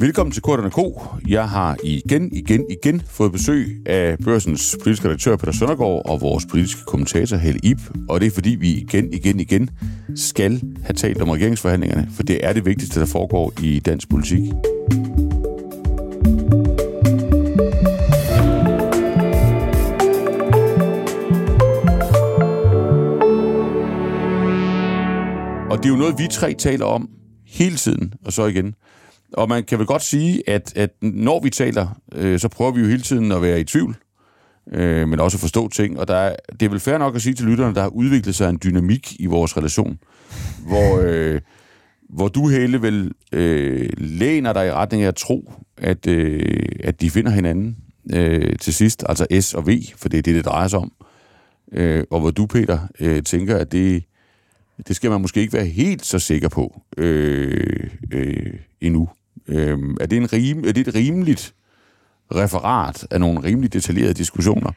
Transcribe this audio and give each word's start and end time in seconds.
Velkommen 0.00 0.32
til 0.32 0.42
Korterne 0.42 0.70
Ko. 0.70 1.02
Jeg 1.28 1.48
har 1.48 1.76
igen, 1.84 2.32
igen, 2.32 2.66
igen 2.70 3.02
fået 3.06 3.32
besøg 3.32 3.82
af 3.86 4.18
børsens 4.18 4.76
politiske 4.82 5.08
redaktør 5.08 5.36
Peter 5.36 5.52
Søndergaard 5.52 6.02
og 6.04 6.20
vores 6.20 6.46
politiske 6.46 6.80
kommentator 6.86 7.36
Helle 7.36 7.60
Ip. 7.62 7.78
Og 8.08 8.20
det 8.20 8.26
er 8.26 8.30
fordi, 8.30 8.50
vi 8.50 8.72
igen, 8.72 9.12
igen, 9.12 9.40
igen 9.40 9.70
skal 10.16 10.62
have 10.82 10.94
talt 10.94 11.22
om 11.22 11.28
regeringsforhandlingerne, 11.28 12.08
for 12.16 12.22
det 12.22 12.46
er 12.46 12.52
det 12.52 12.66
vigtigste, 12.66 13.00
der 13.00 13.06
foregår 13.06 13.52
i 13.62 13.80
dansk 13.80 14.08
politik. 14.08 14.40
Og 25.70 25.78
det 25.78 25.84
er 25.84 25.88
jo 25.92 25.96
noget, 25.96 26.18
vi 26.18 26.26
tre 26.30 26.54
taler 26.54 26.84
om 26.86 27.08
hele 27.46 27.76
tiden, 27.76 28.14
og 28.24 28.32
så 28.32 28.46
igen. 28.46 28.74
Og 29.32 29.48
man 29.48 29.64
kan 29.64 29.78
vel 29.78 29.86
godt 29.86 30.02
sige, 30.02 30.42
at, 30.48 30.72
at 30.76 30.90
når 31.02 31.40
vi 31.40 31.50
taler, 31.50 32.00
øh, 32.12 32.38
så 32.38 32.48
prøver 32.48 32.70
vi 32.70 32.80
jo 32.80 32.86
hele 32.86 33.02
tiden 33.02 33.32
at 33.32 33.42
være 33.42 33.60
i 33.60 33.64
tvivl, 33.64 33.96
øh, 34.72 35.08
men 35.08 35.20
også 35.20 35.36
at 35.36 35.40
forstå 35.40 35.68
ting. 35.68 36.00
Og 36.00 36.08
der 36.08 36.16
er, 36.16 36.36
det 36.52 36.62
er 36.62 36.70
vel 36.70 36.80
fair 36.80 36.98
nok 36.98 37.16
at 37.16 37.22
sige 37.22 37.34
til 37.34 37.46
lytterne, 37.46 37.74
der 37.74 37.80
har 37.80 37.88
udviklet 37.88 38.34
sig 38.34 38.50
en 38.50 38.60
dynamik 38.64 39.20
i 39.20 39.26
vores 39.26 39.56
relation, 39.56 39.98
hvor, 40.66 41.00
øh, 41.02 41.40
hvor 42.08 42.28
du, 42.28 42.48
hele 42.48 42.82
vel 42.82 43.12
øh, 43.32 43.88
læner 43.98 44.52
dig 44.52 44.66
i 44.66 44.72
retning 44.72 45.02
af 45.02 45.08
at 45.08 45.16
tro, 45.16 45.52
at, 45.76 46.06
øh, 46.06 46.68
at 46.84 47.00
de 47.00 47.10
finder 47.10 47.30
hinanden 47.30 47.76
øh, 48.12 48.58
til 48.60 48.74
sidst, 48.74 49.04
altså 49.08 49.26
S 49.40 49.54
og 49.54 49.66
V, 49.66 49.82
for 49.96 50.08
det 50.08 50.18
er 50.18 50.22
det, 50.22 50.34
det 50.34 50.44
drejer 50.44 50.68
sig 50.68 50.78
om. 50.78 50.92
Øh, 51.72 52.04
og 52.10 52.20
hvor 52.20 52.30
du, 52.30 52.46
Peter, 52.46 52.78
øh, 53.00 53.22
tænker, 53.22 53.56
at 53.56 53.72
det, 53.72 54.04
det 54.88 54.96
skal 54.96 55.10
man 55.10 55.20
måske 55.20 55.40
ikke 55.40 55.52
være 55.52 55.66
helt 55.66 56.06
så 56.06 56.18
sikker 56.18 56.48
på 56.48 56.82
øh, 56.96 57.90
øh, 58.12 58.52
endnu. 58.80 59.08
Øh, 59.48 59.78
er, 60.00 60.06
det 60.06 60.16
en 60.16 60.32
rim, 60.32 60.58
er 60.58 60.72
det 60.72 60.88
et 60.88 60.94
rimeligt 60.94 61.54
referat 62.34 63.06
af 63.10 63.20
nogle 63.20 63.42
rimelig 63.42 63.72
detaljerede 63.72 64.14
diskussioner? 64.14 64.70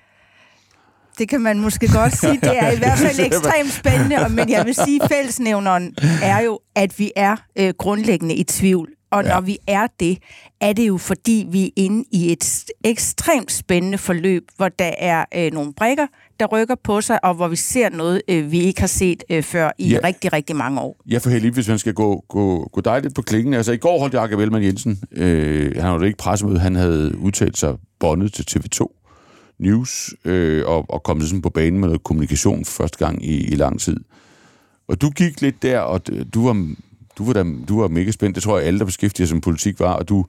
Det 1.17 1.29
kan 1.29 1.41
man 1.41 1.59
måske 1.59 1.91
godt 1.93 2.17
sige. 2.17 2.39
Det 2.43 2.57
er 2.59 2.71
i 2.71 2.77
hvert 2.77 2.97
fald 2.97 3.19
ekstremt 3.27 3.71
spændende, 3.71 4.29
men 4.29 4.49
jeg 4.49 4.65
vil 4.65 4.75
sige, 4.75 5.03
at 5.03 5.09
fællesnævneren 5.11 5.95
er 6.23 6.41
jo, 6.41 6.59
at 6.75 6.99
vi 6.99 7.11
er 7.15 7.35
øh, 7.55 7.73
grundlæggende 7.77 8.35
i 8.35 8.43
tvivl. 8.43 8.89
Og 9.13 9.23
ja. 9.23 9.33
når 9.33 9.41
vi 9.41 9.57
er 9.67 9.87
det, 9.99 10.17
er 10.61 10.73
det 10.73 10.87
jo 10.87 10.97
fordi, 10.97 11.47
vi 11.51 11.65
er 11.65 11.69
inde 11.75 12.05
i 12.11 12.31
et 12.31 12.65
ekstremt 12.83 13.51
spændende 13.51 13.97
forløb, 13.97 14.43
hvor 14.57 14.69
der 14.69 14.91
er 14.97 15.25
øh, 15.35 15.51
nogle 15.51 15.73
brækker, 15.73 16.07
der 16.39 16.45
rykker 16.45 16.75
på 16.83 17.01
sig, 17.01 17.25
og 17.25 17.33
hvor 17.33 17.47
vi 17.47 17.55
ser 17.55 17.89
noget, 17.89 18.21
øh, 18.27 18.51
vi 18.51 18.59
ikke 18.59 18.79
har 18.79 18.87
set 18.87 19.23
øh, 19.29 19.43
før 19.43 19.71
i 19.77 19.89
ja. 19.89 19.99
rigtig, 20.03 20.33
rigtig 20.33 20.55
mange 20.55 20.81
år. 20.81 21.01
Ja, 21.09 21.17
for 21.17 21.29
heldig, 21.29 21.51
hvis 21.51 21.67
man 21.67 21.79
skal 21.79 21.93
gå, 21.93 22.23
gå, 22.27 22.69
gå 22.71 22.81
dig 22.81 23.01
lidt 23.01 23.15
på 23.15 23.21
klingen. 23.21 23.53
Altså, 23.53 23.71
i 23.71 23.77
går 23.77 23.99
holdt 23.99 24.13
Jakob 24.13 24.39
Ellemann 24.39 24.65
Jensen, 24.65 24.99
øh, 25.11 25.81
han 25.81 25.91
var 25.91 26.03
ikke 26.03 26.17
pressemøde, 26.17 26.59
han 26.59 26.75
havde 26.75 27.17
udtalt 27.17 27.57
sig 27.57 27.75
bondet 27.99 28.33
til 28.33 28.45
TV2 28.51 28.99
News, 29.59 30.13
øh, 30.25 30.63
og, 30.67 30.85
og 30.89 31.03
kom 31.03 31.21
sådan 31.21 31.41
på 31.41 31.49
banen 31.49 31.79
med 31.79 31.87
noget 31.87 32.03
kommunikation 32.03 32.65
første 32.65 33.05
gang 33.05 33.25
i, 33.25 33.47
i 33.47 33.55
lang 33.55 33.79
tid. 33.79 33.97
Og 34.87 35.01
du 35.01 35.09
gik 35.09 35.41
lidt 35.41 35.63
der, 35.63 35.79
og 35.79 36.01
du 36.33 36.45
var, 36.45 36.73
du 37.17 37.25
var, 37.25 37.33
da, 37.33 37.43
du 37.67 37.81
var 37.81 37.87
mega 37.87 38.11
spændt. 38.11 38.35
Det 38.35 38.43
tror 38.43 38.57
jeg, 38.57 38.67
alle, 38.67 38.79
der 38.79 38.85
beskæftiger 38.85 39.27
sig 39.27 39.35
med 39.35 39.41
politik, 39.41 39.79
var. 39.79 39.93
Og 39.93 40.09
du, 40.09 40.25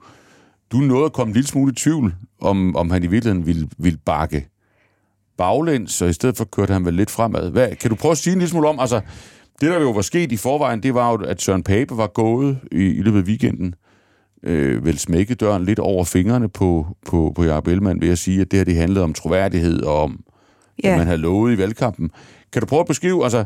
du 0.73 0.77
nåede 0.77 1.05
at 1.05 1.13
komme 1.13 1.31
en 1.31 1.35
lille 1.35 1.47
smule 1.47 1.73
i 1.73 1.75
tvivl, 1.75 2.15
om, 2.41 2.77
om 2.77 2.91
han 2.91 3.05
i 3.05 3.07
virkeligheden 3.07 3.47
ville, 3.47 3.69
ville 3.79 3.99
bakke 4.05 4.49
baglæns, 5.37 5.93
så 5.93 6.05
i 6.05 6.13
stedet 6.13 6.37
for 6.37 6.45
kørte 6.45 6.73
han 6.73 6.85
vel 6.85 6.95
lidt 6.95 7.11
fremad. 7.11 7.51
Hvad, 7.51 7.77
kan 7.77 7.91
du 7.91 7.97
prøve 7.97 8.13
at 8.13 8.19
sige 8.19 8.33
en 8.33 8.39
lille 8.39 8.51
smule 8.51 8.69
om, 8.69 8.81
altså, 8.81 9.01
det 9.61 9.71
der 9.71 9.81
jo 9.81 9.91
var 9.91 10.03
sket 10.03 10.33
i 10.33 10.37
forvejen, 10.37 10.83
det 10.83 10.95
var 10.95 11.13
jo, 11.13 11.17
at 11.17 11.43
Søren 11.43 11.63
Pape 11.63 11.97
var 11.97 12.07
gået 12.07 12.59
i, 12.73 12.77
i 12.77 13.03
løbet 13.03 13.19
af 13.19 13.23
weekenden, 13.23 13.75
øh, 14.43 14.85
vel 14.85 14.99
smækket 14.99 15.41
døren 15.41 15.65
lidt 15.65 15.79
over 15.79 16.05
fingrene 16.05 16.49
på, 16.49 16.87
på, 17.07 17.33
på 17.37 17.45
Jacob 17.45 17.67
Ellemann 17.67 18.01
ved 18.01 18.09
at 18.09 18.19
sige, 18.19 18.41
at 18.41 18.51
det 18.51 18.59
her 18.59 18.65
det 18.65 18.77
handlede 18.77 19.05
om 19.05 19.15
troværdighed 19.15 19.83
og 19.83 20.03
om, 20.03 20.21
ja. 20.85 20.91
at 20.91 20.99
man 20.99 21.07
havde 21.07 21.19
lovet 21.19 21.53
i 21.53 21.59
valgkampen. 21.59 22.11
Kan 22.53 22.61
du 22.61 22.67
prøve 22.67 22.81
at 22.81 22.87
beskrive, 22.87 23.25
altså, 23.25 23.45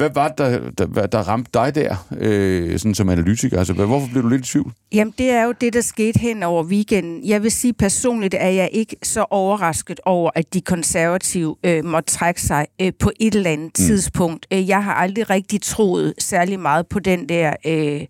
hvad 0.00 0.10
var 0.14 0.28
det, 0.28 0.38
der, 0.78 0.86
der, 0.86 1.06
der 1.06 1.18
ramte 1.18 1.50
dig 1.54 1.74
der, 1.74 2.08
øh, 2.18 2.78
sådan 2.78 2.94
som 2.94 3.08
analytiker? 3.08 3.58
Altså, 3.58 3.72
hvorfor 3.72 4.08
blev 4.12 4.22
du 4.22 4.28
lidt 4.28 4.46
i 4.46 4.52
tvivl? 4.52 4.72
Jamen, 4.92 5.14
det 5.18 5.30
er 5.30 5.42
jo 5.42 5.52
det, 5.60 5.72
der 5.72 5.80
skete 5.80 6.18
hen 6.18 6.42
over 6.42 6.64
weekenden. 6.64 7.24
Jeg 7.24 7.42
vil 7.42 7.50
sige 7.50 7.72
personligt, 7.72 8.34
at 8.34 8.54
jeg 8.54 8.68
ikke 8.72 8.96
så 9.02 9.26
overrasket 9.30 10.00
over, 10.04 10.30
at 10.34 10.54
de 10.54 10.60
konservative 10.60 11.56
øh, 11.64 11.84
måtte 11.84 12.10
trække 12.10 12.42
sig 12.42 12.66
øh, 12.80 12.92
på 12.98 13.10
et 13.20 13.34
eller 13.34 13.50
andet 13.50 13.66
mm. 13.78 13.86
tidspunkt. 13.86 14.46
Øh, 14.52 14.68
jeg 14.68 14.84
har 14.84 14.94
aldrig 14.94 15.30
rigtig 15.30 15.62
troet 15.62 16.14
særlig 16.18 16.60
meget 16.60 16.86
på 16.86 16.98
den 16.98 17.28
der... 17.28 17.52
Øh, 17.66 18.06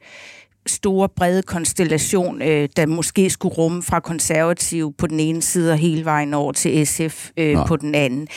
store, 0.66 1.08
brede 1.08 1.42
konstellation, 1.42 2.42
øh, 2.42 2.68
der 2.76 2.86
måske 2.86 3.30
skulle 3.30 3.54
rumme 3.54 3.82
fra 3.82 4.00
konservativ 4.00 4.94
på 4.98 5.06
den 5.06 5.20
ene 5.20 5.42
side 5.42 5.72
og 5.72 5.78
hele 5.78 6.04
vejen 6.04 6.34
over 6.34 6.52
til 6.52 6.86
SF 6.86 7.30
øh, 7.36 7.56
på 7.66 7.76
den 7.76 7.94
anden. 7.94 8.28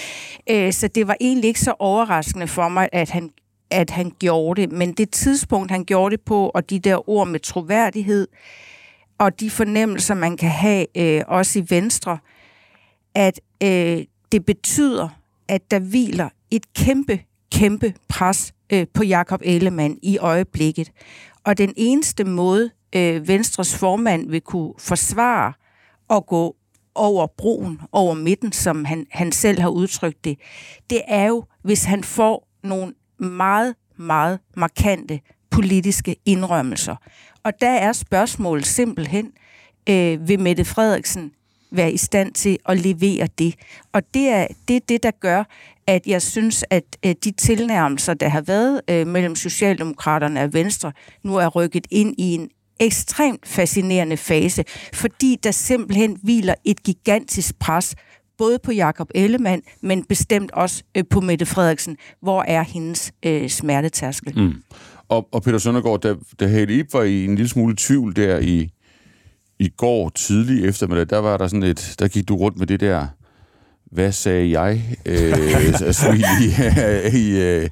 Øh, 0.50 0.74
så 0.74 0.88
det 0.88 1.08
var 1.08 1.16
egentlig 1.22 1.48
ikke 1.48 1.60
så 1.60 1.74
overraskende 1.80 2.48
for 2.48 2.70
mig, 2.70 2.90
at 2.92 3.10
han 3.10 3.30
at 3.74 3.90
han 3.90 4.12
gjorde 4.20 4.62
det, 4.62 4.72
men 4.72 4.94
det 4.94 5.12
tidspunkt, 5.12 5.72
han 5.72 5.86
gjorde 5.86 6.12
det 6.12 6.22
på, 6.22 6.52
og 6.54 6.70
de 6.70 6.80
der 6.80 7.10
ord 7.10 7.28
med 7.28 7.40
troværdighed, 7.40 8.28
og 9.18 9.40
de 9.40 9.50
fornemmelser, 9.50 10.16
man 10.16 10.38
kan 10.38 10.50
have, 10.50 10.86
øh, 10.98 11.22
også 11.28 11.60
i 11.60 11.66
Venstre, 11.70 12.18
at 13.16 13.40
øh, 13.64 14.04
det 14.32 14.46
betyder, 14.46 15.10
at 15.48 15.72
der 15.72 15.80
hviler 15.80 16.30
et 16.52 16.74
kæmpe, 16.74 17.20
kæmpe 17.52 17.94
pres 18.08 18.54
øh, 18.70 18.88
på 18.94 19.04
Jakob 19.04 19.42
Ellemann 19.44 19.98
i 20.02 20.18
øjeblikket. 20.18 20.92
Og 21.44 21.58
den 21.58 21.74
eneste 21.78 22.24
måde, 22.24 22.70
øh, 22.96 23.28
Venstres 23.28 23.76
formand 23.76 24.30
vil 24.30 24.42
kunne 24.42 24.74
forsvare 24.80 25.54
og 26.08 26.26
gå 26.26 26.56
over 26.96 27.28
broen, 27.28 27.82
over 27.92 28.14
midten, 28.14 28.52
som 28.52 28.86
han, 28.86 29.06
han 29.12 29.32
selv 29.32 29.60
har 29.60 29.70
udtrykt 29.70 30.24
det, 30.24 30.40
det 30.90 31.02
er 31.08 31.28
jo, 31.28 31.44
hvis 31.62 31.84
han 31.84 32.04
får 32.04 32.48
nogle 32.64 32.94
meget, 33.18 33.76
meget 33.98 34.40
markante 34.58 35.20
politiske 35.52 36.16
indrømmelser. 36.26 36.96
Og 37.44 37.54
der 37.62 37.72
er 37.72 37.94
spørgsmålet 37.94 38.66
simpelthen, 38.66 39.32
øh, 39.90 40.28
vil 40.28 40.40
Mette 40.40 40.66
Frederiksen 40.66 41.32
være 41.72 41.92
i 41.92 41.98
stand 41.98 42.34
til 42.34 42.58
at 42.66 42.80
levere 42.80 43.28
det? 43.38 43.56
Og 43.94 44.02
det 44.14 44.30
er 44.30 44.48
det, 44.68 44.90
det 44.90 45.04
der 45.04 45.12
gør, 45.12 45.44
at 45.88 46.08
jeg 46.08 46.22
synes, 46.22 46.66
at 46.70 46.84
øh, 47.06 47.16
de 47.24 47.32
tilnærmelser, 47.32 48.14
der 48.14 48.30
har 48.30 48.42
været 48.42 48.82
øh, 48.90 49.08
mellem 49.08 49.36
Socialdemokraterne 49.36 50.42
og 50.44 50.54
Venstre, 50.54 50.92
nu 51.24 51.36
er 51.36 51.48
rykket 51.48 51.88
ind 51.92 52.16
i 52.18 52.34
en 52.34 52.50
ekstremt 52.80 53.48
fascinerende 53.48 54.18
fase, 54.18 54.64
fordi 54.94 55.38
der 55.44 55.52
simpelthen 55.52 56.18
hviler 56.24 56.56
et 56.66 56.84
gigantisk 56.84 57.60
pres 57.60 57.96
både 58.38 58.60
på 58.64 58.72
Jakob 58.72 59.10
Ellemann, 59.16 59.62
men 59.82 60.04
bestemt 60.04 60.52
også 60.52 60.84
øh, 60.98 61.04
på 61.10 61.22
Mette 61.22 61.46
Frederiksen. 61.46 61.98
Hvor 62.22 62.44
er 62.44 62.64
hendes 62.64 63.12
øh, 63.26 63.50
smertetærskel? 63.50 64.40
Mm. 64.40 64.54
Og, 65.10 65.28
og 65.32 65.44
Peter 65.44 65.58
Søndergaard, 65.58 66.02
da, 66.02 66.16
da 66.40 66.48
Helle 66.48 66.80
Ip 66.80 66.94
var 66.94 67.04
i 67.04 67.26
en 67.26 67.36
lille 67.36 67.50
smule 67.50 67.76
tvivl 67.78 68.16
der 68.16 68.40
i, 68.40 68.70
i 69.60 69.70
går 69.78 70.10
tidlig 70.10 70.66
eftermiddag, 70.66 71.10
der 71.10 71.18
var 71.18 71.38
der 71.38 71.48
sådan 71.48 71.64
et, 71.64 71.96
der 72.00 72.08
gik 72.08 72.28
du 72.28 72.36
rundt 72.36 72.60
med 72.60 72.68
det 72.68 72.80
der, 72.80 73.08
hvad 73.92 74.12
sagde 74.12 74.60
jeg, 74.60 74.98
øh, 75.06 75.94
smil 75.94 76.26
i, 76.42 77.18
i 77.18 77.42
øh, 77.42 77.70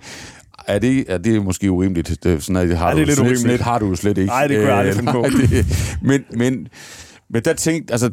er 0.67 0.79
det, 0.79 1.05
er 1.07 1.17
det 1.17 1.43
måske 1.43 1.71
urimeligt? 1.71 2.23
Det, 2.23 2.43
sådan, 2.43 2.69
det 2.69 2.77
har 2.77 2.85
Ej, 2.85 2.93
det 2.93 3.01
er 3.01 3.05
du, 3.05 3.07
lidt 3.07 3.17
slet, 3.17 3.25
urimeligt. 3.25 3.41
Slet 3.41 3.61
har 3.61 3.79
du 3.79 3.95
slet 3.95 4.17
ikke. 4.17 4.27
Nej, 4.27 4.47
det 4.47 4.57
kunne 4.57 4.67
jeg 4.67 4.77
aldrig 4.77 4.95
finde 4.95 5.11
på. 5.11 5.25
det, 5.41 5.65
men, 6.01 6.23
men, 6.31 6.67
men 7.29 7.41
der 7.43 7.53
tænkte, 7.53 7.93
altså, 7.93 8.11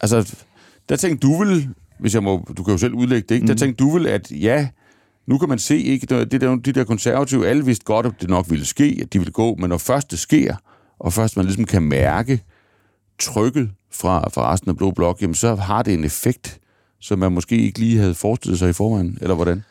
altså, 0.00 0.34
der 0.88 0.96
tænkte 0.96 1.26
du 1.26 1.38
vel, 1.38 1.68
hvis 1.98 2.14
jeg 2.14 2.22
må, 2.22 2.48
du 2.56 2.62
kan 2.62 2.72
jo 2.72 2.78
selv 2.78 2.94
udlægge 2.94 3.26
det, 3.28 3.34
ikke? 3.34 3.44
Mm. 3.44 3.48
der 3.48 3.54
tænkte 3.54 3.84
du 3.84 3.90
vel, 3.90 4.06
at 4.06 4.30
ja, 4.30 4.68
nu 5.26 5.38
kan 5.38 5.48
man 5.48 5.58
se, 5.58 5.78
ikke, 5.78 6.06
det 6.06 6.40
der, 6.40 6.56
de 6.56 6.72
der 6.72 6.84
konservative, 6.84 7.46
alle 7.46 7.64
vidste 7.64 7.84
godt, 7.84 8.06
at 8.06 8.12
det 8.20 8.30
nok 8.30 8.46
ville 8.50 8.64
ske, 8.64 8.98
at 9.02 9.12
de 9.12 9.18
ville 9.18 9.32
gå, 9.32 9.54
men 9.54 9.68
når 9.68 9.78
først 9.78 10.10
det 10.10 10.18
sker, 10.18 10.56
og 10.98 11.12
først 11.12 11.36
man 11.36 11.44
ligesom 11.44 11.64
kan 11.64 11.82
mærke 11.82 12.42
trykket 13.18 13.70
fra, 13.92 14.28
fra 14.28 14.52
resten 14.52 14.70
af 14.70 14.76
Blå 14.76 14.90
Blok, 14.90 15.22
jamen 15.22 15.34
så 15.34 15.54
har 15.54 15.82
det 15.82 15.94
en 15.94 16.04
effekt, 16.04 16.60
som 17.00 17.18
man 17.18 17.32
måske 17.32 17.56
ikke 17.56 17.78
lige 17.78 17.98
havde 17.98 18.14
forestillet 18.14 18.58
sig 18.58 18.70
i 18.70 18.72
forvejen, 18.72 19.18
eller 19.20 19.34
hvordan? 19.34 19.62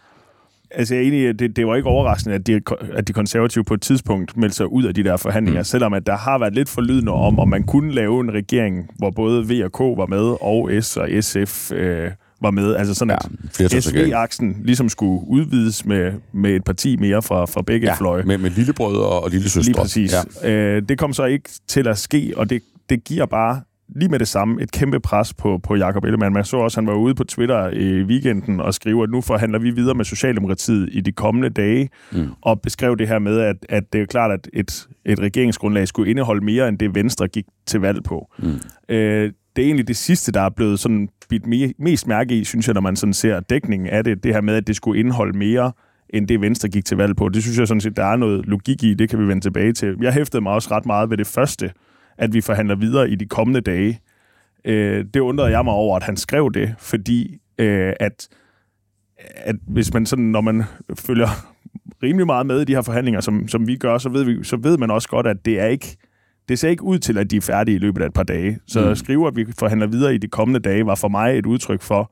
Altså, 0.75 0.95
jeg 0.95 1.03
er 1.03 1.07
enig, 1.07 1.39
det, 1.39 1.55
det 1.55 1.67
var 1.67 1.75
ikke 1.75 1.89
overraskende, 1.89 2.35
at 2.35 2.47
de, 2.47 2.61
at 2.93 3.07
de 3.07 3.13
konservative 3.13 3.63
på 3.63 3.73
et 3.73 3.81
tidspunkt 3.81 4.37
meldte 4.37 4.57
sig 4.57 4.67
ud 4.67 4.83
af 4.83 4.93
de 4.93 5.03
der 5.03 5.17
forhandlinger, 5.17 5.61
mm. 5.61 5.65
selvom 5.65 5.93
at 5.93 6.07
der 6.07 6.17
har 6.17 6.37
været 6.37 6.55
lidt 6.55 6.69
forlydende 6.69 7.11
om, 7.11 7.39
om 7.39 7.49
man 7.49 7.63
kunne 7.63 7.93
lave 7.93 8.21
en 8.21 8.33
regering, 8.33 8.89
hvor 8.97 9.09
både 9.09 9.47
V 9.47 9.63
og 9.63 9.71
K 9.71 9.79
var 9.79 10.05
med, 10.05 10.35
og 10.41 10.83
S 10.83 10.97
og 10.97 11.09
SF 11.21 11.71
øh, 11.71 12.11
var 12.41 12.51
med. 12.51 12.75
Altså 12.75 12.93
sådan, 12.93 13.17
ja, 13.59 13.65
at 13.65 13.83
SV-aksen 13.83 14.57
ligesom 14.63 14.89
skulle 14.89 15.27
udvides 15.27 15.85
med, 15.85 16.11
med 16.33 16.55
et 16.55 16.63
parti 16.63 16.95
mere 16.95 17.21
fra, 17.21 17.45
fra 17.45 17.61
begge 17.61 17.87
ja, 17.87 17.93
fløje. 17.93 18.23
Med, 18.23 18.37
med 18.37 18.49
lillebrødre 18.49 19.07
og 19.07 19.29
lille 19.29 19.49
søstre. 19.49 19.71
Lige 19.71 19.81
præcis. 19.81 20.13
Ja. 20.43 20.51
Øh, 20.51 20.81
det 20.89 20.97
kom 20.97 21.13
så 21.13 21.25
ikke 21.25 21.49
til 21.67 21.87
at 21.87 21.97
ske, 21.97 22.33
og 22.37 22.49
det, 22.49 22.61
det 22.89 23.03
giver 23.03 23.25
bare 23.25 23.61
lige 23.95 24.09
med 24.09 24.19
det 24.19 24.27
samme 24.27 24.61
et 24.61 24.71
kæmpe 24.71 24.99
pres 24.99 25.33
på, 25.33 25.59
på 25.63 25.75
Jakob 25.75 26.03
Ellemann. 26.03 26.33
Man 26.33 26.43
så 26.43 26.57
også, 26.57 26.79
at 26.79 26.85
han 26.85 26.93
var 26.93 26.99
ude 26.99 27.15
på 27.15 27.23
Twitter 27.23 27.69
i 27.69 28.03
weekenden 28.03 28.59
og 28.59 28.73
skriver, 28.73 29.03
at 29.03 29.09
nu 29.09 29.21
forhandler 29.21 29.59
vi 29.59 29.71
videre 29.71 29.95
med 29.95 30.05
Socialdemokratiet 30.05 30.89
i 30.91 31.01
de 31.01 31.11
kommende 31.11 31.49
dage, 31.49 31.89
mm. 32.11 32.27
og 32.41 32.61
beskrev 32.61 32.97
det 32.97 33.07
her 33.07 33.19
med, 33.19 33.39
at, 33.39 33.55
at 33.69 33.93
det 33.93 34.01
er 34.01 34.05
klart, 34.05 34.31
at 34.31 34.49
et, 34.53 34.87
et 35.05 35.19
regeringsgrundlag 35.19 35.87
skulle 35.87 36.09
indeholde 36.09 36.45
mere 36.45 36.67
end 36.67 36.79
det 36.79 36.95
Venstre 36.95 37.27
gik 37.27 37.45
til 37.65 37.79
valg 37.79 38.03
på. 38.03 38.31
Mm. 38.39 38.59
Øh, 38.89 39.31
det 39.55 39.61
er 39.61 39.65
egentlig 39.65 39.87
det 39.87 39.97
sidste, 39.97 40.31
der 40.31 40.41
er 40.41 40.49
blevet 40.49 40.79
sådan 40.79 41.09
bidt 41.29 41.79
mest 41.79 42.07
mærke 42.07 42.35
i, 42.35 42.43
synes 42.43 42.67
jeg, 42.67 42.73
når 42.73 42.81
man 42.81 42.95
sådan 42.95 43.13
ser 43.13 43.39
dækningen 43.39 43.89
af 43.89 44.03
det, 44.03 44.23
det 44.23 44.33
her 44.33 44.41
med, 44.41 44.55
at 44.55 44.67
det 44.67 44.75
skulle 44.75 44.99
indeholde 44.99 45.37
mere 45.37 45.71
end 46.09 46.27
det 46.27 46.41
Venstre 46.41 46.69
gik 46.69 46.85
til 46.85 46.97
valg 46.97 47.15
på. 47.15 47.29
Det 47.29 47.43
synes 47.43 47.59
jeg 47.59 47.67
sådan 47.67 47.81
set, 47.81 47.97
der 47.97 48.05
er 48.05 48.15
noget 48.15 48.45
logik 48.45 48.83
i, 48.83 48.93
det 48.93 49.09
kan 49.09 49.19
vi 49.19 49.27
vende 49.27 49.41
tilbage 49.41 49.73
til. 49.73 49.95
Jeg 50.01 50.13
hæftede 50.13 50.43
mig 50.43 50.51
også 50.51 50.69
ret 50.71 50.85
meget 50.85 51.09
ved 51.09 51.17
det 51.17 51.27
første, 51.27 51.71
at 52.17 52.33
vi 52.33 52.41
forhandler 52.41 52.75
videre 52.75 53.09
i 53.09 53.15
de 53.15 53.25
kommende 53.25 53.61
dage. 53.61 53.99
Øh, 54.65 55.05
det 55.13 55.19
undrede 55.19 55.49
jeg 55.49 55.63
mig 55.63 55.73
over, 55.73 55.97
at 55.97 56.03
han 56.03 56.17
skrev 56.17 56.51
det, 56.53 56.75
fordi 56.77 57.37
øh, 57.57 57.93
at, 57.99 58.27
at 59.17 59.55
hvis 59.67 59.93
man 59.93 60.05
sådan, 60.05 60.25
når 60.25 60.41
man 60.41 60.63
følger 60.99 61.27
rimelig 62.03 62.25
meget 62.25 62.45
med 62.45 62.61
i 62.61 62.65
de 62.65 62.75
her 62.75 62.81
forhandlinger, 62.81 63.21
som, 63.21 63.47
som 63.47 63.67
vi 63.67 63.77
gør, 63.77 63.97
så 63.97 64.09
ved, 64.09 64.23
vi, 64.23 64.43
så 64.43 64.57
ved 64.57 64.77
man 64.77 64.91
også 64.91 65.09
godt, 65.09 65.27
at 65.27 65.45
det 65.45 65.59
er 65.59 65.65
ikke 65.65 65.97
det 66.49 66.59
ser 66.59 66.69
ikke 66.69 66.83
ud 66.83 66.99
til, 66.99 67.17
at 67.17 67.31
de 67.31 67.37
er 67.37 67.41
færdige 67.41 67.75
i 67.75 67.79
løbet 67.79 68.01
af 68.01 68.05
et 68.05 68.13
par 68.13 68.23
dage. 68.23 68.59
Så 68.67 68.81
mm. 68.81 68.87
at 68.87 68.97
skrive, 68.97 69.27
at 69.27 69.35
vi 69.35 69.45
forhandler 69.59 69.87
videre 69.87 70.15
i 70.15 70.17
de 70.17 70.27
kommende 70.27 70.59
dage, 70.59 70.85
var 70.85 70.95
for 70.95 71.07
mig 71.07 71.37
et 71.37 71.45
udtryk 71.45 71.81
for, 71.81 72.11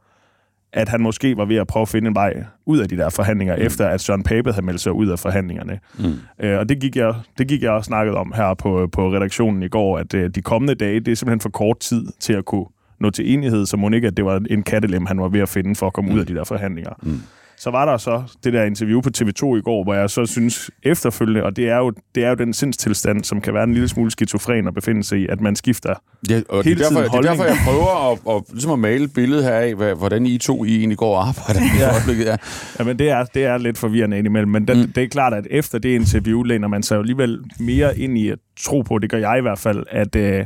at 0.73 0.89
han 0.89 1.01
måske 1.01 1.37
var 1.37 1.45
ved 1.45 1.55
at 1.55 1.67
prøve 1.67 1.81
at 1.81 1.89
finde 1.89 2.07
en 2.07 2.15
vej 2.15 2.43
ud 2.65 2.79
af 2.79 2.89
de 2.89 2.97
der 2.97 3.09
forhandlinger, 3.09 3.55
mm. 3.55 3.61
efter 3.61 3.87
at 3.87 4.01
Søren 4.01 4.23
Pape 4.23 4.51
havde 4.51 4.65
meldt 4.65 4.81
sig 4.81 4.93
ud 4.93 5.07
af 5.07 5.19
forhandlingerne. 5.19 5.79
Mm. 5.99 6.45
Øh, 6.45 6.59
og 6.59 6.69
det 6.69 6.79
gik, 6.79 6.95
jeg, 6.95 7.15
det 7.37 7.47
gik 7.47 7.63
jeg 7.63 7.71
også 7.71 7.87
snakket 7.87 8.15
om 8.15 8.33
her 8.35 8.53
på, 8.53 8.89
på 8.91 9.13
redaktionen 9.13 9.63
i 9.63 9.67
går, 9.67 9.97
at 9.97 10.13
øh, 10.13 10.29
de 10.35 10.41
kommende 10.41 10.75
dage, 10.75 10.99
det 10.99 11.11
er 11.11 11.15
simpelthen 11.15 11.39
for 11.39 11.49
kort 11.49 11.79
tid 11.79 12.05
til 12.19 12.33
at 12.33 12.45
kunne 12.45 12.65
nå 12.99 13.09
til 13.09 13.33
enighed, 13.33 13.65
så 13.65 13.77
må 13.77 13.89
ikke, 13.89 14.07
at 14.07 14.17
det 14.17 14.25
var 14.25 14.41
en 14.49 14.63
kattelem, 14.63 15.05
han 15.05 15.21
var 15.21 15.27
ved 15.27 15.39
at 15.39 15.49
finde 15.49 15.75
for 15.75 15.87
at 15.87 15.93
komme 15.93 16.09
mm. 16.09 16.15
ud 16.15 16.19
af 16.19 16.27
de 16.27 16.35
der 16.35 16.43
forhandlinger. 16.43 16.91
Mm. 17.03 17.21
Så 17.61 17.71
var 17.71 17.85
der 17.85 17.97
så 17.97 18.23
det 18.43 18.53
der 18.53 18.63
interview 18.63 19.01
på 19.01 19.09
TV2 19.17 19.57
i 19.57 19.61
går, 19.61 19.83
hvor 19.83 19.93
jeg 19.93 20.09
så 20.09 20.25
synes 20.25 20.71
efterfølgende, 20.83 21.43
og 21.43 21.55
det 21.55 21.69
er 21.69 21.77
jo, 21.77 21.93
det 22.15 22.25
er 22.25 22.29
jo 22.29 22.35
den 22.35 22.53
sindstilstand, 22.53 23.23
som 23.23 23.41
kan 23.41 23.53
være 23.53 23.63
en 23.63 23.73
lille 23.73 23.87
smule 23.87 24.11
skizofren 24.11 24.67
at 24.67 24.73
befinde 24.73 25.03
sig 25.03 25.19
i, 25.19 25.27
at 25.27 25.41
man 25.41 25.55
skifter 25.55 25.93
ja, 26.29 26.41
og 26.49 26.63
hele 26.63 26.79
det 26.79 26.85
er 26.85 26.89
derfor, 26.89 27.01
tiden 27.01 27.23
Det 27.23 27.29
er 27.29 27.31
derfor, 27.31 27.43
jeg 27.43 27.57
prøver 27.65 28.11
at, 28.11 28.35
at, 28.35 28.43
ligesom 28.51 28.71
at 28.71 28.79
male 28.79 29.03
et 29.03 29.13
billede 29.13 29.43
her 29.43 29.53
af, 29.53 29.95
hvordan 29.95 30.25
I 30.25 30.37
to 30.37 30.65
I 30.65 30.77
egentlig 30.77 30.97
går 30.97 31.17
og 31.17 31.27
arbejder 31.27 31.61
ja. 31.79 31.89
i 31.89 31.91
øjeblikket. 31.93 32.25
Ja. 32.25 32.37
ja, 32.79 32.83
men 32.83 32.99
det 32.99 33.09
er, 33.09 33.23
det 33.23 33.45
er 33.45 33.57
lidt 33.57 33.77
forvirrende 33.77 34.17
indimellem, 34.17 34.51
men 34.51 34.67
den, 34.67 34.81
mm. 34.81 34.91
det 34.91 35.03
er 35.03 35.07
klart, 35.07 35.33
at 35.33 35.47
efter 35.49 35.79
det 35.79 35.89
interview 35.89 36.43
læner 36.43 36.67
man 36.67 36.83
sig 36.83 36.95
jo 36.95 36.99
alligevel 36.99 37.39
mere 37.59 37.99
ind 37.99 38.17
i 38.17 38.29
at 38.29 38.39
tro 38.59 38.81
på, 38.81 38.99
det 38.99 39.09
gør 39.09 39.17
jeg 39.17 39.37
i 39.37 39.41
hvert 39.41 39.59
fald, 39.59 39.85
at, 39.91 40.15
øh, 40.15 40.45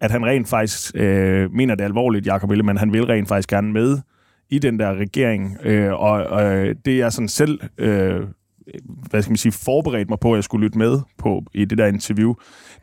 at 0.00 0.10
han 0.10 0.26
rent 0.26 0.48
faktisk 0.48 0.92
øh, 0.94 1.52
mener 1.52 1.74
det 1.74 1.84
alvorligt, 1.84 2.26
Jacob 2.26 2.50
Ellemann, 2.50 2.78
han 2.78 2.92
vil 2.92 3.04
rent 3.04 3.28
faktisk 3.28 3.48
gerne 3.48 3.72
med 3.72 3.98
i 4.50 4.58
den 4.58 4.78
der 4.78 4.94
regering, 4.94 5.56
øh, 5.62 5.92
og, 5.92 6.12
og 6.12 6.66
det 6.84 7.00
er 7.00 7.08
sådan 7.08 7.28
selv, 7.28 7.60
øh, 7.78 8.20
hvad 9.10 9.22
skal 9.22 9.30
man 9.30 9.36
sige, 9.36 9.52
forberedt 9.52 10.08
mig 10.08 10.18
på, 10.20 10.32
at 10.32 10.36
jeg 10.36 10.44
skulle 10.44 10.64
lytte 10.66 10.78
med 10.78 11.00
på 11.18 11.44
i 11.54 11.64
det 11.64 11.78
der 11.78 11.86
interview, 11.86 12.34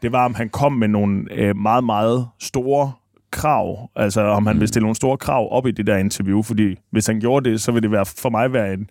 det 0.02 0.12
var, 0.12 0.26
om 0.26 0.34
han 0.34 0.50
kom 0.50 0.74
med 0.74 0.88
nogle 0.88 1.26
øh, 1.32 1.58
meget, 1.58 1.84
meget 1.84 2.28
store 2.40 2.92
krav, 3.32 3.90
altså 3.96 4.22
om 4.22 4.48
han 4.48 4.56
ville 4.56 4.68
stille 4.68 4.84
nogle 4.84 4.96
store 4.96 5.18
krav 5.18 5.48
op 5.52 5.68
i 5.68 5.72
det 5.72 5.88
der 5.88 5.98
interview, 5.98 6.42
fordi 6.42 6.76
hvis 6.92 7.08
han 7.08 7.20
gjorde 7.20 7.50
det, 7.50 7.62
så 7.62 7.72
ville 7.72 7.84
det 7.84 7.92
være, 7.92 8.06
for 8.06 8.30
mig 8.30 8.54
være 8.54 8.74
en 8.74 8.90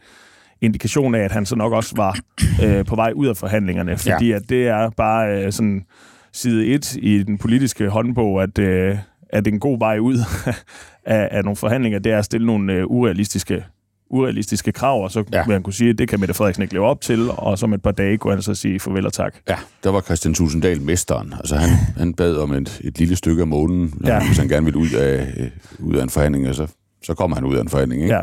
indikation 0.60 1.14
af, 1.14 1.20
at 1.20 1.32
han 1.32 1.46
så 1.46 1.56
nok 1.56 1.72
også 1.72 1.96
var 1.96 2.18
øh, 2.64 2.84
på 2.84 2.96
vej 2.96 3.12
ud 3.14 3.26
af 3.26 3.36
forhandlingerne, 3.36 3.96
fordi 3.98 4.28
ja. 4.28 4.36
at 4.36 4.42
det 4.48 4.68
er 4.68 4.90
bare 4.90 5.44
øh, 5.44 5.52
sådan 5.52 5.84
side 6.32 6.66
et 6.66 6.96
i 6.96 7.22
den 7.22 7.38
politiske 7.38 7.88
håndbog, 7.88 8.42
at, 8.42 8.58
øh, 8.58 8.98
at 9.36 9.46
en 9.46 9.60
god 9.60 9.78
vej 9.78 9.98
ud 9.98 10.18
af, 11.04 11.28
af 11.30 11.44
nogle 11.44 11.56
forhandlinger, 11.56 11.98
det 11.98 12.12
er 12.12 12.18
at 12.18 12.24
stille 12.24 12.46
nogle 12.46 12.72
øh, 12.72 12.86
urealistiske 12.86 13.64
urealistiske 14.10 14.72
krav, 14.72 15.02
og 15.02 15.10
så 15.10 15.24
ja. 15.32 15.44
vil 15.44 15.52
han 15.52 15.62
kunne 15.62 15.72
sige, 15.72 15.90
at 15.90 15.98
det 15.98 16.08
kan 16.08 16.20
Mette 16.20 16.34
Frederiksen 16.34 16.62
ikke 16.62 16.74
leve 16.74 16.86
op 16.86 17.00
til, 17.00 17.30
og 17.30 17.58
så 17.58 17.66
om 17.66 17.72
et 17.72 17.82
par 17.82 17.90
dage 17.90 18.18
kunne 18.18 18.32
han 18.32 18.42
så 18.42 18.54
sige 18.54 18.80
farvel 18.80 19.06
og 19.06 19.12
tak. 19.12 19.34
Ja, 19.48 19.56
der 19.84 19.90
var 19.90 20.00
Christian 20.00 20.34
Tusinddal 20.34 20.82
mesteren. 20.82 21.34
Altså 21.38 21.56
han, 21.56 21.70
han 21.96 22.14
bad 22.14 22.36
om 22.36 22.52
et, 22.52 22.80
et 22.84 22.98
lille 22.98 23.16
stykke 23.16 23.40
af 23.40 23.46
månen, 23.46 23.94
ja. 24.04 24.26
hvis 24.26 24.38
han 24.38 24.48
gerne 24.48 24.64
ville 24.64 24.78
ud 24.78 24.90
af, 24.90 25.32
øh, 25.36 25.50
ud 25.78 25.94
af 25.94 26.02
en 26.02 26.10
forhandling, 26.10 26.48
og 26.48 26.54
så, 26.54 26.66
så 27.02 27.14
kommer 27.14 27.34
han 27.34 27.44
ud 27.44 27.56
af 27.56 27.60
en 27.60 27.68
forhandling. 27.68 28.02
Ikke? 28.02 28.14
Ja. 28.14 28.20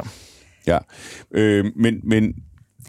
ja. 0.68 0.78
Øh, 1.32 1.66
men, 1.76 2.00
men 2.04 2.34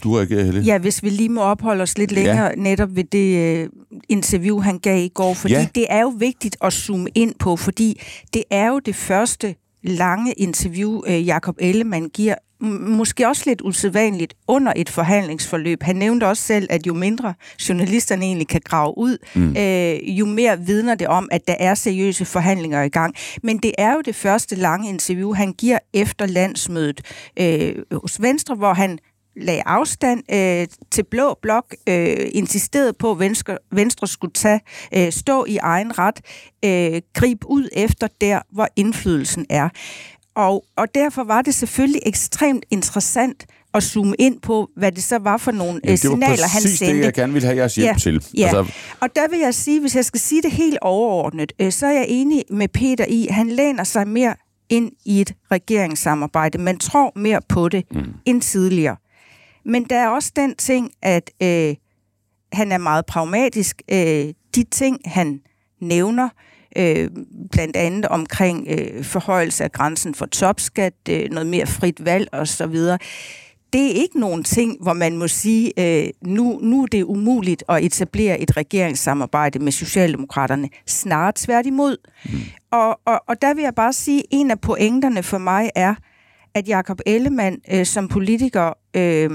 du 0.02 0.16
reagerer, 0.16 0.44
Helle? 0.44 0.60
Ja, 0.60 0.78
hvis 0.78 1.02
vi 1.02 1.08
lige 1.08 1.28
må 1.28 1.40
opholde 1.40 1.82
os 1.82 1.98
lidt 1.98 2.12
længere 2.12 2.44
ja. 2.44 2.54
netop 2.56 2.96
ved 2.96 3.04
det 3.04 3.64
uh, 3.64 3.70
interview, 4.08 4.60
han 4.60 4.78
gav 4.78 5.04
i 5.04 5.08
går, 5.14 5.34
fordi 5.34 5.54
ja. 5.54 5.66
det 5.74 5.86
er 5.88 6.00
jo 6.00 6.08
vigtigt 6.08 6.56
at 6.62 6.72
zoome 6.72 7.08
ind 7.14 7.34
på, 7.38 7.56
fordi 7.56 8.00
det 8.34 8.44
er 8.50 8.68
jo 8.68 8.78
det 8.78 8.94
første 8.94 9.54
lange 9.82 10.32
interview, 10.32 11.02
uh, 11.06 11.26
Jakob 11.26 11.56
Ellemann 11.58 12.08
giver, 12.08 12.34
måske 12.80 13.28
også 13.28 13.42
lidt 13.46 13.62
usædvanligt 13.64 14.34
under 14.48 14.72
et 14.76 14.88
forhandlingsforløb. 14.88 15.82
Han 15.82 15.96
nævnte 15.96 16.26
også 16.26 16.42
selv, 16.42 16.66
at 16.70 16.86
jo 16.86 16.94
mindre 16.94 17.34
journalisterne 17.68 18.24
egentlig 18.24 18.48
kan 18.48 18.60
grave 18.64 18.98
ud, 18.98 19.18
mm. 19.34 19.56
øh, 19.56 20.18
jo 20.18 20.26
mere 20.26 20.60
vidner 20.60 20.94
det 20.94 21.06
om, 21.08 21.28
at 21.32 21.48
der 21.48 21.54
er 21.58 21.74
seriøse 21.74 22.24
forhandlinger 22.24 22.82
i 22.82 22.88
gang. 22.88 23.14
Men 23.42 23.58
det 23.58 23.72
er 23.78 23.92
jo 23.92 24.00
det 24.00 24.14
første 24.14 24.56
lange 24.56 24.88
interview, 24.88 25.32
han 25.32 25.52
giver 25.52 25.78
efter 25.92 26.26
landsmødet 26.26 27.00
øh, 27.40 27.74
hos 27.92 28.22
Venstre, 28.22 28.54
hvor 28.54 28.74
han 28.74 28.98
lagde 29.36 29.62
afstand 29.66 30.32
øh, 30.34 30.66
til 30.90 31.04
Blå 31.10 31.38
Blok, 31.42 31.74
øh, 31.88 32.16
insisterede 32.32 32.92
på, 32.92 33.10
at 33.10 33.18
Venstre, 33.18 33.58
Venstre 33.72 34.06
skulle 34.06 34.32
tage, 34.32 34.60
øh, 34.96 35.12
stå 35.12 35.44
i 35.44 35.56
egen 35.56 35.98
ret, 35.98 36.20
øh, 36.64 37.02
gribe 37.14 37.46
ud 37.50 37.68
efter 37.72 38.08
der, 38.20 38.40
hvor 38.52 38.68
indflydelsen 38.76 39.46
er. 39.50 39.68
Og, 40.36 40.64
og 40.76 40.94
derfor 40.94 41.24
var 41.24 41.42
det 41.42 41.54
selvfølgelig 41.54 42.02
ekstremt 42.06 42.64
interessant 42.70 43.46
at 43.74 43.82
zoome 43.82 44.14
ind 44.18 44.40
på, 44.40 44.70
hvad 44.76 44.92
det 44.92 45.04
så 45.04 45.18
var 45.18 45.36
for 45.36 45.50
nogle 45.50 45.80
ja, 45.84 45.96
signaler, 45.96 46.48
han 46.48 46.62
sendte. 46.62 46.86
det 46.86 46.94
det, 46.94 47.04
jeg 47.04 47.14
gerne 47.14 47.32
ville 47.32 47.46
have 47.46 47.58
jeres 47.58 47.74
hjælp 47.74 47.88
ja, 47.88 47.98
til. 47.98 48.24
Ja. 48.38 48.44
Altså... 48.44 48.72
Og 49.00 49.16
der 49.16 49.28
vil 49.30 49.38
jeg 49.38 49.54
sige, 49.54 49.80
hvis 49.80 49.96
jeg 49.96 50.04
skal 50.04 50.20
sige 50.20 50.42
det 50.42 50.50
helt 50.50 50.78
overordnet, 50.82 51.52
øh, 51.58 51.72
så 51.72 51.86
er 51.86 51.92
jeg 51.92 52.06
enig 52.08 52.44
med 52.50 52.68
Peter 52.68 53.04
i, 53.08 53.26
han 53.30 53.48
læner 53.48 53.84
sig 53.84 54.08
mere 54.08 54.34
ind 54.68 54.92
i 55.04 55.20
et 55.20 55.34
regeringssamarbejde. 55.50 56.58
Man 56.58 56.78
tror 56.78 57.12
mere 57.16 57.40
på 57.48 57.68
det 57.68 57.84
mm. 57.90 58.04
end 58.26 58.42
tidligere. 58.42 58.96
Men 59.64 59.84
der 59.84 59.96
er 59.96 60.08
også 60.08 60.32
den 60.36 60.56
ting, 60.56 60.90
at 61.02 61.30
øh, 61.42 61.74
han 62.52 62.72
er 62.72 62.78
meget 62.78 63.06
pragmatisk. 63.06 63.82
Øh, 63.92 64.34
de 64.54 64.64
ting, 64.70 65.00
han 65.04 65.40
nævner, 65.80 66.28
øh, 66.76 67.10
blandt 67.52 67.76
andet 67.76 68.06
omkring 68.06 68.66
øh, 68.70 69.04
forhøjelse 69.04 69.64
af 69.64 69.72
grænsen 69.72 70.14
for 70.14 70.26
topskat, 70.26 70.94
øh, 71.08 71.30
noget 71.30 71.46
mere 71.46 71.66
frit 71.66 72.04
valg 72.04 72.28
osv., 72.32 72.76
det 73.72 73.86
er 73.86 74.02
ikke 74.02 74.20
nogen 74.20 74.44
ting, 74.44 74.76
hvor 74.82 74.92
man 74.92 75.16
må 75.16 75.28
sige, 75.28 75.72
øh, 75.78 76.10
nu, 76.22 76.58
nu 76.62 76.82
er 76.82 76.86
det 76.86 77.02
umuligt 77.02 77.64
at 77.68 77.84
etablere 77.84 78.40
et 78.40 78.56
regeringssamarbejde 78.56 79.58
med 79.58 79.72
Socialdemokraterne. 79.72 80.68
Snart 80.86 81.34
tværtimod. 81.34 81.96
Mm. 82.24 82.38
Og, 82.70 83.00
og, 83.04 83.20
og 83.28 83.42
der 83.42 83.54
vil 83.54 83.62
jeg 83.62 83.74
bare 83.74 83.92
sige, 83.92 84.18
at 84.18 84.26
en 84.30 84.50
af 84.50 84.60
pointerne 84.60 85.22
for 85.22 85.38
mig 85.38 85.70
er, 85.74 85.94
at 86.54 86.68
Jakob 86.68 87.00
Ellemann 87.06 87.56
øh, 87.72 87.86
som 87.86 88.08
politiker 88.08 88.72
øh, 88.96 89.30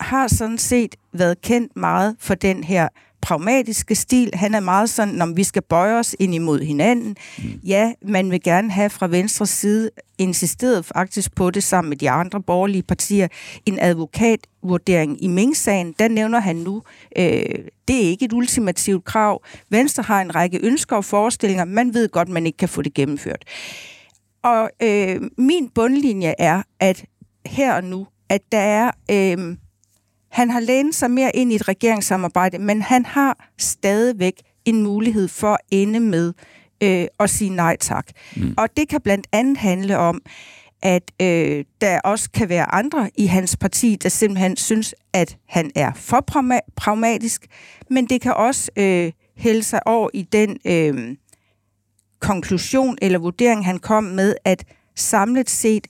har 0.00 0.28
sådan 0.28 0.58
set 0.58 0.96
været 1.12 1.42
kendt 1.42 1.76
meget 1.76 2.16
for 2.18 2.34
den 2.34 2.64
her 2.64 2.88
pragmatiske 3.26 3.94
stil. 3.94 4.30
Han 4.34 4.54
er 4.54 4.60
meget 4.60 4.90
sådan, 4.90 5.22
om 5.22 5.36
vi 5.36 5.44
skal 5.44 5.62
bøje 5.62 5.98
os 5.98 6.16
ind 6.18 6.34
imod 6.34 6.60
hinanden. 6.60 7.16
Mm. 7.38 7.44
Ja, 7.64 7.92
man 8.02 8.30
vil 8.30 8.42
gerne 8.42 8.70
have 8.70 8.90
fra 8.90 9.06
venstre 9.06 9.46
side 9.46 9.90
insisteret 10.18 10.84
faktisk 10.84 11.34
på 11.34 11.50
det 11.50 11.62
sammen 11.62 11.88
med 11.88 11.96
de 11.96 12.10
andre 12.10 12.42
borgerlige 12.42 12.82
partier. 12.82 13.28
En 13.66 13.78
advokatvurdering 13.80 15.24
i 15.24 15.26
Ming-sagen, 15.26 15.94
der 15.98 16.08
nævner 16.08 16.40
han 16.40 16.56
nu, 16.56 16.82
øh, 17.18 17.24
det 17.88 17.96
er 17.96 18.08
ikke 18.10 18.24
et 18.24 18.32
ultimativt 18.32 19.04
krav. 19.04 19.42
Venstre 19.70 20.02
har 20.02 20.20
en 20.20 20.34
række 20.34 20.60
ønsker 20.62 20.96
og 20.96 21.04
forestillinger. 21.04 21.64
Man 21.64 21.94
ved 21.94 22.08
godt, 22.08 22.28
man 22.28 22.46
ikke 22.46 22.58
kan 22.58 22.68
få 22.68 22.82
det 22.82 22.94
gennemført. 22.94 23.44
Og 24.42 24.70
øh, 24.82 25.20
min 25.38 25.68
bundlinje 25.74 26.34
er, 26.38 26.62
at 26.80 27.04
her 27.46 27.74
og 27.74 27.84
nu, 27.84 28.06
at 28.28 28.40
der 28.52 28.58
er... 28.58 28.90
Øh, 29.10 29.56
han 30.36 30.50
har 30.50 30.60
lænet 30.60 30.94
sig 30.94 31.10
mere 31.10 31.36
ind 31.36 31.52
i 31.52 31.54
et 31.54 31.68
regeringssamarbejde, 31.68 32.58
men 32.58 32.82
han 32.82 33.06
har 33.06 33.48
stadigvæk 33.58 34.42
en 34.64 34.82
mulighed 34.82 35.28
for 35.28 35.52
at 35.52 35.60
ende 35.70 36.00
med 36.00 36.32
øh, 36.82 37.06
at 37.20 37.30
sige 37.30 37.50
nej 37.50 37.76
tak. 37.80 38.06
Mm. 38.36 38.54
Og 38.58 38.68
det 38.76 38.88
kan 38.88 39.00
blandt 39.00 39.26
andet 39.32 39.58
handle 39.58 39.98
om, 39.98 40.20
at 40.82 41.12
øh, 41.22 41.64
der 41.80 42.00
også 42.00 42.30
kan 42.30 42.48
være 42.48 42.74
andre 42.74 43.10
i 43.18 43.26
hans 43.26 43.56
parti, 43.56 43.96
der 44.02 44.08
simpelthen 44.08 44.56
synes, 44.56 44.94
at 45.12 45.36
han 45.48 45.70
er 45.74 45.92
for 45.94 46.24
pragmatisk, 46.76 47.46
men 47.90 48.06
det 48.06 48.20
kan 48.20 48.34
også 48.34 48.70
øh, 48.76 49.12
hælde 49.36 49.62
sig 49.62 49.86
over 49.86 50.08
i 50.14 50.22
den 50.22 50.56
øh, 50.64 51.16
konklusion 52.20 52.98
eller 53.02 53.18
vurdering, 53.18 53.66
han 53.66 53.78
kom 53.78 54.04
med, 54.04 54.34
at 54.44 54.64
samlet 54.96 55.50
set, 55.50 55.86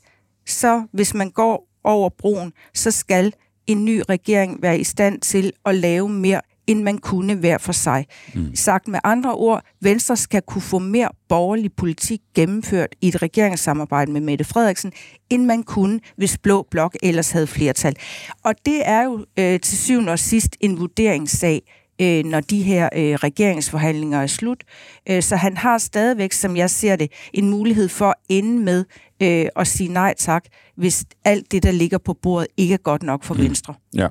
så 0.47 0.87
hvis 0.93 1.15
man 1.15 1.31
går 1.31 1.69
over 1.85 2.11
broen, 2.19 2.53
så 2.75 2.91
skal 2.91 3.33
en 3.67 3.85
ny 3.85 4.03
regering 4.09 4.63
være 4.63 4.79
i 4.79 4.85
stand 4.85 5.21
til 5.21 5.53
at 5.65 5.75
lave 5.75 6.09
mere 6.09 6.41
end 6.67 6.83
man 6.83 6.99
kunne 6.99 7.35
hver 7.35 7.59
for 7.59 7.73
sig. 7.73 8.07
Mm. 8.35 8.55
Sagt 8.55 8.89
med 8.89 8.99
andre 9.05 9.35
ord, 9.35 9.63
Venstre 9.81 10.17
skal 10.17 10.43
kunne 10.43 10.63
få 10.63 10.79
mere 10.79 11.09
borgerlig 11.29 11.73
politik 11.73 12.21
gennemført 12.35 12.95
i 13.01 13.09
et 13.09 13.23
regeringssamarbejde 13.23 14.13
med 14.13 14.21
Mette 14.21 14.45
Frederiksen, 14.45 14.93
end 15.31 15.45
man 15.45 15.63
kunne, 15.63 16.01
hvis 16.17 16.39
Blå 16.39 16.67
Blok 16.71 16.97
ellers 17.03 17.31
havde 17.31 17.47
flertal. 17.47 17.97
Og 18.45 18.55
det 18.67 18.89
er 18.89 19.03
jo 19.03 19.25
øh, 19.39 19.61
til 19.61 19.79
syvende 19.79 20.13
og 20.13 20.19
sidst 20.19 20.57
en 20.61 20.81
vurderingssag 20.81 21.63
øh, 22.01 22.25
når 22.25 22.41
de 22.41 22.63
her 22.63 22.89
øh, 22.97 23.15
regeringsforhandlinger 23.15 24.23
er 24.23 24.27
slut. 24.27 24.65
Øh, 25.11 25.23
så 25.23 25.37
han 25.37 25.57
har 25.57 25.79
stadigvæk, 25.79 26.33
som 26.33 26.57
jeg 26.57 26.71
ser 26.71 26.97
det, 26.97 27.13
en 27.33 27.51
mulighed 27.51 27.89
for 27.89 28.07
at 28.07 28.15
ende 28.29 28.63
med 28.63 28.85
øh, 29.23 29.47
at 29.57 29.67
sige 29.67 29.93
nej 29.93 30.15
tak, 30.19 30.45
hvis 30.77 31.05
alt 31.25 31.53
det, 31.53 31.63
der 31.63 31.71
ligger 31.71 31.99
på 31.99 32.15
bordet, 32.23 32.47
ikke 32.57 32.75
er 32.75 32.79
godt 32.79 33.03
nok 33.03 33.25
for 33.25 33.35
mm. 33.35 33.41
Venstre. 33.41 33.75
Ja. 33.95 34.09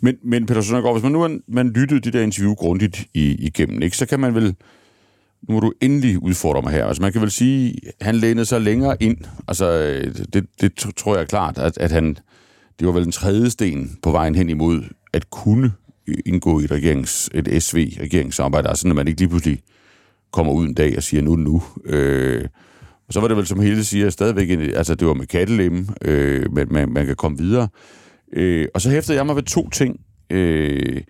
Men, 0.00 0.16
men 0.24 0.46
Peter 0.46 0.60
Søndergaard, 0.60 0.94
hvis 0.94 1.02
man 1.02 1.12
nu 1.12 1.40
man, 1.48 1.68
lyttede 1.68 2.00
det 2.00 2.12
der 2.12 2.22
interview 2.22 2.54
grundigt 2.54 3.04
i, 3.14 3.34
igennem, 3.34 3.82
ikke, 3.82 3.96
så 3.96 4.06
kan 4.06 4.20
man 4.20 4.34
vel 4.34 4.54
nu 5.48 5.54
må 5.54 5.60
du 5.60 5.72
endelig 5.80 6.22
udfordre 6.22 6.62
mig 6.62 6.72
her. 6.72 6.86
Altså 6.86 7.02
man 7.02 7.12
kan 7.12 7.20
vel 7.20 7.30
sige, 7.30 7.74
han 8.00 8.14
lænede 8.14 8.46
sig 8.46 8.60
længere 8.60 9.02
ind. 9.02 9.16
Altså 9.48 9.66
det, 10.32 10.46
det 10.60 10.74
tror 10.96 11.14
jeg 11.14 11.22
er 11.22 11.26
klart, 11.26 11.58
at, 11.58 11.78
at 11.78 11.90
han, 11.90 12.16
det 12.78 12.86
var 12.86 12.92
vel 12.92 13.04
den 13.04 13.12
tredje 13.12 13.50
sten 13.50 13.98
på 14.02 14.10
vejen 14.10 14.34
hen 14.34 14.50
imod 14.50 14.82
at 15.12 15.30
kunne 15.30 15.72
indgå 16.26 16.60
i 16.60 16.64
et, 16.64 16.70
regerings, 16.70 17.30
et 17.34 17.62
SV-regeringssamarbejde, 17.62 18.68
altså 18.68 18.88
når 18.88 18.94
man 18.94 19.08
ikke 19.08 19.20
lige 19.20 19.28
pludselig 19.28 19.62
kommer 20.32 20.52
ud 20.52 20.66
en 20.66 20.74
dag 20.74 20.96
og 20.96 21.02
siger, 21.02 21.22
nu 21.22 21.36
nu. 21.36 21.62
Øh, 21.84 22.44
og 23.08 23.12
så 23.12 23.20
var 23.20 23.28
det 23.28 23.36
vel, 23.36 23.46
som 23.46 23.60
hele 23.60 23.84
siger, 23.84 24.10
stadigvæk, 24.10 24.50
en, 24.50 24.60
altså 24.60 24.94
det 24.94 25.08
var 25.08 25.14
med 25.14 25.26
kattelemme, 25.26 25.86
øh, 26.02 26.52
men 26.52 26.66
man, 26.70 26.92
man 26.92 27.06
kan 27.06 27.16
komme 27.16 27.38
videre. 27.38 27.68
Øh, 28.32 28.68
og 28.74 28.80
så 28.80 28.90
hæftede 28.90 29.18
jeg 29.18 29.26
mig 29.26 29.36
ved 29.36 29.42
to 29.42 29.68
ting, 29.70 30.00
øh, 30.30 31.02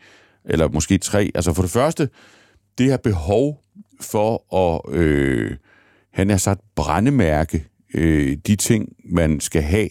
eller 0.44 0.68
måske 0.68 0.98
tre. 0.98 1.30
Altså 1.34 1.52
for 1.52 1.62
det 1.62 1.70
første, 1.70 2.08
det 2.78 2.86
her 2.86 2.96
behov 2.96 3.62
for 4.00 4.56
at, 4.56 4.94
øh, 4.94 5.56
han 6.12 6.30
har 6.30 6.36
sat 6.36 6.58
brændemærke, 6.76 7.64
øh, 7.94 8.36
de 8.46 8.56
ting, 8.56 8.88
man 9.04 9.40
skal 9.40 9.62
have 9.62 9.88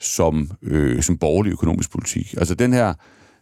som, 0.00 0.50
øh, 0.62 1.02
som 1.02 1.18
borgerlig 1.18 1.52
økonomisk 1.52 1.90
politik. 1.90 2.34
Altså 2.38 2.54
den 2.54 2.72
her 2.72 2.94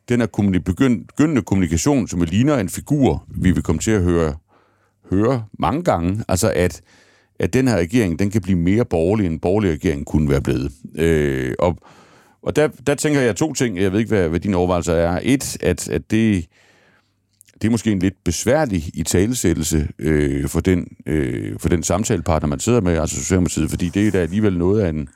den 0.08 0.20
er 0.20 0.26
begyndende 0.64 1.42
kommunikation, 1.42 2.08
som 2.08 2.22
ligner 2.22 2.56
en 2.56 2.68
figur, 2.68 3.24
vi 3.28 3.50
vil 3.50 3.62
komme 3.62 3.78
til 3.78 3.90
at 3.90 4.02
høre, 4.02 4.34
høre 5.10 5.44
mange 5.58 5.82
gange. 5.82 6.24
Altså 6.28 6.52
at, 6.56 6.82
at 7.38 7.52
den 7.52 7.68
her 7.68 7.76
regering, 7.76 8.18
den 8.18 8.30
kan 8.30 8.42
blive 8.42 8.58
mere 8.58 8.84
borgerlig, 8.84 9.26
end 9.26 9.34
en 9.34 9.40
borgerlig 9.40 9.70
regering 9.70 10.06
kunne 10.06 10.30
være 10.30 10.42
blevet. 10.42 10.72
Øh, 10.94 11.54
og 11.58 11.78
og 12.42 12.56
der, 12.56 12.68
der 12.86 12.94
tænker 12.94 13.20
jeg 13.20 13.36
to 13.36 13.52
ting. 13.52 13.78
Jeg 13.78 13.92
ved 13.92 13.98
ikke, 13.98 14.08
hvad, 14.08 14.28
hvad 14.28 14.40
dine 14.40 14.56
overvejelser 14.56 14.94
er. 14.94 15.20
Et, 15.22 15.56
at, 15.62 15.88
at 15.88 16.10
det, 16.10 16.46
det 17.62 17.68
er 17.68 17.70
måske 17.70 17.92
en 17.92 17.98
lidt 17.98 18.24
besværlig 18.24 18.90
i 18.94 19.02
talesættelse 19.02 19.88
øh, 19.98 20.48
for, 20.48 20.60
den, 20.60 20.96
øh, 21.06 21.58
for 21.58 21.68
den 21.68 21.82
samtalepartner, 21.82 22.48
man 22.48 22.60
sidder 22.60 22.80
med, 22.80 22.98
altså 22.98 23.16
Socialdemokratiet, 23.16 23.70
fordi 23.70 23.88
det 23.88 24.06
er 24.06 24.10
da 24.10 24.18
alligevel 24.18 24.58
noget 24.58 24.80
af 24.80 24.88
en, 24.88 25.08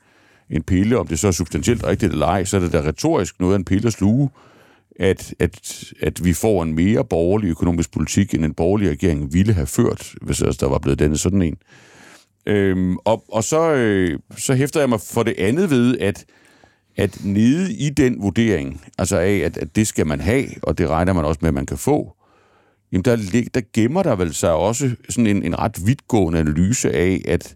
en 0.49 0.63
pille, 0.63 0.97
om 0.97 1.07
det 1.07 1.19
så 1.19 1.27
er 1.27 1.31
substantielt 1.31 1.83
rigtigt 1.83 2.11
eller 2.11 2.25
ej, 2.25 2.43
så 2.43 2.57
er 2.57 2.61
det 2.61 2.73
da 2.73 2.81
retorisk 2.81 3.39
noget 3.39 3.53
af 3.53 3.57
en 3.57 3.65
pille 3.65 3.87
at 3.87 3.93
sluge 3.93 4.29
at, 4.99 5.33
at, 5.39 5.83
at 6.01 6.25
vi 6.25 6.33
får 6.33 6.63
en 6.63 6.73
mere 6.73 7.05
borgerlig 7.05 7.49
økonomisk 7.49 7.91
politik, 7.91 8.33
end 8.33 8.45
en 8.45 8.53
borgerlig 8.53 8.89
regering 8.89 9.33
ville 9.33 9.53
have 9.53 9.67
ført, 9.67 10.15
hvis 10.21 10.37
der 10.37 10.67
var 10.69 10.79
blevet 10.79 10.99
denne 10.99 11.17
sådan 11.17 11.41
en. 11.41 11.57
Øhm, 12.45 12.97
og 12.97 13.23
og 13.27 13.43
så, 13.43 13.73
øh, 13.73 14.19
så 14.37 14.53
hæfter 14.53 14.79
jeg 14.79 14.89
mig 14.89 15.01
for 15.01 15.23
det 15.23 15.35
andet 15.37 15.69
ved, 15.69 15.97
at, 15.97 16.25
at 16.97 17.25
nede 17.25 17.73
i 17.73 17.89
den 17.89 18.21
vurdering, 18.21 18.81
altså 18.97 19.17
af, 19.17 19.35
at, 19.35 19.57
at 19.57 19.75
det 19.75 19.87
skal 19.87 20.07
man 20.07 20.19
have, 20.19 20.45
og 20.63 20.77
det 20.77 20.89
regner 20.89 21.13
man 21.13 21.25
også 21.25 21.39
med, 21.41 21.47
at 21.47 21.53
man 21.53 21.65
kan 21.65 21.77
få, 21.77 22.15
jamen 22.91 23.05
der, 23.05 23.15
der 23.53 23.61
gemmer 23.73 24.03
der 24.03 24.15
vel 24.15 24.33
sig 24.33 24.53
også 24.53 24.95
sådan 25.09 25.27
en, 25.27 25.43
en 25.43 25.59
ret 25.59 25.85
vidtgående 25.85 26.39
analyse 26.39 26.91
af, 26.91 27.21
at, 27.27 27.55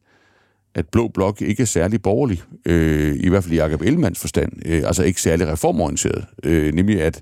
at 0.78 0.88
Blå 0.88 1.08
Blok 1.08 1.42
ikke 1.42 1.62
er 1.62 1.68
særlig 1.68 2.02
borgerlig, 2.02 2.42
øh, 2.66 3.16
i 3.20 3.30
hvert 3.30 3.44
fald 3.44 3.54
i 3.54 3.58
Jacob 3.58 3.82
Ellemanns 3.82 4.20
forstand, 4.20 4.52
øh, 4.66 4.84
altså 4.86 5.04
ikke 5.04 5.22
særlig 5.22 5.48
reformorienteret, 5.48 6.26
øh, 6.44 6.74
nemlig 6.74 7.02
at, 7.02 7.22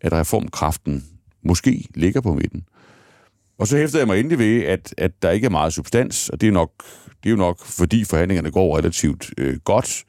at 0.00 0.12
reformkraften 0.12 1.04
måske 1.42 1.88
ligger 1.94 2.20
på 2.20 2.34
midten. 2.34 2.64
Og 3.58 3.66
så 3.66 3.76
hæfter 3.76 3.98
jeg 3.98 4.06
mig 4.06 4.20
endelig 4.20 4.38
ved, 4.38 4.64
at, 4.64 4.94
at 4.98 5.22
der 5.22 5.30
ikke 5.30 5.44
er 5.44 5.50
meget 5.50 5.72
substans, 5.72 6.28
og 6.28 6.40
det 6.40 6.46
er, 6.46 6.52
nok, 6.52 6.70
det 7.22 7.26
er 7.26 7.30
jo 7.30 7.36
nok, 7.36 7.64
fordi 7.64 8.04
forhandlingerne 8.04 8.50
går 8.50 8.78
relativt 8.78 9.30
øh, 9.38 9.56
godt. 9.64 10.04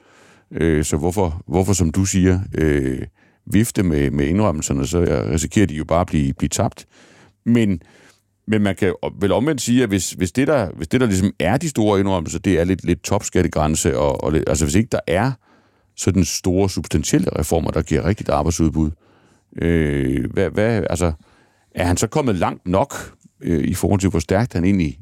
Øh, 0.51 0.85
så 0.85 0.97
hvorfor, 0.97 1.43
hvorfor, 1.47 1.73
som 1.73 1.91
du 1.91 2.05
siger, 2.05 2.39
øh, 2.57 3.01
vifte 3.45 3.83
med, 3.83 4.11
med 4.11 4.25
indrømmelserne, 4.25 4.87
så 4.87 5.25
risikerer 5.31 5.65
de 5.65 5.75
jo 5.75 5.85
bare 5.85 6.01
at 6.01 6.07
blive, 6.07 6.33
blive 6.33 6.49
tabt. 6.49 6.85
Men 7.45 7.81
men 8.49 8.61
man 8.61 8.75
kan 8.75 8.93
vel 9.19 9.31
omvendt 9.31 9.61
sige, 9.61 9.83
at 9.83 9.89
hvis, 9.89 10.11
hvis, 10.11 10.31
det, 10.31 10.47
der, 10.47 10.71
hvis 10.71 10.87
det, 10.87 11.01
der 11.01 11.07
ligesom 11.07 11.33
er 11.39 11.57
de 11.57 11.69
store 11.69 11.99
indrømmelser, 11.99 12.39
det 12.39 12.59
er 12.59 12.63
lidt, 12.63 12.85
lidt 12.85 13.03
topskattegrænse, 13.03 13.97
og, 13.97 14.23
og 14.23 14.33
altså 14.47 14.65
hvis 14.65 14.75
ikke 14.75 14.89
der 14.91 14.99
er 15.07 15.31
sådan 15.95 16.25
store 16.25 16.69
substantielle 16.69 17.39
reformer, 17.39 17.71
der 17.71 17.81
giver 17.81 18.05
rigtigt 18.05 18.29
arbejdsudbud, 18.29 18.91
øh, 19.61 20.31
hvad, 20.33 20.49
hvad, 20.49 20.83
altså, 20.89 21.11
er 21.75 21.85
han 21.85 21.97
så 21.97 22.07
kommet 22.07 22.35
langt 22.35 22.67
nok 22.67 22.93
øh, 23.41 23.63
i 23.63 23.73
forhold 23.73 23.99
til, 23.99 24.09
hvor 24.09 24.19
stærkt 24.19 24.53
han 24.53 24.63
egentlig, 24.63 24.99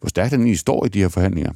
hvor 0.00 0.08
stærkt 0.08 0.30
han 0.30 0.40
egentlig 0.40 0.58
står 0.58 0.86
i 0.86 0.88
de 0.88 1.00
her 1.00 1.08
forhandlinger? 1.08 1.52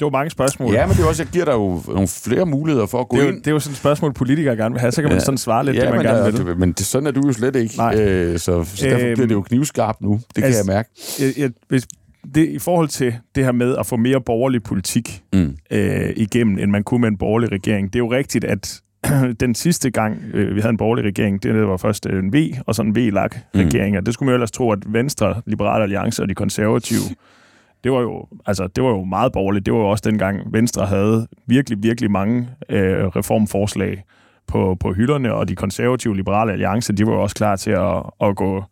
Det 0.00 0.04
var 0.04 0.10
mange 0.10 0.30
spørgsmål. 0.30 0.74
Ja, 0.74 0.86
men 0.86 0.96
det 0.96 1.02
er 1.02 1.08
også, 1.08 1.22
jeg 1.22 1.30
giver 1.32 1.44
dig 1.44 1.52
jo 1.52 1.82
nogle 1.86 2.08
flere 2.08 2.46
muligheder 2.46 2.86
for 2.86 3.00
at 3.00 3.08
gå 3.08 3.16
det 3.16 3.24
er 3.24 3.28
ind. 3.28 3.36
Det 3.36 3.46
er 3.46 3.50
jo 3.50 3.58
sådan 3.58 3.72
et 3.72 3.78
spørgsmål, 3.78 4.12
politikere 4.12 4.56
gerne 4.56 4.72
vil 4.72 4.80
have, 4.80 4.92
så 4.92 5.02
kan 5.02 5.08
man 5.08 5.18
ja. 5.18 5.24
sådan 5.24 5.38
svare 5.38 5.64
lidt, 5.64 5.76
ja, 5.76 5.80
det 5.80 5.88
man 5.88 5.98
men, 5.98 6.06
gerne 6.06 6.32
vil. 6.32 6.46
vil. 6.46 6.58
Men 6.58 6.72
det, 6.72 6.86
sådan 6.86 7.06
er 7.06 7.10
du 7.10 7.22
jo 7.26 7.32
slet 7.32 7.56
ikke. 7.56 7.76
Nej. 7.76 8.00
Øh, 8.00 8.38
så, 8.38 8.64
så 8.64 8.86
derfor 8.86 9.06
øhm, 9.06 9.14
bliver 9.14 9.26
det 9.26 9.34
jo 9.34 9.42
knivskarpt 9.42 10.00
nu. 10.00 10.20
Det 10.36 10.44
altså, 10.44 10.62
kan 10.62 10.70
jeg 10.70 10.76
mærke. 10.76 10.90
Jeg, 11.20 11.32
jeg, 11.38 11.50
hvis, 11.68 11.86
det, 12.34 12.48
I 12.48 12.58
forhold 12.58 12.88
til 12.88 13.14
det 13.34 13.44
her 13.44 13.52
med 13.52 13.76
at 13.76 13.86
få 13.86 13.96
mere 13.96 14.20
borgerlig 14.20 14.62
politik 14.62 15.22
mm. 15.32 15.56
øh, 15.70 16.10
igennem, 16.16 16.58
end 16.58 16.70
man 16.70 16.84
kunne 16.84 17.00
med 17.00 17.08
en 17.08 17.18
borgerlig 17.18 17.52
regering, 17.52 17.86
det 17.92 17.94
er 17.94 18.04
jo 18.04 18.12
rigtigt, 18.12 18.44
at 18.44 18.80
den 19.40 19.54
sidste 19.54 19.90
gang, 19.90 20.22
øh, 20.34 20.56
vi 20.56 20.60
havde 20.60 20.70
en 20.70 20.76
borgerlig 20.76 21.04
regering, 21.04 21.42
det 21.42 21.66
var 21.66 21.76
først 21.76 22.06
en 22.06 22.32
V, 22.32 22.54
og 22.66 22.74
sådan 22.74 22.92
en 22.92 22.96
V-lag-regering, 22.96 23.92
mm. 23.92 23.96
og 23.96 24.06
det 24.06 24.14
skulle 24.14 24.26
man 24.26 24.32
jo 24.32 24.36
ellers 24.36 24.50
tro, 24.50 24.72
at 24.72 24.78
Venstre, 24.86 25.42
Liberale 25.46 25.82
Alliance 25.82 26.22
og 26.22 26.28
de 26.28 26.34
konservative 26.34 27.00
det 27.84 27.92
var 27.92 28.00
jo, 28.00 28.28
altså, 28.46 28.66
det 28.66 28.84
var 28.84 28.90
jo 28.90 29.04
meget 29.04 29.32
borgerligt. 29.32 29.66
Det 29.66 29.74
var 29.74 29.80
jo 29.80 29.88
også 29.88 30.02
dengang 30.10 30.52
Venstre 30.52 30.86
havde 30.86 31.26
virkelig, 31.46 31.82
virkelig 31.82 32.10
mange 32.10 32.48
øh, 32.68 33.06
reformforslag 33.06 34.04
på, 34.46 34.76
på 34.80 34.92
hylderne, 34.92 35.34
og 35.34 35.48
de 35.48 35.56
konservative 35.56 36.16
liberale 36.16 36.52
alliance, 36.52 36.92
de 36.92 37.06
var 37.06 37.12
jo 37.12 37.22
også 37.22 37.36
klar 37.36 37.56
til 37.56 37.70
at, 37.70 38.02
at 38.20 38.36
gå 38.36 38.64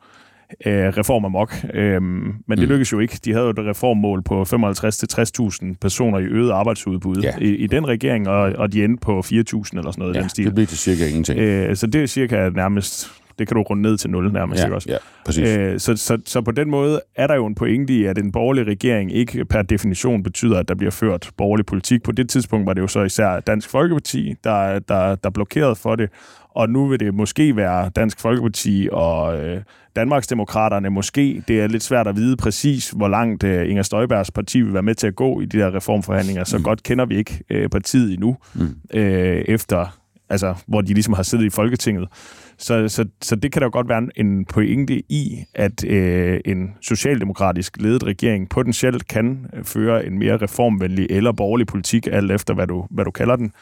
øh, 0.66 0.88
reform 0.88 1.24
amok. 1.24 1.54
Øhm, 1.74 2.02
men 2.02 2.34
mm. 2.46 2.56
det 2.56 2.68
lykkedes 2.68 2.92
jo 2.92 2.98
ikke. 2.98 3.18
De 3.24 3.32
havde 3.32 3.44
jo 3.44 3.50
et 3.50 3.58
reformmål 3.58 4.22
på 4.22 4.42
55-60.000 4.42 5.74
personer 5.80 6.18
i 6.18 6.24
øget 6.24 6.50
arbejdsudbud 6.50 7.16
ja. 7.16 7.32
i, 7.40 7.54
i 7.54 7.66
den 7.66 7.88
regering, 7.88 8.28
og, 8.28 8.52
og 8.58 8.72
de 8.72 8.84
endte 8.84 9.00
på 9.00 9.18
4.000 9.18 9.30
eller 9.32 9.64
sådan 9.64 9.92
noget 9.98 10.14
ja, 10.14 10.20
den 10.20 10.28
stil. 10.28 10.44
det 10.44 10.54
blev 10.54 10.66
til 10.66 10.78
cirka 10.78 11.06
ingenting. 11.06 11.40
Øh, 11.40 11.76
så 11.76 11.86
det 11.86 12.02
er 12.02 12.06
cirka 12.06 12.48
nærmest 12.48 13.17
det 13.38 13.48
kan 13.48 13.54
du 13.54 13.62
runde 13.62 13.82
ned 13.82 13.98
til 13.98 14.10
0 14.10 14.32
nærmest, 14.32 14.60
ja, 14.60 14.66
ikke 14.66 14.76
også? 14.76 14.88
Ja, 14.90 14.96
præcis. 15.24 15.48
Øh, 15.48 15.80
så, 15.80 15.96
så, 15.96 16.18
så 16.24 16.40
på 16.40 16.50
den 16.50 16.70
måde 16.70 17.00
er 17.16 17.26
der 17.26 17.34
jo 17.34 17.46
en 17.46 17.54
pointe 17.54 17.92
i, 17.92 18.04
at 18.04 18.18
en 18.18 18.32
borgerlig 18.32 18.66
regering 18.66 19.12
ikke 19.12 19.44
per 19.44 19.62
definition 19.62 20.22
betyder, 20.22 20.58
at 20.58 20.68
der 20.68 20.74
bliver 20.74 20.90
ført 20.90 21.30
borgerlig 21.36 21.66
politik. 21.66 22.02
På 22.02 22.12
det 22.12 22.28
tidspunkt 22.30 22.66
var 22.66 22.72
det 22.74 22.82
jo 22.82 22.86
så 22.86 23.02
især 23.02 23.40
Dansk 23.40 23.68
Folkeparti, 23.70 24.34
der, 24.44 24.78
der, 24.78 25.14
der 25.14 25.30
blokerede 25.30 25.76
for 25.76 25.96
det, 25.96 26.10
og 26.54 26.70
nu 26.70 26.86
vil 26.86 27.00
det 27.00 27.14
måske 27.14 27.56
være 27.56 27.90
Dansk 27.96 28.20
Folkeparti 28.20 28.88
og 28.92 29.40
øh, 29.40 29.62
Danmarksdemokraterne 29.96 30.90
måske. 30.90 31.42
Det 31.48 31.60
er 31.60 31.66
lidt 31.66 31.82
svært 31.82 32.06
at 32.06 32.16
vide 32.16 32.36
præcis, 32.36 32.90
hvor 32.90 33.08
langt 33.08 33.44
øh, 33.44 33.70
Inger 33.70 33.82
Støjbergs 33.82 34.30
parti 34.30 34.60
vil 34.60 34.72
være 34.72 34.82
med 34.82 34.94
til 34.94 35.06
at 35.06 35.16
gå 35.16 35.40
i 35.40 35.46
de 35.46 35.58
der 35.58 35.74
reformforhandlinger. 35.74 36.44
Så 36.44 36.58
mm. 36.58 36.64
godt 36.64 36.82
kender 36.82 37.04
vi 37.04 37.16
ikke 37.16 37.40
øh, 37.50 37.68
partiet 37.68 38.12
endnu, 38.12 38.36
mm. 38.54 38.76
øh, 38.94 39.44
efter 39.48 39.98
altså, 40.30 40.54
hvor 40.66 40.80
de 40.80 40.94
ligesom 40.94 41.14
har 41.14 41.22
siddet 41.22 41.44
i 41.44 41.50
Folketinget. 41.50 42.08
Så, 42.58 42.88
så, 42.88 43.04
så 43.22 43.36
det 43.36 43.52
kan 43.52 43.62
der 43.62 43.70
godt 43.70 43.88
være 43.88 44.08
en 44.16 44.44
pointe 44.44 45.02
i, 45.08 45.44
at 45.54 45.84
øh, 45.84 46.40
en 46.44 46.74
socialdemokratisk 46.80 47.76
ledet 47.80 48.04
regering 48.04 48.48
potentielt 48.48 49.08
kan 49.08 49.46
øh, 49.52 49.64
føre 49.64 50.06
en 50.06 50.18
mere 50.18 50.36
reformvenlig 50.36 51.06
eller 51.10 51.32
borgerlig 51.32 51.66
politik, 51.66 52.08
alt 52.12 52.32
efter 52.32 52.54
hvad 52.54 52.66
du, 52.66 52.86
hvad 52.90 53.04
du 53.04 53.10
kalder 53.10 53.36
den, 53.36 53.52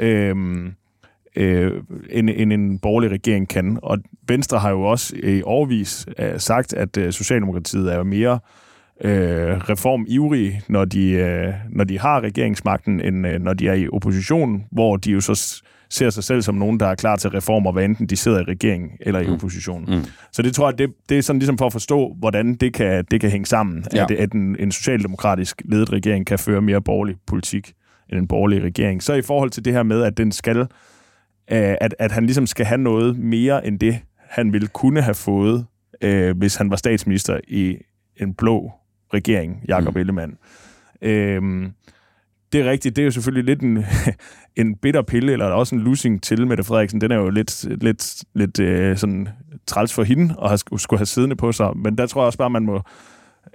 øhm, 0.00 0.66
øh, 0.66 0.72
øh, 1.36 1.82
end, 2.10 2.30
end 2.30 2.52
en 2.52 2.78
borgerlig 2.78 3.10
regering 3.10 3.48
kan. 3.48 3.78
Og 3.82 3.98
Venstre 4.28 4.58
har 4.58 4.70
jo 4.70 4.82
også 4.82 5.16
i 5.16 5.42
årvis 5.42 6.06
øh, 6.18 6.38
sagt, 6.40 6.72
at 6.72 6.96
øh, 6.96 7.12
Socialdemokratiet 7.12 7.92
er 7.92 8.02
mere 8.02 8.38
øh, 9.00 9.56
reformivrige, 9.56 10.62
når 10.68 10.84
de, 10.84 11.10
øh, 11.10 11.54
når 11.70 11.84
de 11.84 11.98
har 11.98 12.20
regeringsmagten, 12.20 13.00
end 13.00 13.26
øh, 13.26 13.40
når 13.40 13.52
de 13.52 13.68
er 13.68 13.74
i 13.74 13.88
opposition, 13.88 14.64
hvor 14.72 14.96
de 14.96 15.10
jo 15.10 15.20
så 15.20 15.62
ser 15.94 16.10
sig 16.10 16.24
selv 16.24 16.42
som 16.42 16.54
nogen, 16.54 16.80
der 16.80 16.86
er 16.86 16.94
klar 16.94 17.16
til 17.16 17.30
reformer, 17.30 17.72
hvad 17.72 17.84
enten 17.84 18.06
de 18.06 18.16
sidder 18.16 18.40
i 18.40 18.42
regeringen 18.42 18.90
eller 19.00 19.20
i 19.20 19.26
mm. 19.26 19.32
oppositionen. 19.32 19.98
Mm. 19.98 20.04
Så 20.32 20.42
det 20.42 20.54
tror 20.54 20.70
jeg, 20.70 20.78
det, 20.78 20.90
det 21.08 21.18
er 21.18 21.22
sådan 21.22 21.38
ligesom 21.38 21.58
for 21.58 21.66
at 21.66 21.72
forstå, 21.72 22.16
hvordan 22.18 22.54
det 22.54 22.74
kan, 22.74 23.04
det 23.10 23.20
kan 23.20 23.30
hænge 23.30 23.46
sammen, 23.46 23.84
ja. 23.94 24.02
at, 24.02 24.10
at 24.10 24.32
en, 24.32 24.56
en 24.58 24.72
socialdemokratisk 24.72 25.62
ledet 25.64 25.92
regering 25.92 26.26
kan 26.26 26.38
føre 26.38 26.62
mere 26.62 26.82
borgerlig 26.82 27.16
politik 27.26 27.72
end 28.10 28.18
en 28.18 28.28
borgerlig 28.28 28.62
regering. 28.62 29.02
Så 29.02 29.14
i 29.14 29.22
forhold 29.22 29.50
til 29.50 29.64
det 29.64 29.72
her 29.72 29.82
med, 29.82 30.02
at 30.02 30.16
den 30.16 30.32
skal, 30.32 30.66
at, 31.48 31.94
at 31.98 32.12
han 32.12 32.26
ligesom 32.26 32.46
skal 32.46 32.66
have 32.66 32.78
noget 32.78 33.18
mere 33.18 33.66
end 33.66 33.78
det, 33.78 33.98
han 34.18 34.52
ville 34.52 34.66
kunne 34.66 35.02
have 35.02 35.14
fået, 35.14 35.66
øh, 36.02 36.38
hvis 36.38 36.56
han 36.56 36.70
var 36.70 36.76
statsminister 36.76 37.40
i 37.48 37.76
en 38.16 38.34
blå 38.34 38.72
regering, 39.14 39.62
Jakob 39.68 39.94
mm. 39.94 40.00
Ellemann. 40.00 40.36
Øh, 41.02 41.42
det 42.54 42.66
er 42.66 42.70
rigtigt. 42.70 42.96
Det 42.96 43.02
er 43.02 43.04
jo 43.04 43.10
selvfølgelig 43.10 43.44
lidt 43.44 43.60
en, 43.60 43.84
en 44.66 44.76
bitter 44.76 45.02
pille, 45.02 45.32
eller 45.32 45.46
også 45.46 45.74
en 45.74 45.80
losing 45.80 46.22
til 46.22 46.46
Mette 46.46 46.64
Frederiksen. 46.64 47.00
Den 47.00 47.10
er 47.10 47.16
jo 47.16 47.30
lidt, 47.30 47.82
lidt, 47.82 48.24
lidt 48.34 48.60
øh, 48.60 48.96
sådan 48.96 49.28
træls 49.66 49.94
for 49.94 50.02
hende, 50.02 50.34
at 50.42 50.48
have, 50.48 50.58
skulle 50.58 50.98
have 50.98 51.06
siddende 51.06 51.36
på 51.36 51.52
sig. 51.52 51.76
Men 51.76 51.98
der 51.98 52.06
tror 52.06 52.22
jeg 52.22 52.26
også 52.26 52.38
bare, 52.38 52.50
man 52.50 52.66
må... 52.66 52.74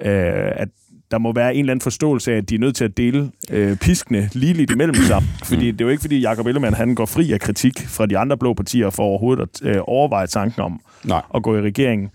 Øh, 0.01 0.51
at 0.55 0.69
der 1.11 1.17
må 1.17 1.33
være 1.33 1.53
en 1.53 1.59
eller 1.59 1.73
anden 1.73 1.83
forståelse 1.83 2.33
af, 2.33 2.37
at 2.37 2.49
de 2.49 2.55
er 2.55 2.59
nødt 2.59 2.75
til 2.75 2.85
at 2.85 2.97
dele 2.97 3.31
øh, 3.49 3.77
piskene 3.77 4.29
ligeligt 4.33 4.71
imellem 4.71 4.95
sig. 5.07 5.23
Fordi 5.43 5.71
det 5.71 5.81
er 5.81 5.85
jo 5.85 5.89
ikke, 5.89 6.01
fordi 6.01 6.19
Jacob 6.19 6.45
Ellemann 6.45 6.75
han 6.75 6.95
går 6.95 7.05
fri 7.05 7.31
af 7.31 7.39
kritik 7.39 7.87
fra 7.87 8.05
de 8.05 8.17
andre 8.17 8.37
blå 8.37 8.53
partier 8.53 8.89
for 8.89 9.03
overhovedet 9.03 9.41
at 9.63 9.75
øh, 9.75 9.81
overveje 9.87 10.27
tanken 10.27 10.61
om 10.61 10.81
Nej. 11.03 11.21
at 11.35 11.43
gå 11.43 11.57
i 11.57 11.61
regeringen. 11.61 12.09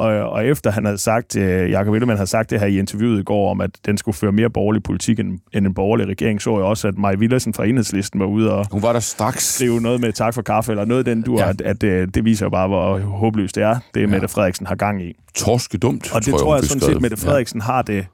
Og, 0.00 0.30
og 0.30 0.46
efter 0.46 0.70
han 0.70 0.84
havde 0.84 0.98
sagt, 0.98 1.36
øh, 1.36 1.70
Jacob 1.70 1.94
Ellemann 1.94 2.16
havde 2.18 2.30
sagt 2.30 2.50
det 2.50 2.60
her 2.60 2.66
i 2.66 2.78
interviewet 2.78 3.20
i 3.20 3.22
går, 3.22 3.50
om 3.50 3.60
at 3.60 3.70
den 3.86 3.98
skulle 3.98 4.14
føre 4.14 4.32
mere 4.32 4.50
borgerlig 4.50 4.82
politik 4.82 5.18
end, 5.20 5.38
end 5.52 5.66
en 5.66 5.74
borgerlig 5.74 6.06
regering, 6.08 6.42
så 6.42 6.56
jeg 6.56 6.64
også, 6.64 6.88
at 6.88 6.98
Maja 6.98 7.16
Villersen 7.16 7.54
fra 7.54 7.66
Enhedslisten 7.66 8.20
var 8.20 8.26
ude 8.26 8.52
og 8.52 8.66
Hun 8.72 8.82
var 8.82 8.92
der 8.92 9.00
straks. 9.00 9.54
skrive 9.54 9.80
noget 9.80 10.00
med 10.00 10.12
tak 10.12 10.34
for 10.34 10.42
kaffe, 10.42 10.72
eller 10.72 10.84
noget 10.84 11.06
den 11.06 11.22
du, 11.22 11.38
ja. 11.38 11.48
at, 11.48 11.60
at, 11.60 11.84
at 11.84 12.14
det 12.14 12.24
viser 12.24 12.46
jo 12.46 12.50
bare, 12.50 12.68
hvor 12.68 12.98
håbløst 12.98 13.54
det 13.54 13.62
er, 13.62 13.78
det 13.94 14.00
ja. 14.00 14.06
Mette 14.06 14.28
Frederiksen 14.28 14.66
har 14.66 14.74
gang 14.74 15.02
i. 15.02 15.12
Torske 15.34 15.78
dumt, 15.78 16.14
Og 16.14 16.24
det 16.24 16.34
tror 16.34 16.38
jeg, 16.38 16.42
tror 16.42 16.56
jeg 16.56 16.64
sådan 16.64 16.80
set, 16.80 17.02
Mette 17.02 17.16
Frederiksen 17.16 17.60
ja. 17.60 17.64
har 17.64 17.82
det 17.82 18.06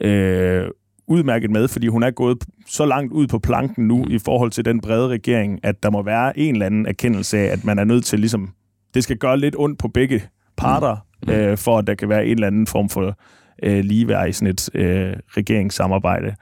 øh, 0.00 0.68
udmærket 1.08 1.50
med, 1.50 1.68
fordi 1.68 1.86
hun 1.86 2.02
er 2.02 2.10
gået 2.10 2.38
så 2.66 2.86
langt 2.86 3.12
ud 3.12 3.26
på 3.26 3.38
planken 3.38 3.88
nu 3.88 4.04
mm. 4.04 4.10
i 4.10 4.18
forhold 4.18 4.50
til 4.50 4.64
den 4.64 4.80
brede 4.80 5.08
regering, 5.08 5.60
at 5.62 5.82
der 5.82 5.90
må 5.90 6.02
være 6.02 6.38
en 6.38 6.54
eller 6.54 6.66
anden 6.66 6.86
erkendelse 6.86 7.38
af, 7.38 7.44
at 7.44 7.64
man 7.64 7.78
er 7.78 7.84
nødt 7.84 8.04
til 8.04 8.20
ligesom, 8.20 8.48
det 8.94 9.02
skal 9.02 9.16
gøre 9.16 9.38
lidt 9.38 9.54
ondt 9.58 9.78
på 9.78 9.88
begge 9.88 10.22
parter, 10.56 10.96
mm. 11.26 11.32
øh, 11.32 11.58
for 11.58 11.78
at 11.78 11.86
der 11.86 11.94
kan 11.94 12.08
være 12.08 12.26
en 12.26 12.32
eller 12.32 12.46
anden 12.46 12.66
form 12.66 12.88
for 12.88 13.16
øh, 13.62 13.84
ligeværd 13.84 14.28
i 14.28 14.32
sådan 14.32 14.48
et 14.48 14.68
øh, 14.74 15.12
regeringssamarbejde. 15.36 16.34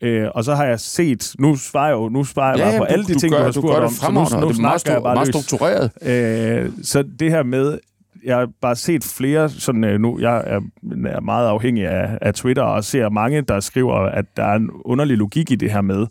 Øh, 0.00 0.28
og 0.34 0.44
så 0.44 0.54
har 0.54 0.64
jeg 0.64 0.80
set, 0.80 1.34
nu 1.38 1.56
svarer 1.56 1.86
jeg 1.86 1.94
jo, 1.94 2.08
nu 2.08 2.24
svarer 2.24 2.48
jeg 2.48 2.58
ja, 2.58 2.70
bare 2.70 2.78
på 2.78 2.84
alle 2.84 3.04
de 3.04 3.14
du 3.14 3.18
ting, 3.18 3.32
gør, 3.32 3.38
du 3.38 3.44
har 3.44 3.52
spurgt 3.52 3.84
om, 3.84 3.90
så 3.90 4.10
nu, 4.10 4.40
nu 4.40 4.48
det 4.48 4.58
er 4.58 4.60
meget, 4.60 4.88
jeg 4.88 5.02
bare 5.02 5.14
meget 5.14 5.28
struktureret. 5.28 5.90
Øh, 6.02 6.70
så 6.82 7.02
det 7.02 7.30
her 7.30 7.42
med, 7.42 7.78
jeg 8.24 8.36
har 8.36 8.48
bare 8.60 8.76
set 8.76 9.04
flere, 9.04 9.48
sådan 9.48 9.84
øh, 9.84 10.00
nu, 10.00 10.20
jeg 10.20 10.36
er, 10.46 10.60
er 11.06 11.20
meget 11.20 11.48
afhængig 11.48 11.88
af, 11.88 12.18
af 12.20 12.34
Twitter, 12.34 12.62
og 12.62 12.84
ser 12.84 13.08
mange, 13.08 13.40
der 13.40 13.60
skriver, 13.60 13.94
at 13.94 14.24
der 14.36 14.44
er 14.44 14.56
en 14.56 14.70
underlig 14.84 15.16
logik 15.16 15.50
i 15.50 15.54
det 15.54 15.72
her 15.72 15.80
med, 15.80 16.06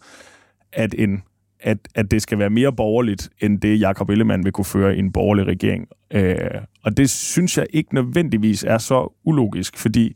at 0.73 0.95
en 0.97 1.23
at, 1.63 1.77
at 1.95 2.11
det 2.11 2.21
skal 2.21 2.39
være 2.39 2.49
mere 2.49 2.73
borgerligt, 2.73 3.29
end 3.39 3.61
det 3.61 3.79
Jakob 3.79 4.09
Ellemann 4.09 4.43
vil 4.43 4.51
kunne 4.51 4.65
føre 4.65 4.95
i 4.95 4.99
en 4.99 5.11
borgerlig 5.11 5.45
regering. 5.47 5.87
Øh, 6.13 6.35
og 6.83 6.97
det 6.97 7.09
synes 7.09 7.57
jeg 7.57 7.65
ikke 7.69 7.95
nødvendigvis 7.95 8.63
er 8.63 8.77
så 8.77 9.13
ulogisk, 9.25 9.77
fordi 9.77 10.15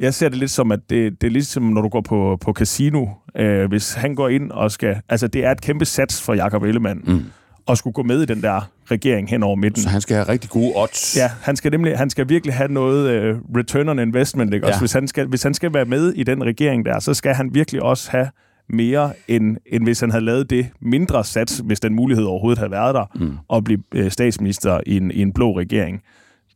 jeg 0.00 0.14
ser 0.14 0.28
det 0.28 0.38
lidt 0.38 0.50
som, 0.50 0.72
at 0.72 0.80
det, 0.90 1.20
det 1.20 1.26
er 1.26 1.30
ligesom, 1.30 1.62
når 1.62 1.82
du 1.82 1.88
går 1.88 2.00
på, 2.00 2.38
på 2.40 2.52
casino. 2.52 3.06
Øh, 3.36 3.68
hvis 3.68 3.94
han 3.94 4.14
går 4.14 4.28
ind 4.28 4.50
og 4.50 4.70
skal... 4.70 5.00
Altså, 5.08 5.28
det 5.28 5.44
er 5.44 5.50
et 5.50 5.60
kæmpe 5.60 5.84
sats 5.84 6.22
for 6.22 6.34
Jakob 6.34 6.62
Ellemann. 6.62 7.00
Mm 7.06 7.24
at 7.68 7.78
skulle 7.78 7.94
gå 7.94 8.02
med 8.02 8.22
i 8.22 8.26
den 8.26 8.42
der 8.42 8.70
regering 8.90 9.28
hen 9.28 9.42
over 9.42 9.56
midten. 9.56 9.82
Så 9.82 9.88
han 9.88 10.00
skal 10.00 10.16
have 10.16 10.28
rigtig 10.28 10.50
gode 10.50 10.72
odds. 10.76 11.16
Ja, 11.16 11.30
han 11.42 11.56
skal 11.56 11.70
nemlig 11.70 11.98
han 11.98 12.10
skal 12.10 12.28
virkelig 12.28 12.54
have 12.54 12.72
noget 12.72 13.32
uh, 13.34 13.56
return 13.56 13.88
on 13.88 13.98
investment. 13.98 14.54
Ikke? 14.54 14.66
Ja. 14.66 14.72
Også 14.72 14.80
hvis, 14.80 14.92
han 14.92 15.08
skal, 15.08 15.26
hvis 15.26 15.42
han 15.42 15.54
skal 15.54 15.74
være 15.74 15.84
med 15.84 16.12
i 16.12 16.22
den 16.22 16.44
regering 16.44 16.84
der, 16.84 17.00
så 17.00 17.14
skal 17.14 17.34
han 17.34 17.54
virkelig 17.54 17.82
også 17.82 18.10
have 18.10 18.28
mere, 18.68 19.12
end, 19.28 19.56
end 19.66 19.84
hvis 19.84 20.00
han 20.00 20.10
havde 20.10 20.24
lavet 20.24 20.50
det 20.50 20.66
mindre 20.80 21.24
sats, 21.24 21.62
hvis 21.64 21.80
den 21.80 21.94
mulighed 21.94 22.24
overhovedet 22.24 22.58
havde 22.58 22.70
været 22.70 22.94
der, 22.94 23.04
mm. 23.14 23.36
at 23.52 23.64
blive 23.64 23.82
øh, 23.94 24.10
statsminister 24.10 24.80
i 24.86 24.96
en, 24.96 25.10
i 25.10 25.22
en 25.22 25.32
blå 25.32 25.58
regering. 25.58 26.02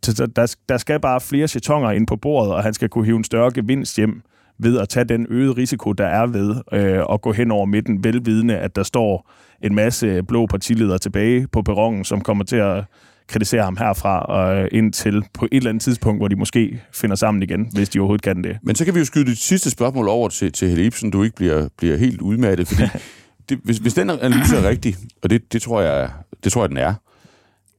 Så 0.02 0.26
der, 0.26 0.57
der 0.69 0.76
skal 0.76 1.00
bare 1.00 1.21
flere 1.21 1.49
chatonger 1.49 1.90
ind 1.90 2.07
på 2.07 2.17
bordet, 2.17 2.52
og 2.52 2.62
han 2.62 2.75
skal 2.75 2.88
kunne 2.88 3.05
hive 3.05 3.17
en 3.17 3.25
større 3.25 3.50
gevinst 3.52 3.97
hjem 3.97 4.23
ved 4.59 4.79
at 4.79 4.88
tage 4.88 5.05
den 5.05 5.26
øgede 5.31 5.52
risiko, 5.52 5.93
der 5.93 6.07
er 6.07 6.26
ved 6.26 6.57
øh, 6.73 7.05
at 7.12 7.21
gå 7.21 7.33
hen 7.33 7.50
over 7.50 7.67
midten, 7.67 8.05
velvidende, 8.05 8.57
at 8.57 8.76
der 8.76 8.83
står 8.83 9.31
en 9.62 9.75
masse 9.75 10.23
blå 10.23 10.47
partiledere 10.47 10.99
tilbage 10.99 11.47
på 11.49 11.62
perronen, 11.62 12.05
som 12.05 12.21
kommer 12.21 12.45
til 12.45 12.57
at 12.57 12.85
kritisere 13.31 13.63
ham 13.63 13.77
herfra 13.77 14.21
og 14.21 14.69
indtil 14.73 15.25
på 15.35 15.45
et 15.45 15.57
eller 15.57 15.71
andet 15.71 15.83
tidspunkt, 15.83 16.21
hvor 16.21 16.29
de 16.29 16.37
måske 16.37 16.83
finder 16.93 17.17
sammen 17.17 17.43
igen, 17.43 17.69
hvis 17.73 17.88
de 17.88 17.99
overhovedet 17.99 18.23
kan 18.23 18.45
det. 18.45 18.59
Men 18.62 18.77
så 18.77 18.85
kan 18.85 18.95
vi 18.95 18.99
jo 18.99 19.05
skyde 19.05 19.27
det 19.27 19.38
sidste 19.38 19.71
spørgsmål 19.71 20.09
over 20.09 20.29
til, 20.29 20.53
til 20.53 20.69
Helle 20.69 20.85
Ibsen, 20.85 21.11
du 21.11 21.23
ikke 21.23 21.37
bliver, 21.37 21.69
bliver 21.79 21.97
helt 21.97 22.21
udmattet, 22.21 22.69
fordi 22.69 22.83
det, 23.49 23.59
hvis, 23.64 23.79
hvis 23.79 23.95
den 23.95 24.11
analyse 24.11 24.57
er 24.57 24.69
rigtig, 24.69 24.97
og 25.23 25.31
det, 25.31 25.53
det, 25.53 25.62
tror, 25.62 25.81
jeg, 25.81 26.11
det 26.45 26.53
tror 26.53 26.62
jeg, 26.62 26.69
den 26.69 26.77
er, 26.77 26.95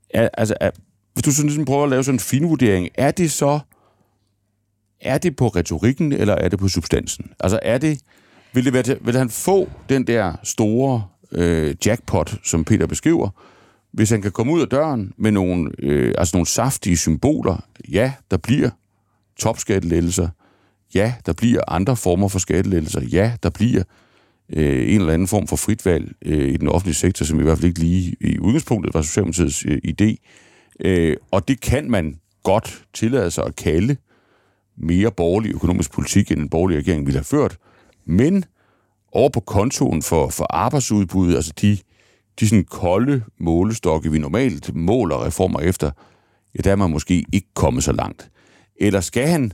er 0.10 0.30
altså, 0.34 0.56
er, 0.62 0.72
hvis 1.14 1.24
du 1.24 1.32
sådan 1.32 1.48
ligesom 1.48 1.66
prøver 1.66 1.84
at 1.84 1.90
lave 1.90 2.04
sådan 2.04 2.16
en 2.16 2.20
finvurdering, 2.20 2.90
er 2.96 3.12
det 3.12 3.32
så 3.32 3.60
er 5.02 5.18
det 5.18 5.36
på 5.36 5.48
retorikken, 5.48 6.14
eller 6.14 6.36
er 6.36 6.50
det 6.50 6.60
på 6.60 6.68
substansen? 6.68 7.32
Altså 7.40 7.60
er 7.62 7.78
det, 7.78 8.02
vil, 8.54 8.66
det 8.66 8.74
være 8.74 8.84
til, 8.84 8.98
vil 9.02 9.18
han 9.18 9.30
få 9.30 9.70
den 9.90 10.08
der 10.08 10.34
store 10.44 11.04
øh, 11.32 11.76
jackpot, 11.86 12.36
som 12.44 12.66
Peter 12.66 12.88
beskriver, 12.88 13.30
hvis 13.94 14.10
han 14.10 14.22
kan 14.22 14.32
komme 14.32 14.54
ud 14.54 14.62
af 14.62 14.68
døren 14.68 15.14
med 15.18 15.32
nogle, 15.32 15.72
øh, 15.80 16.14
altså 16.18 16.38
nogle 16.38 16.48
saftige 16.48 16.98
symboler, 16.98 17.66
ja, 17.92 18.14
der 18.32 18.38
bliver 18.38 18.70
topskattelettelser, 19.40 20.30
ja, 20.96 21.14
der 21.26 21.34
bliver 21.34 21.62
andre 21.68 21.96
former 21.96 22.28
for 22.28 22.40
skattelettelser, 22.40 23.02
ja, 23.02 23.34
der 23.44 23.50
bliver 23.50 23.84
øh, 24.50 24.94
en 24.94 25.00
eller 25.00 25.14
anden 25.14 25.28
form 25.28 25.48
for 25.48 25.56
frit 25.56 25.86
valg 25.86 26.14
øh, 26.26 26.50
i 26.50 26.58
den 26.58 26.68
offentlige 26.68 26.96
sektor, 26.96 27.26
som 27.26 27.40
i 27.40 27.44
hvert 27.44 27.58
fald 27.58 27.68
ikke 27.68 27.80
lige 27.80 28.16
i 28.22 28.40
udgangspunktet 28.40 28.94
var 28.94 29.02
Socialdemokratiets 29.02 29.66
øh, 29.66 29.78
idé. 29.88 30.16
Øh, 30.80 31.18
og 31.32 31.48
det 31.48 31.62
kan 31.62 31.92
man 31.92 32.20
godt 32.44 32.84
tillade 32.94 33.32
sig 33.32 33.46
at 33.46 33.56
kalde 33.56 33.96
mere 34.78 35.12
borgerlig 35.12 35.52
økonomisk 35.52 35.92
politik, 35.92 36.32
end 36.32 36.42
en 36.42 36.50
borgerlig 36.50 36.78
regering 36.78 37.06
ville 37.06 37.18
have 37.18 37.24
ført. 37.24 37.58
Men 38.06 38.46
over 39.12 39.30
på 39.30 39.40
kontoen 39.40 40.02
for, 40.02 40.30
for 40.30 40.48
arbejdsudbuddet, 40.50 41.36
altså 41.36 41.54
de 41.62 41.78
de 42.40 42.50
sådan 42.50 42.66
kolde 42.66 43.24
målestokke, 43.40 44.12
vi 44.12 44.20
normalt 44.20 44.76
måler 44.76 45.26
reformer 45.26 45.60
efter, 45.60 45.92
ja, 46.56 46.60
der 46.64 46.72
er 46.72 46.76
man 46.76 46.92
måske 46.92 47.26
ikke 47.34 47.48
kommet 47.56 47.84
så 47.84 47.92
langt. 47.92 48.32
Eller 48.76 49.02
skal 49.02 49.28
han, 49.28 49.52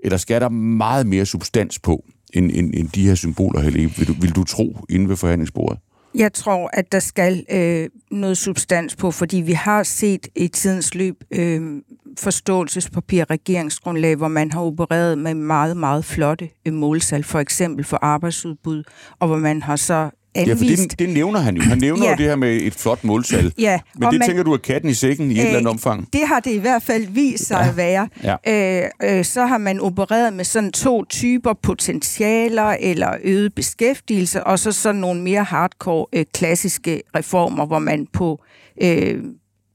eller 0.00 0.16
skal 0.16 0.40
der 0.40 0.48
meget 0.48 1.06
mere 1.06 1.26
substans 1.26 1.78
på, 1.78 2.04
end, 2.34 2.50
end, 2.54 2.74
end 2.74 2.88
de 2.88 3.06
her 3.06 3.14
symboler, 3.14 3.60
Helene, 3.60 3.90
vil 3.96 4.08
du, 4.08 4.12
vil 4.12 4.36
du 4.36 4.44
tro, 4.44 4.76
inde 4.90 5.08
ved 5.08 5.16
forhandlingsbordet? 5.16 5.78
Jeg 6.14 6.32
tror, 6.32 6.70
at 6.72 6.92
der 6.92 6.98
skal 6.98 7.44
øh, 7.50 7.88
noget 8.10 8.38
substans 8.38 8.96
på, 8.96 9.10
fordi 9.10 9.36
vi 9.36 9.52
har 9.52 9.82
set 9.82 10.28
i 10.36 10.48
tidens 10.48 10.94
løb 10.94 11.24
øh, 11.30 11.82
forståelsespapir, 12.18 13.30
regeringsgrundlag, 13.30 14.16
hvor 14.16 14.28
man 14.28 14.52
har 14.52 14.60
opereret 14.60 15.18
med 15.18 15.34
meget, 15.34 15.76
meget 15.76 16.04
flotte 16.04 16.48
øh, 16.66 16.72
målsal, 16.72 17.24
for 17.24 17.38
eksempel 17.38 17.84
for 17.84 17.98
arbejdsudbud, 18.02 18.84
og 19.18 19.28
hvor 19.28 19.38
man 19.38 19.62
har 19.62 19.76
så 19.76 20.10
anvist. 20.34 20.70
Ja, 20.70 20.82
for 20.82 20.88
det, 20.88 20.98
det 20.98 21.08
nævner 21.08 21.40
han 21.40 21.56
jo. 21.56 21.62
Han 21.62 21.78
nævner 21.78 22.04
ja. 22.04 22.10
jo 22.10 22.16
det 22.16 22.26
her 22.26 22.36
med 22.36 22.56
et 22.62 22.74
flot 22.74 23.04
måltal. 23.04 23.52
Ja. 23.58 23.80
Men 23.94 24.10
det 24.10 24.18
man, 24.18 24.28
tænker 24.28 24.42
du 24.42 24.52
er 24.52 24.56
katten 24.56 24.90
i 24.90 24.94
sækken 24.94 25.30
i 25.30 25.34
øh, 25.34 25.38
et 25.38 25.44
eller 25.44 25.58
andet 25.58 25.70
omfang? 25.70 26.08
Det 26.12 26.20
har 26.26 26.40
det 26.40 26.50
i 26.50 26.58
hvert 26.58 26.82
fald 26.82 27.06
vist 27.06 27.46
sig 27.46 27.58
ja. 27.62 27.68
at 27.68 27.76
være. 27.76 28.08
Ja. 28.46 28.82
Øh, 28.82 29.18
øh, 29.18 29.24
så 29.24 29.46
har 29.46 29.58
man 29.58 29.80
opereret 29.80 30.32
med 30.32 30.44
sådan 30.44 30.72
to 30.72 31.04
typer 31.04 31.52
potentialer 31.62 32.76
eller 32.80 33.14
øget 33.22 33.54
beskæftigelse, 33.54 34.44
og 34.44 34.58
så 34.58 34.72
sådan 34.72 35.00
nogle 35.00 35.22
mere 35.22 35.44
hardcore 35.44 36.06
øh, 36.12 36.24
klassiske 36.34 37.02
reformer, 37.16 37.66
hvor 37.66 37.78
man 37.78 38.06
på... 38.12 38.42
Øh, 38.82 39.18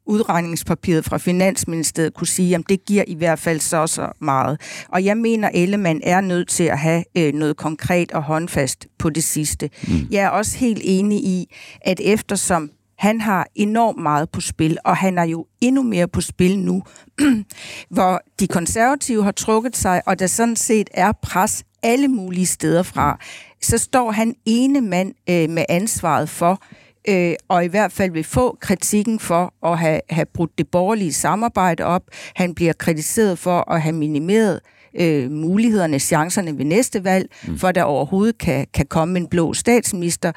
udregningspapiret 0.07 1.05
fra 1.05 1.17
Finansministeriet 1.17 2.13
kunne 2.13 2.27
sige, 2.27 2.55
at 2.55 2.61
det 2.69 2.85
giver 2.85 3.03
i 3.07 3.15
hvert 3.15 3.39
fald 3.39 3.59
så 3.59 3.87
så 3.87 4.07
meget. 4.21 4.61
Og 4.89 5.05
jeg 5.05 5.17
mener, 5.17 5.49
Ellemann 5.53 6.01
er 6.03 6.21
nødt 6.21 6.49
til 6.49 6.63
at 6.63 6.79
have 6.79 7.03
øh, 7.17 7.33
noget 7.33 7.57
konkret 7.57 8.11
og 8.11 8.23
håndfast 8.23 8.87
på 8.97 9.09
det 9.09 9.23
sidste. 9.23 9.69
Mm. 9.87 10.07
Jeg 10.11 10.23
er 10.23 10.29
også 10.29 10.57
helt 10.57 10.81
enig 10.83 11.23
i, 11.23 11.55
at 11.81 11.99
eftersom 12.03 12.71
han 12.97 13.21
har 13.21 13.47
enormt 13.55 14.01
meget 14.01 14.29
på 14.29 14.41
spil, 14.41 14.77
og 14.85 14.97
han 14.97 15.17
er 15.17 15.23
jo 15.23 15.45
endnu 15.61 15.83
mere 15.83 16.07
på 16.07 16.21
spil 16.21 16.59
nu, 16.59 16.83
hvor 17.95 18.21
de 18.39 18.47
konservative 18.47 19.23
har 19.23 19.31
trukket 19.31 19.77
sig, 19.77 20.01
og 20.05 20.19
der 20.19 20.27
sådan 20.27 20.55
set 20.55 20.89
er 20.93 21.11
pres 21.21 21.63
alle 21.83 22.07
mulige 22.07 22.45
steder 22.45 22.83
fra, 22.83 23.19
så 23.61 23.77
står 23.77 24.11
han 24.11 24.35
ene 24.45 24.81
mand 24.81 25.13
øh, 25.29 25.49
med 25.49 25.65
ansvaret 25.69 26.29
for, 26.29 26.61
øh, 27.07 27.33
og 27.47 27.65
i 27.65 27.67
hvert 27.67 27.91
fald 27.91 28.11
vil 28.11 28.23
få 28.23 28.57
kritikken 28.61 29.19
for 29.19 29.53
at 29.63 29.79
have, 29.79 30.01
have 30.09 30.25
brudt 30.33 30.57
det 30.57 30.67
borgerlige 30.67 31.13
samarbejde 31.13 31.83
op. 31.83 32.03
Han 32.35 32.55
bliver 32.55 32.73
kritiseret 32.73 33.39
for 33.39 33.71
at 33.71 33.81
have 33.81 33.93
minimeret 33.93 34.59
øh, 34.99 35.31
mulighederne, 35.31 35.99
chancerne 35.99 36.57
ved 36.57 36.65
næste 36.65 37.03
valg, 37.03 37.29
mm. 37.47 37.57
for 37.57 37.67
at 37.67 37.75
der 37.75 37.83
overhovedet 37.83 38.37
kan, 38.37 38.67
kan 38.73 38.85
komme 38.85 39.19
en 39.19 39.27
blå 39.27 39.53
statsminister. 39.53 40.31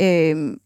Øh, 0.00 0.56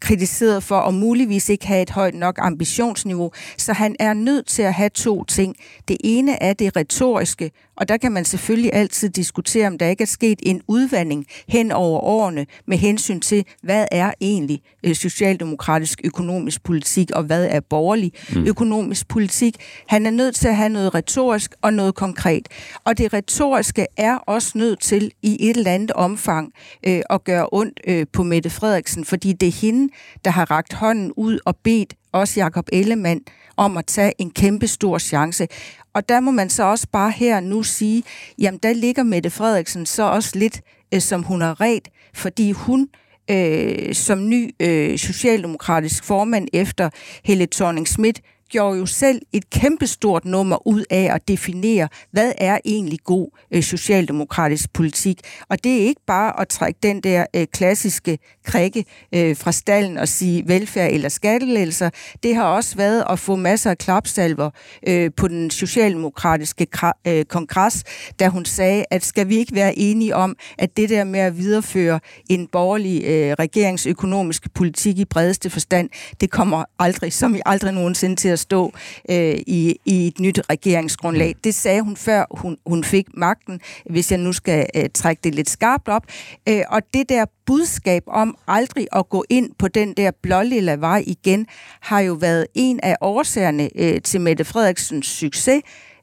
kritiseret 0.00 0.62
for 0.62 0.76
at 0.76 0.94
muligvis 0.94 1.48
ikke 1.48 1.66
have 1.66 1.82
et 1.82 1.90
højt 1.90 2.14
nok 2.14 2.38
ambitionsniveau. 2.38 3.30
Så 3.58 3.72
han 3.72 3.96
er 4.00 4.14
nødt 4.14 4.46
til 4.46 4.62
at 4.62 4.74
have 4.74 4.88
to 4.88 5.24
ting. 5.24 5.56
Det 5.88 5.96
ene 6.04 6.42
er 6.42 6.52
det 6.52 6.76
retoriske, 6.76 7.50
Og 7.76 7.88
der 7.88 7.96
kan 7.96 8.12
man 8.12 8.24
selvfølgelig 8.24 8.70
altid 8.72 9.08
diskutere, 9.08 9.66
om 9.66 9.78
der 9.78 9.86
ikke 9.86 10.02
er 10.02 10.06
sket 10.06 10.38
en 10.42 10.62
udvandring 10.68 11.26
hen 11.48 11.72
over 11.72 12.00
årene 12.00 12.46
med 12.66 12.78
hensyn 12.78 13.20
til, 13.20 13.44
hvad 13.62 13.86
er 13.90 14.12
egentlig 14.20 14.62
øh, 14.84 14.94
socialdemokratisk 14.94 16.00
økonomisk 16.04 16.62
politik, 16.62 17.10
og 17.10 17.22
hvad 17.22 17.46
er 17.50 17.60
borgerlig 17.60 18.12
mm. 18.34 18.46
økonomisk 18.46 19.08
politik. 19.08 19.56
Han 19.86 20.06
er 20.06 20.10
nødt 20.10 20.34
til 20.34 20.48
at 20.48 20.56
have 20.56 20.68
noget 20.68 20.94
retorisk 20.94 21.54
og 21.62 21.74
noget 21.74 21.94
konkret. 21.94 22.48
Og 22.84 22.98
det 22.98 23.12
retoriske 23.12 23.86
er 23.96 24.16
også 24.16 24.58
nødt 24.58 24.80
til 24.80 25.12
i 25.22 25.50
et 25.50 25.56
eller 25.56 25.70
andet 25.70 25.90
omfang 25.90 26.52
øh, 26.86 27.02
at 27.10 27.24
gøre 27.24 27.48
ondt 27.52 27.80
øh, 27.86 28.06
på 28.12 28.22
Mette 28.22 28.50
Frederiksen, 28.50 29.04
fordi 29.04 29.32
det 29.32 29.46
er 29.46 29.52
hende, 29.52 29.92
der 30.24 30.30
har 30.30 30.50
ragt 30.50 30.72
hånden 30.72 31.12
ud 31.16 31.38
og 31.44 31.56
bedt 31.56 31.94
også 32.12 32.40
Jakob 32.40 32.68
Ellemann 32.72 33.20
om 33.56 33.76
at 33.76 33.86
tage 33.86 34.12
en 34.18 34.30
kæmpe 34.30 34.66
stor 34.66 34.98
chance. 34.98 35.48
Og 35.94 36.08
der 36.08 36.20
må 36.20 36.30
man 36.30 36.50
så 36.50 36.62
også 36.62 36.86
bare 36.92 37.10
her 37.10 37.40
nu 37.40 37.62
sige, 37.62 38.02
jamen 38.38 38.60
der 38.62 38.72
ligger 38.72 39.02
Mette 39.02 39.30
Frederiksen 39.30 39.86
så 39.86 40.02
også 40.02 40.38
lidt, 40.38 40.60
øh, 40.94 41.00
som 41.00 41.22
hun 41.22 41.40
har 41.40 41.60
ret, 41.60 41.88
fordi 42.14 42.52
hun 42.52 42.88
øh, 43.30 43.94
som 43.94 44.28
ny 44.28 44.54
øh, 44.60 44.98
socialdemokratisk 44.98 46.04
formand 46.04 46.48
efter 46.52 46.90
Helle 47.24 47.46
thorning 47.52 47.88
Schmidt 47.88 48.20
gjorde 48.52 48.78
jo 48.78 48.86
selv 48.86 49.22
et 49.32 49.50
kæmpestort 49.50 50.24
nummer 50.24 50.66
ud 50.66 50.84
af 50.90 51.14
at 51.14 51.28
definere, 51.28 51.88
hvad 52.10 52.32
er 52.38 52.58
egentlig 52.64 52.98
god 53.04 53.28
øh, 53.50 53.62
socialdemokratisk 53.62 54.72
politik. 54.72 55.20
Og 55.48 55.64
det 55.64 55.72
er 55.82 55.86
ikke 55.86 56.00
bare 56.06 56.40
at 56.40 56.48
trække 56.48 56.78
den 56.82 57.00
der 57.00 57.26
øh, 57.36 57.46
klassiske 57.52 58.18
krikke 58.44 58.84
øh, 59.14 59.36
fra 59.36 59.52
stallen 59.52 59.98
og 59.98 60.08
sige 60.08 60.48
velfærd 60.48 60.92
eller 60.92 61.08
skattelettelser. 61.08 61.90
Det 62.22 62.34
har 62.34 62.44
også 62.44 62.76
været 62.76 63.04
at 63.10 63.18
få 63.18 63.36
masser 63.36 63.70
af 63.70 63.78
klapsalver 63.78 64.50
øh, 64.88 65.10
på 65.16 65.28
den 65.28 65.50
socialdemokratiske 65.50 66.66
øh, 67.06 67.24
kongres, 67.24 67.84
da 68.20 68.28
hun 68.28 68.44
sagde, 68.44 68.84
at 68.90 69.04
skal 69.04 69.28
vi 69.28 69.36
ikke 69.36 69.54
være 69.54 69.78
enige 69.78 70.16
om, 70.16 70.36
at 70.58 70.76
det 70.76 70.88
der 70.88 71.04
med 71.04 71.20
at 71.20 71.38
videreføre 71.38 72.00
en 72.30 72.46
borgerlig 72.46 73.04
øh, 73.04 73.32
regeringsøkonomisk 73.38 74.54
politik 74.54 74.98
i 74.98 75.04
bredeste 75.04 75.50
forstand, 75.50 75.90
det 76.20 76.30
kommer 76.30 76.64
aldrig, 76.78 77.12
som 77.12 77.34
I 77.34 77.40
aldrig 77.46 77.72
nogensinde 77.72 78.16
til 78.16 78.28
at 78.28 78.41
stå 78.42 78.72
øh, 79.10 79.34
i, 79.46 79.76
i 79.84 80.06
et 80.06 80.20
nyt 80.20 80.40
regeringsgrundlag. 80.50 81.32
Mm. 81.36 81.40
Det 81.44 81.54
sagde 81.54 81.80
hun 81.80 81.96
før 81.96 82.24
hun, 82.30 82.56
hun 82.66 82.84
fik 82.84 83.06
magten, 83.14 83.60
hvis 83.90 84.10
jeg 84.10 84.18
nu 84.18 84.32
skal 84.32 84.66
øh, 84.76 84.84
trække 84.94 85.20
det 85.24 85.34
lidt 85.34 85.50
skarpt 85.50 85.88
op. 85.88 86.02
Øh, 86.48 86.62
og 86.68 86.82
det 86.94 87.08
der 87.08 87.24
budskab 87.46 88.02
om 88.06 88.36
aldrig 88.48 88.86
at 88.92 89.08
gå 89.08 89.24
ind 89.30 89.50
på 89.58 89.68
den 89.68 89.94
der 89.94 90.10
blålilla 90.22 90.74
vej 90.74 91.04
igen, 91.06 91.46
har 91.80 92.00
jo 92.00 92.12
været 92.12 92.46
en 92.54 92.80
af 92.82 92.96
årsagerne 93.00 93.68
øh, 93.76 94.00
til 94.00 94.20
Mette 94.20 94.44
Frederiksens 94.44 95.06
succes 95.06 95.62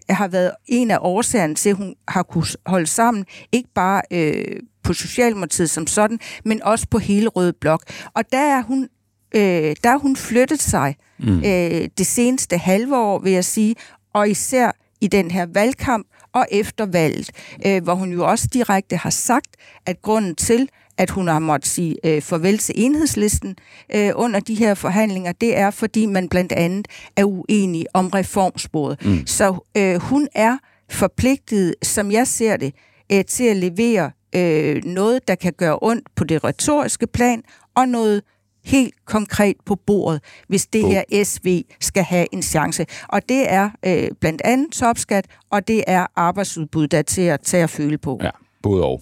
har 0.09 0.27
været 0.27 0.51
en 0.67 0.91
af 0.91 0.97
årsagerne 1.01 1.55
til, 1.55 1.69
at 1.69 1.75
hun 1.75 1.95
har 2.07 2.23
kunnet 2.23 2.55
holde 2.65 2.87
sammen, 2.87 3.25
ikke 3.51 3.69
bare 3.75 4.01
øh, 4.11 4.59
på 4.83 4.93
Socialdemokratiet 4.93 5.69
som 5.69 5.87
sådan, 5.87 6.19
men 6.45 6.63
også 6.63 6.87
på 6.91 6.97
hele 6.97 7.27
Røde 7.27 7.53
Blok. 7.53 7.83
Og 8.13 8.31
der 8.31 8.57
er 8.57 8.61
hun, 8.61 8.89
øh, 9.35 9.75
der 9.83 9.89
har 9.89 9.97
hun 9.97 10.15
flyttet 10.15 10.61
sig 10.61 10.95
mm. 11.19 11.37
øh, 11.37 11.89
det 11.97 12.05
seneste 12.05 12.57
halve 12.57 12.97
år, 12.97 13.19
vil 13.19 13.31
jeg 13.31 13.45
sige, 13.45 13.75
og 14.13 14.29
især 14.29 14.71
i 15.01 15.07
den 15.07 15.31
her 15.31 15.45
valgkamp 15.53 16.07
og 16.33 16.45
efter 16.51 16.85
valget, 16.85 17.31
øh, 17.65 17.83
hvor 17.83 17.93
hun 17.93 18.11
jo 18.11 18.27
også 18.29 18.47
direkte 18.53 18.95
har 18.95 19.09
sagt, 19.09 19.55
at 19.85 20.01
grunden 20.01 20.35
til, 20.35 20.69
at 20.97 21.09
hun 21.09 21.27
har 21.27 21.39
måttet 21.39 21.69
sige 21.69 21.95
øh, 22.03 22.21
farvel 22.21 22.57
til 22.57 22.75
enhedslisten 22.77 23.55
øh, 23.95 24.11
under 24.15 24.39
de 24.39 24.55
her 24.55 24.73
forhandlinger, 24.73 25.31
det 25.31 25.57
er, 25.57 25.71
fordi 25.71 26.05
man 26.05 26.29
blandt 26.29 26.51
andet 26.51 26.87
er 27.15 27.23
uenig 27.23 27.85
om 27.93 28.07
reformsporet. 28.07 29.05
Mm. 29.05 29.27
Så 29.27 29.69
øh, 29.77 29.95
hun 29.95 30.27
er 30.35 30.57
forpligtet, 30.89 31.75
som 31.83 32.11
jeg 32.11 32.27
ser 32.27 32.57
det, 32.57 32.73
øh, 33.11 33.25
til 33.25 33.43
at 33.43 33.57
levere 33.57 34.11
øh, 34.35 34.83
noget, 34.85 35.27
der 35.27 35.35
kan 35.35 35.53
gøre 35.53 35.79
ondt 35.81 36.07
på 36.15 36.23
det 36.23 36.43
retoriske 36.43 37.07
plan, 37.07 37.43
og 37.75 37.87
noget 37.87 38.21
helt 38.69 39.05
konkret 39.05 39.55
på 39.65 39.75
bordet, 39.75 40.21
hvis 40.47 40.65
det 40.65 40.87
her 40.87 41.23
SV 41.23 41.61
skal 41.79 42.03
have 42.03 42.27
en 42.31 42.41
chance. 42.41 42.85
Og 43.07 43.21
det 43.29 43.51
er 43.51 43.69
øh, 43.85 44.07
blandt 44.19 44.41
andet 44.45 44.71
topskat, 44.71 45.25
og 45.49 45.67
det 45.67 45.83
er 45.87 46.07
arbejdsudbud, 46.15 46.87
der 46.87 46.97
er 46.97 47.01
til 47.01 47.21
at 47.21 47.41
tage 47.41 47.63
at 47.63 47.69
føle 47.69 47.97
på. 47.97 48.19
Ja, 48.23 48.29
både 48.63 48.83
og. 48.83 49.01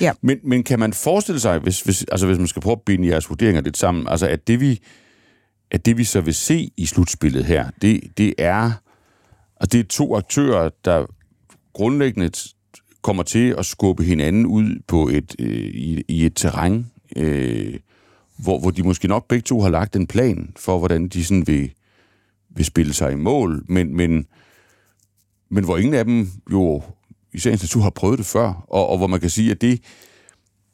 Ja. 0.00 0.12
Men, 0.22 0.38
men 0.44 0.62
kan 0.62 0.78
man 0.78 0.92
forestille 0.92 1.40
sig, 1.40 1.58
hvis, 1.58 1.80
hvis, 1.80 2.04
altså 2.12 2.26
hvis 2.26 2.38
man 2.38 2.46
skal 2.46 2.62
prøve 2.62 2.72
at 2.72 2.82
binde 2.86 3.08
jeres 3.08 3.28
vurderinger 3.28 3.62
lidt 3.62 3.76
sammen, 3.76 4.08
altså 4.08 4.28
at 4.28 4.48
det 4.48 4.60
vi, 4.60 4.80
at 5.70 5.86
det 5.86 5.98
vi 5.98 6.04
så 6.04 6.20
vil 6.20 6.34
se 6.34 6.70
i 6.76 6.86
slutspillet 6.86 7.44
her, 7.44 7.70
det, 7.82 8.00
det 8.18 8.34
er, 8.38 8.72
altså 9.60 9.68
det 9.72 9.80
er 9.80 9.84
to 9.84 10.16
aktører, 10.16 10.70
der 10.84 11.06
grundlæggende 11.72 12.30
kommer 13.02 13.22
til 13.22 13.54
at 13.58 13.66
skubbe 13.66 14.04
hinanden 14.04 14.46
ud 14.46 14.82
på 14.88 15.08
et, 15.08 15.36
øh, 15.38 15.70
i, 15.74 16.02
i 16.08 16.26
et 16.26 16.36
terræn, 16.36 16.86
øh, 17.16 17.74
hvor, 18.42 18.58
hvor 18.58 18.70
de 18.70 18.82
måske 18.82 19.08
nok 19.08 19.28
begge 19.28 19.42
to 19.42 19.60
har 19.60 19.68
lagt 19.68 19.96
en 19.96 20.06
plan 20.06 20.52
for, 20.56 20.78
hvordan 20.78 21.08
de 21.08 21.24
sådan 21.24 21.46
vil, 21.46 21.72
vil 22.50 22.64
spille 22.64 22.94
sig 22.94 23.12
i 23.12 23.16
mål, 23.16 23.64
men, 23.68 23.96
men, 23.96 24.26
men 25.50 25.64
hvor 25.64 25.76
ingen 25.76 25.94
af 25.94 26.04
dem 26.04 26.28
jo 26.52 26.82
i 27.32 27.38
sagens 27.38 27.62
natur 27.62 27.82
har 27.82 27.90
prøvet 27.90 28.18
det 28.18 28.26
før, 28.26 28.64
og, 28.68 28.88
og 28.88 28.98
hvor 28.98 29.06
man 29.06 29.20
kan 29.20 29.30
sige, 29.30 29.50
at 29.50 29.60
det, 29.60 29.80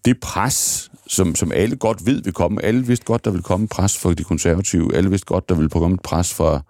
det 0.05 0.21
pres, 0.21 0.91
som, 1.07 1.35
som 1.35 1.53
alle 1.53 1.77
godt 1.77 2.07
ved 2.07 2.23
vil 2.23 2.33
komme, 2.33 2.65
alle 2.65 2.87
vidste 2.87 3.07
godt, 3.07 3.25
der 3.25 3.31
vil 3.31 3.43
komme 3.43 3.69
pres 3.69 3.99
fra 3.99 4.15
de 4.15 4.25
konservative, 4.25 4.95
alle 4.95 5.11
vidste 5.11 5.27
godt, 5.27 5.49
der 5.49 5.55
vil 5.55 5.69
komme 5.69 5.95
et 5.95 6.03
pres 6.03 6.35
fra 6.35 6.63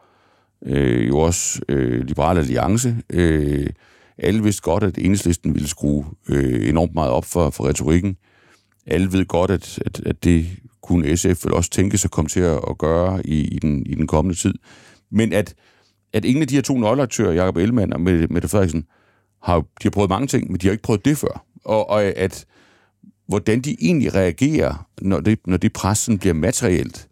øh, 0.62 1.08
jo 1.08 1.18
også 1.18 1.60
øh, 1.68 2.06
Liberale 2.06 2.40
Alliance, 2.40 2.96
øh, 3.10 3.66
alle 4.18 4.42
vidste 4.42 4.62
godt, 4.62 4.82
at 4.82 4.98
enhedslisten 4.98 5.54
ville 5.54 5.68
skrue 5.68 6.04
øh, 6.28 6.68
enormt 6.68 6.94
meget 6.94 7.10
op 7.10 7.24
for, 7.24 7.50
for 7.50 7.68
retorikken. 7.68 8.16
Alle 8.86 9.12
ved 9.12 9.24
godt, 9.24 9.50
at, 9.50 9.78
at, 9.86 10.00
at 10.06 10.24
det 10.24 10.46
kunne 10.86 11.16
SF 11.16 11.44
vel 11.44 11.54
også 11.54 11.70
tænke 11.70 11.98
sig 11.98 12.08
at 12.08 12.12
komme 12.12 12.28
til 12.28 12.40
at, 12.40 12.78
gøre 12.78 13.26
i, 13.26 13.40
i, 13.40 13.58
den, 13.58 13.86
i 13.86 13.94
den 13.94 14.06
kommende 14.06 14.38
tid. 14.38 14.54
Men 15.10 15.32
at, 15.32 15.54
at 16.12 16.24
ingen 16.24 16.42
af 16.42 16.48
de 16.48 16.54
her 16.54 16.62
to 16.62 16.78
nøgleaktører, 16.78 17.32
Jacob 17.32 17.56
Ellemann 17.56 17.92
og 17.92 18.00
Mette 18.00 18.48
Frederiksen, 18.48 18.84
har, 19.42 19.58
de 19.58 19.64
har 19.82 19.90
prøvet 19.90 20.10
mange 20.10 20.26
ting, 20.26 20.50
men 20.50 20.60
de 20.60 20.66
har 20.66 20.72
ikke 20.72 20.82
prøvet 20.82 21.04
det 21.04 21.18
før. 21.18 21.44
Og, 21.64 21.90
og 21.90 22.04
at 22.04 22.46
hvordan 23.28 23.60
de 23.60 23.76
egentlig 23.80 24.14
reagerer, 24.14 24.86
når 25.00 25.20
det, 25.20 25.38
når 25.46 25.56
det 25.56 25.72
pressen 25.72 26.18
bliver 26.18 26.34
materielt, 26.34 27.08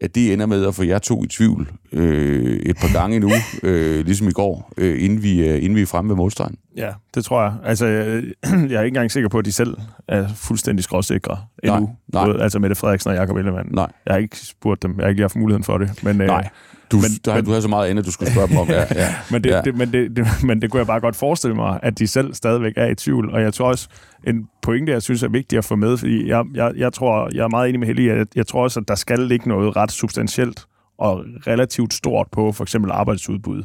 at 0.00 0.14
det 0.14 0.32
ender 0.32 0.46
med 0.46 0.66
at 0.66 0.74
få 0.74 0.82
jer 0.82 0.98
to 0.98 1.24
i 1.24 1.26
tvivl 1.26 1.72
øh, 1.92 2.56
et 2.56 2.76
par 2.76 2.92
gange 2.92 3.20
nu, 3.20 3.30
øh, 3.62 4.04
ligesom 4.04 4.28
i 4.28 4.32
går, 4.32 4.72
øh, 4.76 5.04
inden, 5.04 5.22
vi, 5.22 5.48
øh, 5.48 5.56
inden 5.56 5.76
vi 5.76 5.82
er 5.82 5.86
fremme 5.86 6.08
ved 6.08 6.16
målstregen. 6.16 6.56
Ja, 6.78 6.92
det 7.14 7.24
tror 7.24 7.42
jeg. 7.42 7.52
Altså, 7.64 7.86
jeg, 7.86 8.22
er 8.52 8.62
ikke 8.62 8.86
engang 8.86 9.10
sikker 9.10 9.28
på, 9.28 9.38
at 9.38 9.44
de 9.44 9.52
selv 9.52 9.76
er 10.08 10.28
fuldstændig 10.28 10.84
skråsikre 10.84 11.38
endnu. 11.64 11.80
Nej, 11.80 11.90
nej. 12.12 12.24
Både, 12.24 12.42
altså 12.42 12.58
Mette 12.58 12.76
Frederiksen 12.76 13.10
og 13.10 13.16
Jacob 13.16 13.36
Ellemann. 13.36 13.68
Nej. 13.72 13.92
Jeg 14.06 14.14
har 14.14 14.18
ikke 14.18 14.36
spurgt 14.36 14.82
dem. 14.82 14.94
Jeg 14.96 15.04
har 15.04 15.10
ikke 15.10 15.22
haft 15.22 15.36
muligheden 15.36 15.64
for 15.64 15.78
det. 15.78 16.04
Men, 16.04 16.20
øh, 16.20 16.26
nej. 16.26 16.48
Du, 16.92 16.96
men, 16.96 17.10
der, 17.24 17.34
men, 17.34 17.44
du 17.44 17.52
har 17.52 17.60
så 17.60 17.68
meget 17.68 17.88
andet, 17.88 18.06
du 18.06 18.10
skulle 18.10 18.32
spørge 18.32 18.48
dem 18.48 18.56
om. 18.56 18.68
Ja, 18.68 18.84
ja. 18.94 19.14
men, 19.30 19.44
det, 19.44 19.50
ja. 19.50 19.60
det, 19.60 19.74
men, 19.74 19.92
det, 19.92 20.16
det, 20.16 20.26
men 20.48 20.62
det 20.62 20.70
kunne 20.70 20.78
jeg 20.78 20.86
bare 20.86 21.00
godt 21.00 21.16
forestille 21.16 21.56
mig, 21.56 21.80
at 21.82 21.98
de 21.98 22.06
selv 22.06 22.34
stadigvæk 22.34 22.72
er 22.76 22.86
i 22.86 22.94
tvivl. 22.94 23.30
Og 23.30 23.42
jeg 23.42 23.54
tror 23.54 23.68
også, 23.68 23.88
en 24.26 24.48
pointe, 24.62 24.92
jeg 24.92 25.02
synes 25.02 25.22
er 25.22 25.28
vigtig 25.28 25.58
at 25.58 25.64
få 25.64 25.76
med, 25.76 25.96
fordi 25.96 26.28
jeg, 26.28 26.44
jeg, 26.54 26.72
jeg 26.76 26.92
tror, 26.92 27.30
jeg 27.34 27.44
er 27.44 27.48
meget 27.48 27.68
enig 27.68 27.78
med 27.78 27.86
Helge, 27.86 28.16
jeg, 28.16 28.26
jeg 28.34 28.46
tror 28.46 28.62
også, 28.62 28.80
at 28.80 28.88
der 28.88 28.94
skal 28.94 29.18
ligge 29.18 29.48
noget 29.48 29.76
ret 29.76 29.92
substantielt 29.92 30.66
og 30.98 31.24
relativt 31.46 31.94
stort 31.94 32.26
på 32.32 32.52
for 32.52 32.64
eksempel 32.64 32.90
arbejdsudbud 32.90 33.62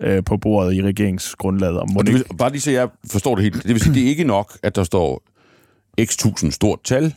øh, 0.00 0.24
på 0.24 0.36
bordet 0.36 0.74
i 0.74 0.82
regeringsgrundlaget. 0.82 1.78
Og, 1.78 1.88
og 1.96 2.06
det 2.06 2.14
vil, 2.14 2.24
bare 2.38 2.50
lige 2.50 2.60
så 2.60 2.70
jeg 2.70 2.88
forstår 3.10 3.34
det 3.34 3.42
helt. 3.42 3.54
Det 3.54 3.68
vil 3.68 3.80
sige, 3.80 3.94
det 3.94 4.02
er 4.02 4.08
ikke 4.08 4.24
nok, 4.24 4.58
at 4.62 4.76
der 4.76 4.84
står 4.84 5.22
x 6.04 6.16
tusind 6.16 6.52
stort 6.52 6.78
tal, 6.84 7.14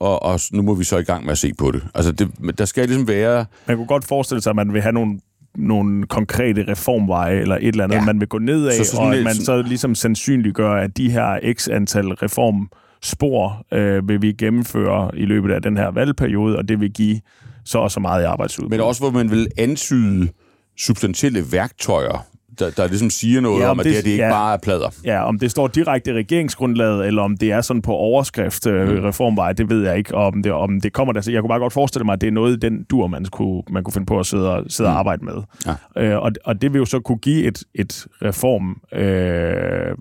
og, 0.00 0.22
og 0.22 0.40
nu 0.52 0.62
må 0.62 0.74
vi 0.74 0.84
så 0.84 0.98
i 0.98 1.02
gang 1.02 1.24
med 1.24 1.32
at 1.32 1.38
se 1.38 1.54
på 1.58 1.70
det. 1.70 1.82
Altså, 1.94 2.12
det, 2.12 2.58
der 2.58 2.64
skal 2.64 2.86
ligesom 2.86 3.08
være... 3.08 3.46
Man 3.66 3.76
kunne 3.76 3.86
godt 3.86 4.04
forestille 4.04 4.42
sig, 4.42 4.50
at 4.50 4.56
man 4.56 4.72
vil 4.72 4.82
have 4.82 4.92
nogle 4.92 5.20
nogle 5.56 6.06
konkrete 6.06 6.64
reformveje 6.68 7.40
eller 7.40 7.56
et 7.56 7.68
eller 7.68 7.84
andet, 7.84 7.96
ja. 7.96 8.04
man 8.04 8.20
vil 8.20 8.28
gå 8.28 8.38
ned 8.38 8.66
af, 8.66 8.72
så, 8.72 8.84
så 8.84 8.96
og 8.96 9.16
at 9.16 9.24
man 9.24 9.34
så 9.34 9.62
ligesom 9.62 9.94
sandsynliggør, 9.94 10.72
at 10.72 10.96
de 10.96 11.10
her 11.10 11.52
x 11.54 11.68
antal 11.68 12.08
reformspor 12.08 13.66
øh, 13.72 14.08
vil 14.08 14.22
vi 14.22 14.32
gennemføre 14.32 15.10
i 15.18 15.24
løbet 15.24 15.52
af 15.52 15.62
den 15.62 15.76
her 15.76 15.90
valgperiode, 15.90 16.58
og 16.58 16.68
det 16.68 16.80
vil 16.80 16.92
give 16.92 17.20
så 17.64 17.78
og 17.78 17.90
så 17.90 18.00
meget 18.00 18.22
i 18.22 18.24
arbejdsudbud. 18.24 18.70
Men 18.70 18.80
også, 18.80 19.00
hvor 19.00 19.10
man 19.10 19.30
vil 19.30 19.48
ansyde 19.56 20.28
substantielle 20.76 21.52
værktøjer, 21.52 22.26
der, 22.58 22.70
der 22.70 22.88
ligesom 22.88 23.10
siger 23.10 23.40
noget 23.40 23.60
ja, 23.60 23.64
om, 23.64 23.70
om 23.70 23.80
at 23.80 23.84
det, 23.84 23.96
det, 23.96 24.04
det 24.04 24.10
ikke 24.10 24.24
ja, 24.24 24.30
bare 24.30 24.54
er 24.54 24.58
plader. 24.58 24.88
Ja, 25.04 25.24
om 25.24 25.38
det 25.38 25.50
står 25.50 25.66
direkte 25.66 26.10
i 26.10 26.14
regeringsgrundlaget, 26.14 27.06
eller 27.06 27.22
om 27.22 27.36
det 27.36 27.52
er 27.52 27.60
sådan 27.60 27.82
på 27.82 27.92
overskrift 27.92 28.66
øh, 28.66 28.88
mm. 28.88 29.04
reformvej, 29.04 29.52
det 29.52 29.70
ved 29.70 29.86
jeg 29.86 29.98
ikke. 29.98 30.14
Om 30.14 30.42
det, 30.42 30.52
om 30.52 30.80
det 30.80 30.92
kommer 30.92 31.12
der. 31.12 31.20
Så 31.20 31.32
jeg 31.32 31.40
kunne 31.40 31.48
bare 31.48 31.58
godt 31.58 31.72
forestille 31.72 32.04
mig, 32.04 32.12
at 32.12 32.20
det 32.20 32.26
er 32.26 32.32
noget 32.32 32.62
den 32.62 32.84
dur, 32.84 33.06
man 33.06 33.24
kunne, 33.24 33.62
man 33.70 33.84
kunne 33.84 33.92
finde 33.92 34.06
på 34.06 34.18
at 34.18 34.26
sidde 34.26 34.54
og, 34.54 34.64
sidde 34.68 34.90
mm. 34.90 34.92
og 34.92 34.98
arbejde 34.98 35.24
med. 35.24 35.36
Ja. 35.96 36.02
Øh, 36.02 36.22
og, 36.22 36.32
og 36.44 36.62
det 36.62 36.72
vil 36.72 36.78
jo 36.78 36.84
så 36.84 37.00
kunne 37.00 37.18
give 37.18 37.44
et, 37.44 37.62
et 37.74 38.06
reform, 38.22 38.80
øh, 38.92 39.00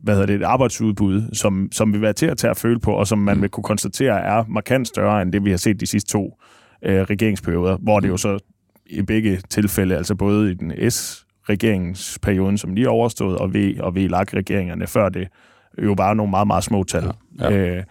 hvad 0.03 0.13
hedder 0.13 0.25
det, 0.25 0.36
et 0.36 0.43
arbejdsudbud, 0.43 1.21
som, 1.33 1.69
som 1.71 1.93
vil 1.93 2.01
være 2.01 2.13
til 2.13 2.25
at 2.25 2.38
tage 2.38 2.51
at 2.51 2.57
føle 2.57 2.79
på, 2.79 2.91
og 2.91 3.07
som 3.07 3.17
man 3.17 3.36
mm. 3.36 3.41
vil 3.41 3.49
kunne 3.49 3.63
konstatere 3.63 4.21
er 4.21 4.43
markant 4.49 4.88
større 4.88 5.21
end 5.21 5.31
det, 5.31 5.45
vi 5.45 5.49
har 5.49 5.57
set 5.57 5.79
de 5.79 5.86
sidste 5.86 6.12
to 6.12 6.38
øh, 6.86 7.01
regeringsperioder, 7.01 7.77
hvor 7.77 7.99
det 7.99 8.07
jo 8.07 8.17
så 8.17 8.39
i 8.85 9.01
begge 9.01 9.41
tilfælde, 9.49 9.97
altså 9.97 10.15
både 10.15 10.51
i 10.51 10.53
den 10.53 10.91
S 10.91 11.25
regeringsperioden, 11.49 12.57
som 12.57 12.73
lige 12.73 12.89
overstået, 12.89 13.37
og 13.37 13.51
V- 13.55 13.79
og 13.79 13.95
VLAG-regeringerne 13.95 14.87
før 14.87 15.09
det, 15.09 15.27
jo 15.83 15.95
bare 15.95 16.15
nogle 16.15 16.29
meget, 16.29 16.47
meget 16.47 16.63
små 16.63 16.83
tal. 16.83 17.11
Ja, 17.39 17.49
ja. 17.49 17.77
Øh, 17.77 17.83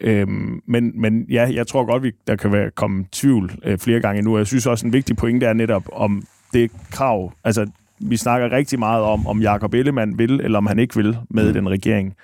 Øhm, 0.00 0.62
men, 0.66 1.00
men 1.00 1.26
ja, 1.30 1.50
jeg 1.54 1.66
tror 1.66 1.84
godt, 1.84 2.02
vi, 2.02 2.12
der 2.26 2.36
kan 2.36 2.52
være 2.52 2.70
komme 2.70 3.04
tvivl 3.12 3.52
øh, 3.64 3.78
flere 3.78 4.00
gange 4.00 4.22
nu. 4.22 4.36
Jeg 4.36 4.46
synes 4.46 4.66
også, 4.66 4.86
en 4.86 4.92
vigtig 4.92 5.16
pointe 5.16 5.46
er 5.46 5.52
netop 5.52 5.88
om 5.92 6.22
det 6.52 6.70
krav. 6.90 7.32
Altså, 7.44 7.66
vi 7.98 8.16
snakker 8.16 8.52
rigtig 8.52 8.78
meget 8.78 9.02
om, 9.02 9.26
om 9.26 9.42
Jakob 9.42 9.74
Ellemann 9.74 10.18
vil, 10.18 10.40
eller 10.40 10.58
om 10.58 10.66
han 10.66 10.78
ikke 10.78 10.96
vil 10.96 11.16
med 11.30 11.46
mm. 11.46 11.52
den 11.52 11.68
regering. 11.68 12.14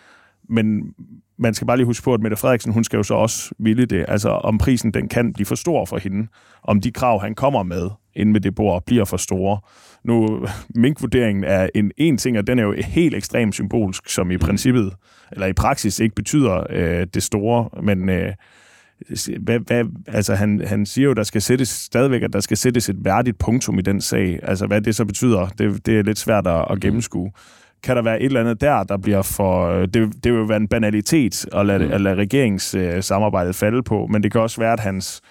Men 0.48 0.94
man 1.38 1.55
skal 1.55 1.66
bare 1.66 1.77
lige 1.77 1.87
huske 1.87 2.05
på, 2.05 2.14
at 2.14 2.20
Mette 2.20 2.37
Frederiksen, 2.37 2.73
hun 2.73 2.85
skal 2.85 2.97
jo 2.97 3.03
så 3.03 3.14
også 3.14 3.55
ville 3.59 3.87
det. 3.87 4.05
Altså, 4.09 4.29
om 4.29 4.59
prisen 4.59 4.90
den 4.90 5.09
kan 5.09 5.33
blive 5.33 5.47
for 5.47 5.55
stor 5.55 5.85
for 5.85 5.99
hende. 5.99 6.29
Om 6.62 6.81
de 6.81 6.92
krav, 6.92 7.20
han 7.20 7.35
kommer 7.35 7.62
med 7.62 7.90
ind 8.16 8.31
med 8.31 8.40
det 8.40 8.55
bord, 8.55 8.83
bliver 8.87 9.05
for 9.05 9.16
store. 9.16 9.61
Nu, 10.05 10.47
minkvurderingen 10.75 11.44
er 11.44 11.68
en, 11.75 11.92
en 11.97 12.18
ting, 12.18 12.38
og 12.38 12.47
den 12.47 12.59
er 12.59 12.62
jo 12.62 12.75
helt 12.79 13.14
ekstremt 13.14 13.55
symbolsk, 13.55 14.09
som 14.09 14.31
i 14.31 14.38
princippet, 14.38 14.92
eller 15.33 15.47
i 15.47 15.53
praksis 15.53 16.01
ikke 16.01 16.14
betyder 16.14 16.66
øh, 16.70 17.07
det 17.14 17.23
store, 17.23 17.68
men 17.83 18.09
øh, 18.09 18.33
hvad, 19.40 19.59
hvad, 19.59 19.85
altså 20.07 20.35
han, 20.35 20.62
han 20.66 20.87
siger 20.87 21.05
jo, 21.05 21.12
der 21.12 21.23
skal 21.23 21.42
sættes 21.42 21.68
stadigvæk, 21.68 22.23
at 22.23 22.33
der 22.33 22.40
skal 22.40 22.57
sættes 22.57 22.88
et 22.88 22.97
værdigt 23.05 23.38
punktum 23.38 23.79
i 23.79 23.83
den 23.83 24.01
sag. 24.01 24.38
Altså 24.42 24.66
hvad 24.66 24.81
det 24.81 24.94
så 24.94 25.05
betyder, 25.05 25.47
det, 25.47 25.87
det 25.87 25.99
er 25.99 26.03
lidt 26.03 26.18
svært 26.18 26.47
at, 26.47 26.66
at 26.70 26.81
gennemskue. 26.81 27.33
Kan 27.85 27.97
der 27.97 28.03
være 28.03 28.20
et 28.20 28.25
eller 28.25 28.40
andet 28.40 28.61
der, 28.61 28.83
der 28.85 28.97
bliver 28.97 29.23
for... 29.23 29.73
Det, 29.87 29.94
det 30.25 30.33
vil 30.33 30.38
jo 30.38 30.44
være 30.44 30.57
en 30.57 30.68
banalitet 30.68 31.47
at 31.55 31.66
lade, 31.66 31.92
at 31.92 32.01
lade 32.01 32.14
regeringssamarbejdet 32.14 33.55
falde 33.55 33.83
på, 33.83 34.07
men 34.07 34.23
det 34.23 34.33
kan 34.33 34.40
også 34.40 34.61
være, 34.61 34.73
at 34.73 34.81
hans 34.81 35.23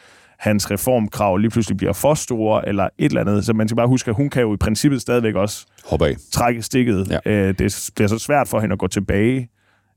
hans 0.43 0.71
reformkrav 0.71 1.37
lige 1.37 1.51
pludselig 1.51 1.77
bliver 1.77 1.93
for 1.93 2.13
store, 2.13 2.67
eller 2.67 2.83
et 2.83 3.05
eller 3.05 3.21
andet. 3.21 3.45
Så 3.45 3.53
man 3.53 3.67
skal 3.67 3.75
bare 3.75 3.87
huske, 3.87 4.09
at 4.09 4.15
hun 4.15 4.29
kan 4.29 4.41
jo 4.41 4.53
i 4.53 4.57
princippet 4.57 5.01
stadigvæk 5.01 5.35
også 5.35 5.65
Hop 5.85 6.01
af. 6.01 6.15
trække 6.31 6.61
stikket. 6.61 7.19
Ja. 7.25 7.31
Øh, 7.31 7.53
det 7.59 7.91
bliver 7.95 8.07
så 8.07 8.19
svært 8.19 8.47
for 8.47 8.59
hende 8.59 8.73
at 8.73 8.79
gå 8.79 8.87
tilbage 8.87 9.49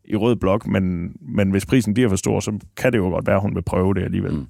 i 0.04 0.16
rød 0.16 0.36
blok, 0.36 0.66
men, 0.66 1.12
men 1.20 1.50
hvis 1.50 1.66
prisen 1.66 1.94
bliver 1.94 2.08
for 2.08 2.16
stor, 2.16 2.40
så 2.40 2.58
kan 2.76 2.92
det 2.92 2.98
jo 2.98 3.08
godt 3.08 3.26
være, 3.26 3.36
at 3.36 3.42
hun 3.42 3.54
vil 3.54 3.62
prøve 3.62 3.94
det 3.94 4.02
alligevel. 4.02 4.32
Mm. 4.32 4.46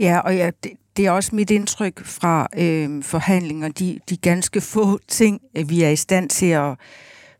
Ja, 0.00 0.18
og 0.18 0.36
ja, 0.36 0.50
det, 0.64 0.72
det 0.96 1.06
er 1.06 1.10
også 1.10 1.36
mit 1.36 1.50
indtryk 1.50 2.04
fra 2.04 2.48
øh, 2.58 3.02
forhandlinger, 3.02 3.68
de, 3.68 3.98
de 4.10 4.16
ganske 4.16 4.60
få 4.60 4.98
ting, 5.08 5.40
øh, 5.56 5.70
vi 5.70 5.82
er 5.82 5.90
i 5.90 5.96
stand 5.96 6.28
til 6.28 6.46
at 6.46 6.74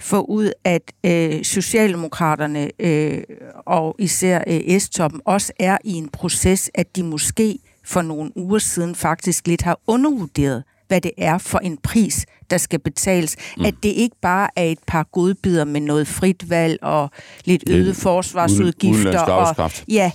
få 0.00 0.20
ud, 0.20 0.52
at 0.64 0.82
øh, 1.06 1.44
Socialdemokraterne 1.44 2.70
øh, 2.78 3.22
og 3.66 3.96
især 3.98 4.42
øh, 4.46 4.80
S-toppen 4.80 5.20
også 5.24 5.52
er 5.58 5.78
i 5.84 5.92
en 5.92 6.08
proces, 6.08 6.70
at 6.74 6.96
de 6.96 7.02
måske 7.02 7.58
for 7.84 8.02
nogle 8.02 8.36
uger 8.36 8.58
siden 8.58 8.94
faktisk 8.94 9.46
lidt 9.46 9.62
har 9.62 9.78
undervurderet, 9.86 10.64
hvad 10.88 11.00
det 11.00 11.10
er 11.18 11.38
for 11.38 11.58
en 11.58 11.76
pris, 11.76 12.26
der 12.50 12.58
skal 12.58 12.78
betales. 12.78 13.36
Mm. 13.56 13.64
At 13.64 13.74
det 13.82 13.88
ikke 13.88 14.16
bare 14.22 14.48
er 14.56 14.64
et 14.64 14.78
par 14.86 15.02
godbidder 15.12 15.64
med 15.64 15.80
noget 15.80 16.08
frit 16.08 16.50
valg 16.50 16.78
og 16.82 17.10
lidt 17.44 17.68
Lidt 17.68 17.96
forsvarsudgifter. 17.96 19.20
og. 19.20 19.70
Ja, 19.88 20.12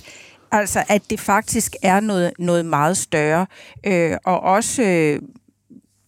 altså 0.52 0.84
at 0.88 1.02
det 1.10 1.20
faktisk 1.20 1.76
er 1.82 2.00
noget, 2.00 2.32
noget 2.38 2.66
meget 2.66 2.96
større. 2.96 3.46
Øh, 3.86 4.16
og 4.24 4.40
også 4.40 4.82
øh, 4.82 5.20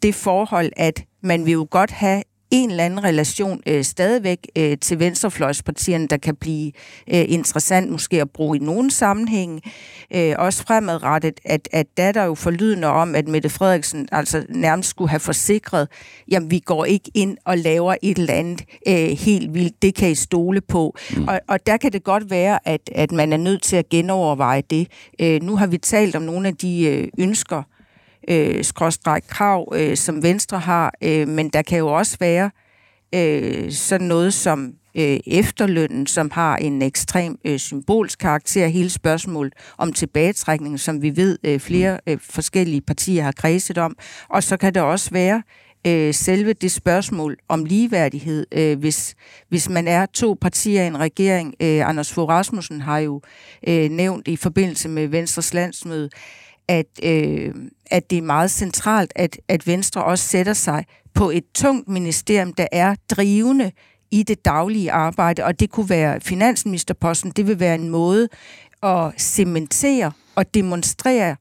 det 0.02 0.14
forhold, 0.14 0.72
at 0.76 1.04
man 1.22 1.44
vil 1.46 1.52
jo 1.52 1.66
godt 1.70 1.90
have 1.90 2.22
en 2.52 2.70
eller 2.70 2.84
anden 2.84 3.04
relation 3.04 3.60
øh, 3.66 3.84
stadigvæk 3.84 4.38
øh, 4.58 4.78
til 4.78 4.98
venstrefløjspartierne, 4.98 6.08
der 6.08 6.16
kan 6.16 6.36
blive 6.36 6.72
øh, 7.14 7.24
interessant 7.28 7.90
måske 7.90 8.20
at 8.20 8.30
bruge 8.30 8.56
i 8.56 8.60
nogen 8.60 8.90
sammenhæng. 8.90 9.60
Øh, 10.14 10.34
også 10.38 10.62
fremadrettet, 10.62 11.40
at, 11.44 11.68
at 11.72 11.86
der 11.96 12.02
er 12.02 12.12
der 12.12 12.24
jo 12.24 12.34
forlydende 12.34 12.88
om, 12.88 13.14
at 13.14 13.28
Mette 13.28 13.48
Frederiksen 13.48 14.08
altså 14.12 14.46
nærmest 14.48 14.88
skulle 14.88 15.10
have 15.10 15.20
forsikret, 15.20 15.88
jamen 16.30 16.50
vi 16.50 16.58
går 16.58 16.84
ikke 16.84 17.10
ind 17.14 17.36
og 17.44 17.58
laver 17.58 17.94
et 18.02 18.18
eller 18.18 18.34
andet 18.34 18.64
øh, 18.88 19.08
helt 19.18 19.54
vildt, 19.54 19.82
det 19.82 19.94
kan 19.94 20.10
I 20.10 20.14
stole 20.14 20.60
på. 20.60 20.96
Mm. 21.16 21.28
Og, 21.28 21.40
og 21.48 21.66
der 21.66 21.76
kan 21.76 21.92
det 21.92 22.04
godt 22.04 22.30
være, 22.30 22.68
at, 22.68 22.80
at 22.94 23.12
man 23.12 23.32
er 23.32 23.36
nødt 23.36 23.62
til 23.62 23.76
at 23.76 23.88
genoverveje 23.88 24.62
det. 24.70 24.88
Øh, 25.20 25.42
nu 25.42 25.56
har 25.56 25.66
vi 25.66 25.78
talt 25.78 26.16
om 26.16 26.22
nogle 26.22 26.48
af 26.48 26.56
de 26.56 26.84
øh, 26.84 27.08
ønsker, 27.18 27.62
øh, 28.28 28.64
skråstreg 28.64 29.22
krav, 29.28 29.72
øh, 29.76 29.96
som 29.96 30.22
Venstre 30.22 30.58
har, 30.58 30.94
øh, 31.02 31.28
men 31.28 31.48
der 31.48 31.62
kan 31.62 31.78
jo 31.78 31.86
også 31.86 32.16
være 32.20 32.50
øh, 33.14 33.72
sådan 33.72 34.06
noget 34.06 34.34
som 34.34 34.74
øh, 34.94 35.20
efterlønnen, 35.26 36.06
som 36.06 36.30
har 36.30 36.56
en 36.56 36.82
ekstrem 36.82 37.38
øh, 37.44 37.58
symbolsk 37.58 38.18
karakter, 38.18 38.66
hele 38.66 38.90
spørgsmålet 38.90 39.52
om 39.78 39.92
tilbagetrækning, 39.92 40.80
som 40.80 41.02
vi 41.02 41.16
ved 41.16 41.38
øh, 41.44 41.60
flere 41.60 41.98
øh, 42.06 42.18
forskellige 42.20 42.80
partier 42.80 43.22
har 43.22 43.32
kredset 43.32 43.78
om. 43.78 43.96
Og 44.28 44.42
så 44.42 44.56
kan 44.56 44.74
det 44.74 44.82
også 44.82 45.10
være 45.10 45.42
øh, 45.86 46.14
selve 46.14 46.52
det 46.52 46.72
spørgsmål 46.72 47.36
om 47.48 47.64
ligeværdighed, 47.64 48.46
øh, 48.52 48.78
hvis, 48.78 49.14
hvis 49.48 49.68
man 49.68 49.88
er 49.88 50.06
to 50.06 50.36
partier 50.40 50.82
i 50.82 50.86
en 50.86 51.00
regering. 51.00 51.54
Øh, 51.62 51.88
Anders 51.88 52.12
Fogh 52.12 52.28
Rasmussen 52.28 52.80
har 52.80 52.98
jo 52.98 53.20
øh, 53.68 53.90
nævnt 53.90 54.28
i 54.28 54.36
forbindelse 54.36 54.88
med 54.88 55.06
Venstres 55.06 55.54
landsmøde, 55.54 56.10
at, 56.72 56.86
øh, 57.02 57.54
at 57.90 58.10
det 58.10 58.18
er 58.18 58.22
meget 58.22 58.50
centralt, 58.50 59.12
at, 59.16 59.38
at 59.48 59.66
Venstre 59.66 60.04
også 60.04 60.28
sætter 60.28 60.52
sig 60.52 60.84
på 61.14 61.30
et 61.30 61.44
tungt 61.54 61.88
ministerium, 61.88 62.52
der 62.52 62.66
er 62.72 62.94
drivende 63.10 63.72
i 64.10 64.22
det 64.22 64.44
daglige 64.44 64.92
arbejde, 64.92 65.44
og 65.44 65.60
det 65.60 65.70
kunne 65.70 65.88
være 65.88 66.20
finansministerposten. 66.20 67.30
Det 67.30 67.46
vil 67.46 67.60
være 67.60 67.74
en 67.74 67.88
måde 67.88 68.28
at 68.82 69.12
cementere 69.18 70.12
og 70.34 70.54
demonstrere 70.54 71.36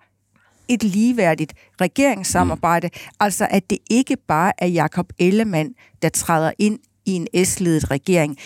et 0.68 0.84
ligeværdigt 0.84 1.54
regeringssamarbejde. 1.82 2.88
Mm. 2.94 3.00
Altså, 3.20 3.48
at 3.50 3.70
det 3.70 3.78
ikke 3.90 4.18
bare 4.28 4.52
er 4.58 4.68
Jakob 4.68 5.14
Ellemann, 5.20 5.74
der 6.02 6.10
træder 6.10 6.52
ind 6.60 6.80
i 7.06 7.12
en 7.12 7.46
S-ledet 7.46 7.92
regering. 7.92 8.38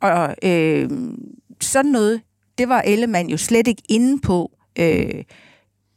Og 0.00 0.34
øh, 0.42 0.90
sådan 1.60 1.90
noget, 1.90 2.20
det 2.58 2.68
var 2.68 2.80
Ellemann 2.80 3.28
jo 3.28 3.36
slet 3.36 3.68
ikke 3.68 3.82
inde 3.88 4.20
på 4.20 4.50
øh, 4.78 5.24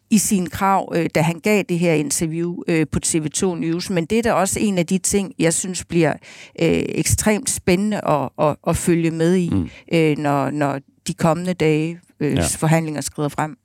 i 0.10 0.18
sin 0.18 0.50
krav, 0.50 0.94
øh, 0.96 1.10
da 1.16 1.22
han 1.22 1.40
gav 1.40 1.64
det 1.70 1.80
her 1.80 1.94
interview 1.94 2.56
øh, 2.68 2.86
på 2.92 3.00
TV2 3.06 3.56
News. 3.56 3.90
Men 3.90 4.06
det 4.06 4.18
er 4.18 4.22
da 4.22 4.34
også 4.34 4.60
en 4.60 4.78
af 4.78 4.86
de 4.86 4.98
ting, 4.98 5.34
jeg 5.40 5.54
synes 5.54 5.86
bliver 5.86 6.14
øh, 6.62 6.84
ekstremt 6.88 7.50
spændende 7.50 8.08
at, 8.08 8.30
at, 8.40 8.56
at 8.68 8.78
følge 8.78 9.12
med 9.12 9.36
i, 9.36 9.50
mm. 9.50 9.70
øh, 9.94 10.18
når, 10.18 10.50
når 10.50 10.80
de 11.08 11.14
kommende 11.14 11.54
dage 11.54 12.00
øh, 12.20 12.34
ja. 12.34 12.44
forhandlinger 12.58 13.02
skrider 13.02 13.30
frem. 13.30 13.58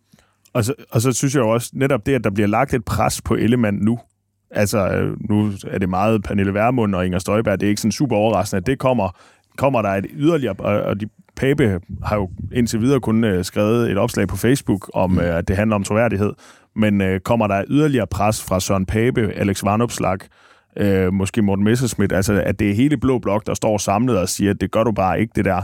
Og 0.52 0.64
så, 0.64 0.74
og 0.90 1.00
så 1.00 1.12
synes 1.12 1.34
jeg 1.34 1.40
jo 1.40 1.48
også, 1.48 1.70
netop 1.72 2.06
det, 2.06 2.14
at 2.14 2.24
der 2.24 2.30
bliver 2.30 2.46
lagt 2.46 2.74
et 2.74 2.84
pres 2.84 3.22
på 3.22 3.34
Ellemann 3.34 3.78
nu, 3.78 3.98
altså 4.50 5.10
nu 5.28 5.52
er 5.66 5.78
det 5.78 5.88
meget 5.88 6.22
Pernille 6.22 6.54
Vermund 6.54 6.94
og 6.94 7.06
Inger 7.06 7.18
Støjberg, 7.18 7.60
det 7.60 7.66
er 7.66 7.70
ikke 7.70 7.80
sådan 7.80 7.92
super 7.92 8.16
overraskende, 8.16 8.60
at 8.60 8.66
det 8.66 8.78
kommer, 8.78 9.16
kommer 9.56 9.82
der 9.82 9.88
et 9.88 10.06
yderligere, 10.12 10.54
og 10.84 11.00
de 11.00 11.06
Pape 11.40 11.80
har 12.04 12.16
jo 12.16 12.30
indtil 12.52 12.80
videre 12.80 13.00
kun 13.00 13.24
øh, 13.24 13.44
skrevet 13.44 13.90
et 13.90 13.98
opslag 13.98 14.28
på 14.28 14.36
Facebook 14.36 14.90
om, 14.94 15.18
øh, 15.18 15.38
at 15.38 15.48
det 15.48 15.56
handler 15.56 15.74
om 15.74 15.84
troværdighed. 15.84 16.32
Men 16.76 17.00
øh, 17.00 17.20
kommer 17.20 17.46
der 17.46 17.64
yderligere 17.68 18.06
pres 18.06 18.44
fra 18.44 18.60
Søren 18.60 18.86
Pape, 18.86 19.32
Alex 19.36 19.64
Varnopslag, 19.64 20.18
øh, 20.76 21.12
måske 21.12 21.42
Morten 21.42 21.64
Messerschmidt, 21.64 22.12
altså 22.12 22.42
at 22.46 22.58
det 22.58 22.70
er 22.70 22.74
hele 22.74 22.96
Blå 22.96 23.18
Blok, 23.18 23.46
der 23.46 23.54
står 23.54 23.78
samlet 23.78 24.18
og 24.18 24.28
siger, 24.28 24.50
at 24.50 24.60
det 24.60 24.70
gør 24.70 24.84
du 24.84 24.92
bare 24.92 25.20
ikke, 25.20 25.32
det 25.36 25.44
der. 25.44 25.62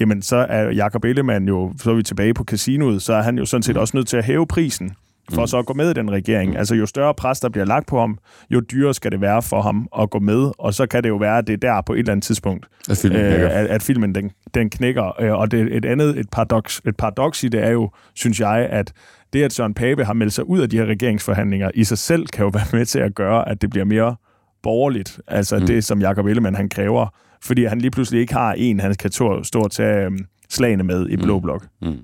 Jamen, 0.00 0.22
så 0.22 0.36
er 0.36 0.70
Jakob 0.70 1.04
Ellemann 1.04 1.48
jo, 1.48 1.72
så 1.78 1.90
er 1.90 1.94
vi 1.94 2.02
tilbage 2.02 2.34
på 2.34 2.44
casinoet, 2.44 3.02
så 3.02 3.14
er 3.14 3.22
han 3.22 3.38
jo 3.38 3.44
sådan 3.44 3.62
set 3.62 3.76
også 3.76 3.96
nødt 3.96 4.08
til 4.08 4.16
at 4.16 4.24
hæve 4.24 4.46
prisen 4.46 4.96
for 5.32 5.40
mm. 5.40 5.46
så 5.46 5.58
at 5.58 5.66
gå 5.66 5.74
med 5.74 5.90
i 5.90 5.92
den 5.92 6.10
regering. 6.10 6.56
Altså 6.56 6.74
jo 6.74 6.86
større 6.86 7.14
pres, 7.14 7.40
der 7.40 7.48
bliver 7.48 7.64
lagt 7.64 7.86
på 7.86 8.00
ham, 8.00 8.18
jo 8.50 8.60
dyrere 8.60 8.94
skal 8.94 9.12
det 9.12 9.20
være 9.20 9.42
for 9.42 9.62
ham 9.62 9.88
at 9.98 10.10
gå 10.10 10.18
med, 10.18 10.50
og 10.58 10.74
så 10.74 10.86
kan 10.86 11.02
det 11.02 11.08
jo 11.08 11.16
være, 11.16 11.38
at 11.38 11.46
det 11.46 11.52
er 11.52 11.56
der 11.56 11.80
på 11.80 11.92
et 11.92 11.98
eller 11.98 12.12
andet 12.12 12.24
tidspunkt, 12.24 12.66
At 12.90 12.98
filmen 12.98 13.20
øh, 13.20 13.42
at, 13.42 13.66
at 13.66 13.82
filmen 13.82 14.14
den, 14.14 14.30
den 14.54 14.70
knækker. 14.70 15.20
Øh, 15.20 15.32
Og 15.32 15.50
det, 15.50 15.76
et 15.76 15.84
andet 15.84 16.18
et 16.18 16.30
paradoks, 16.30 16.82
et 16.86 16.96
paradoks 16.96 17.44
i 17.44 17.48
det 17.48 17.64
er 17.64 17.70
jo, 17.70 17.90
synes 18.14 18.40
jeg, 18.40 18.68
at 18.70 18.92
det, 19.32 19.42
at 19.42 19.52
Søren 19.52 19.74
Pape 19.74 20.04
har 20.04 20.12
meldt 20.12 20.32
sig 20.32 20.48
ud 20.48 20.60
af 20.60 20.70
de 20.70 20.76
her 20.76 20.86
regeringsforhandlinger, 20.86 21.70
i 21.74 21.84
sig 21.84 21.98
selv 21.98 22.26
kan 22.26 22.44
jo 22.44 22.50
være 22.58 22.66
med 22.72 22.86
til 22.86 22.98
at 22.98 23.14
gøre, 23.14 23.48
at 23.48 23.62
det 23.62 23.70
bliver 23.70 23.84
mere 23.84 24.16
borgerligt. 24.62 25.20
Altså 25.28 25.58
mm. 25.58 25.66
det, 25.66 25.84
som 25.84 26.00
Jakob 26.00 26.26
Ellemann 26.26 26.56
han 26.56 26.68
kræver, 26.68 27.14
fordi 27.42 27.64
han 27.64 27.78
lige 27.78 27.90
pludselig 27.90 28.20
ikke 28.20 28.32
har 28.32 28.52
en, 28.52 28.80
han 28.80 28.94
kan 28.94 29.12
stå 29.42 29.60
og 29.60 29.70
tage 29.70 30.04
øhm, 30.04 30.18
slagene 30.48 30.84
med 30.84 31.08
i 31.08 31.16
Blå 31.16 31.40
Blok. 31.40 31.66
Mm. 31.82 31.96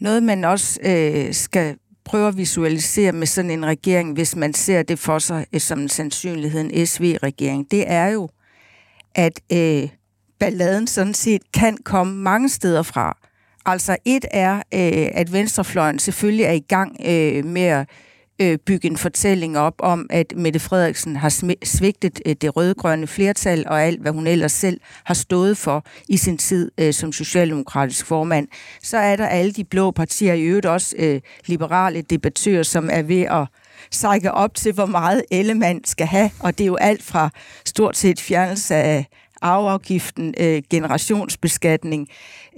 Noget, 0.00 0.22
man 0.22 0.44
også 0.44 0.80
øh, 0.84 1.34
skal 1.34 1.76
prøve 2.04 2.28
at 2.28 2.36
visualisere 2.36 3.12
med 3.12 3.26
sådan 3.26 3.50
en 3.50 3.66
regering, 3.66 4.12
hvis 4.12 4.36
man 4.36 4.54
ser 4.54 4.82
det 4.82 4.98
for 4.98 5.18
sig 5.18 5.46
øh, 5.52 5.60
som 5.60 5.80
en 5.80 5.88
sandsynlighed, 5.88 6.60
en 6.60 6.86
SV-regering, 6.86 7.70
det 7.70 7.84
er 7.86 8.06
jo, 8.06 8.28
at 9.14 9.40
øh, 9.52 9.88
balladen 10.38 10.86
sådan 10.86 11.14
set 11.14 11.42
kan 11.52 11.76
komme 11.84 12.16
mange 12.16 12.48
steder 12.48 12.82
fra. 12.82 13.18
Altså 13.66 13.96
et 14.04 14.24
er, 14.30 14.56
øh, 14.56 15.08
at 15.14 15.32
venstrefløjen 15.32 15.98
selvfølgelig 15.98 16.44
er 16.44 16.52
i 16.52 16.64
gang 16.68 16.96
øh, 17.06 17.44
med 17.44 17.62
at 17.62 17.88
øh, 18.40 18.58
bygge 18.66 18.88
en 18.88 18.96
fortælling 18.96 19.58
op 19.58 19.74
om, 19.78 20.06
at 20.10 20.32
Mette 20.36 20.60
Frederiksen 20.60 21.16
har 21.16 21.54
svigtet 21.64 22.20
øh, 22.26 22.36
det 22.40 22.56
rødgrønne 22.56 23.06
flertal 23.06 23.64
og 23.66 23.82
alt, 23.82 24.00
hvad 24.00 24.12
hun 24.12 24.26
ellers 24.26 24.52
selv 24.52 24.80
har 25.04 25.14
stået 25.14 25.56
for 25.58 25.84
i 26.08 26.16
sin 26.16 26.38
tid 26.38 26.70
øh, 26.80 26.92
som 26.92 27.12
socialdemokratisk 27.12 28.06
formand. 28.06 28.48
Så 28.82 28.96
er 28.96 29.16
der 29.16 29.26
alle 29.26 29.52
de 29.52 29.64
blå 29.64 29.90
partier, 29.90 30.34
i 30.34 30.42
øvrigt 30.42 30.66
også 30.66 30.96
øh, 30.98 31.20
liberale 31.46 32.02
debattører, 32.02 32.62
som 32.62 32.88
er 32.92 33.02
ved 33.02 33.22
at 33.22 33.46
sække 33.90 34.32
op 34.32 34.54
til, 34.54 34.72
hvor 34.72 34.86
meget 34.86 35.22
Ellemann 35.30 35.84
skal 35.84 36.06
have, 36.06 36.30
og 36.40 36.58
det 36.58 36.64
er 36.64 36.68
jo 36.68 36.76
alt 36.76 37.02
fra 37.02 37.30
stort 37.64 37.96
set 37.96 38.20
fjernelse 38.20 38.74
af 38.74 39.06
arveafgiften, 39.44 40.34
øh, 40.40 40.62
generationsbeskatning, 40.70 42.08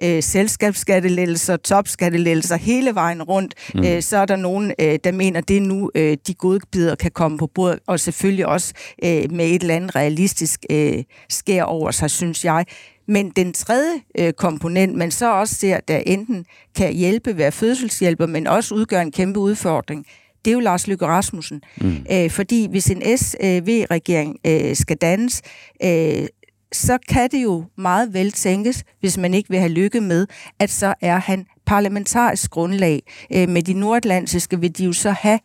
øh, 0.03 0.23
selskabsskattelettelser, 0.23 1.57
topskattelettelser, 1.57 2.57
hele 2.57 2.95
vejen 2.95 3.23
rundt, 3.23 3.55
mm. 3.75 3.85
øh, 3.85 4.03
så 4.03 4.17
er 4.17 4.25
der 4.25 4.37
nogen, 4.37 4.73
øh, 4.81 4.99
der 5.05 5.13
mener, 5.13 5.41
det 5.41 5.57
er 5.57 5.61
nu, 5.61 5.91
øh, 5.95 6.17
de 6.27 6.35
gode 6.35 6.61
bidder 6.73 6.95
kan 6.95 7.11
komme 7.11 7.39
på 7.39 7.47
bordet, 7.47 7.79
og 7.87 8.01
selvfølgelig 8.01 8.47
også 8.47 8.73
øh, 9.05 9.33
med 9.33 9.47
et 9.47 9.63
eller 9.63 9.75
andet 9.75 9.97
realistisk 9.97 10.61
øh, 10.71 11.05
skær 11.29 11.63
over 11.63 11.91
sig, 11.91 12.11
synes 12.11 12.45
jeg. 12.45 12.65
Men 13.09 13.31
den 13.31 13.53
tredje 13.53 13.95
øh, 14.19 14.33
komponent, 14.33 14.97
man 14.97 15.11
så 15.11 15.33
også 15.33 15.55
ser, 15.55 15.81
der 15.81 15.97
enten 15.97 16.45
kan 16.77 16.93
hjælpe, 16.93 17.39
være 17.39 17.53
fødselshjælper, 17.53 18.27
men 18.27 18.47
også 18.47 18.75
udgør 18.75 19.01
en 19.01 19.13
kæmpe 19.13 19.41
udfordring, 19.41 20.07
det 20.45 20.51
er 20.51 20.55
jo 20.55 20.61
Lars 20.61 20.87
Løkke 20.87 21.07
Rasmussen. 21.07 21.63
Mm. 21.81 22.07
Øh, 22.13 22.31
fordi 22.31 22.67
hvis 22.71 22.91
en 22.91 23.19
SV-regering 23.19 24.37
øh, 24.47 24.77
skal 24.77 24.97
dannes, 24.97 25.43
øh, 25.85 26.27
så 26.73 26.99
kan 27.09 27.31
det 27.31 27.43
jo 27.43 27.65
meget 27.77 28.15
vel 28.15 28.33
tænkes, 28.33 28.85
hvis 29.01 29.19
man 29.19 29.35
ikke 29.35 29.51
vil 29.51 29.59
have 29.59 29.73
lykke 29.73 30.01
med, 30.01 30.27
at 30.59 30.71
så 30.71 30.95
er 31.01 31.19
han 31.19 31.47
parlamentarisk 31.67 32.51
grundlag. 32.51 33.03
Øh, 33.35 33.49
med 33.49 33.63
de 33.63 33.73
nordatlantiske 33.73 34.61
vil 34.61 34.79
de 34.79 34.85
jo 34.85 34.93
så 34.93 35.11
have 35.11 35.39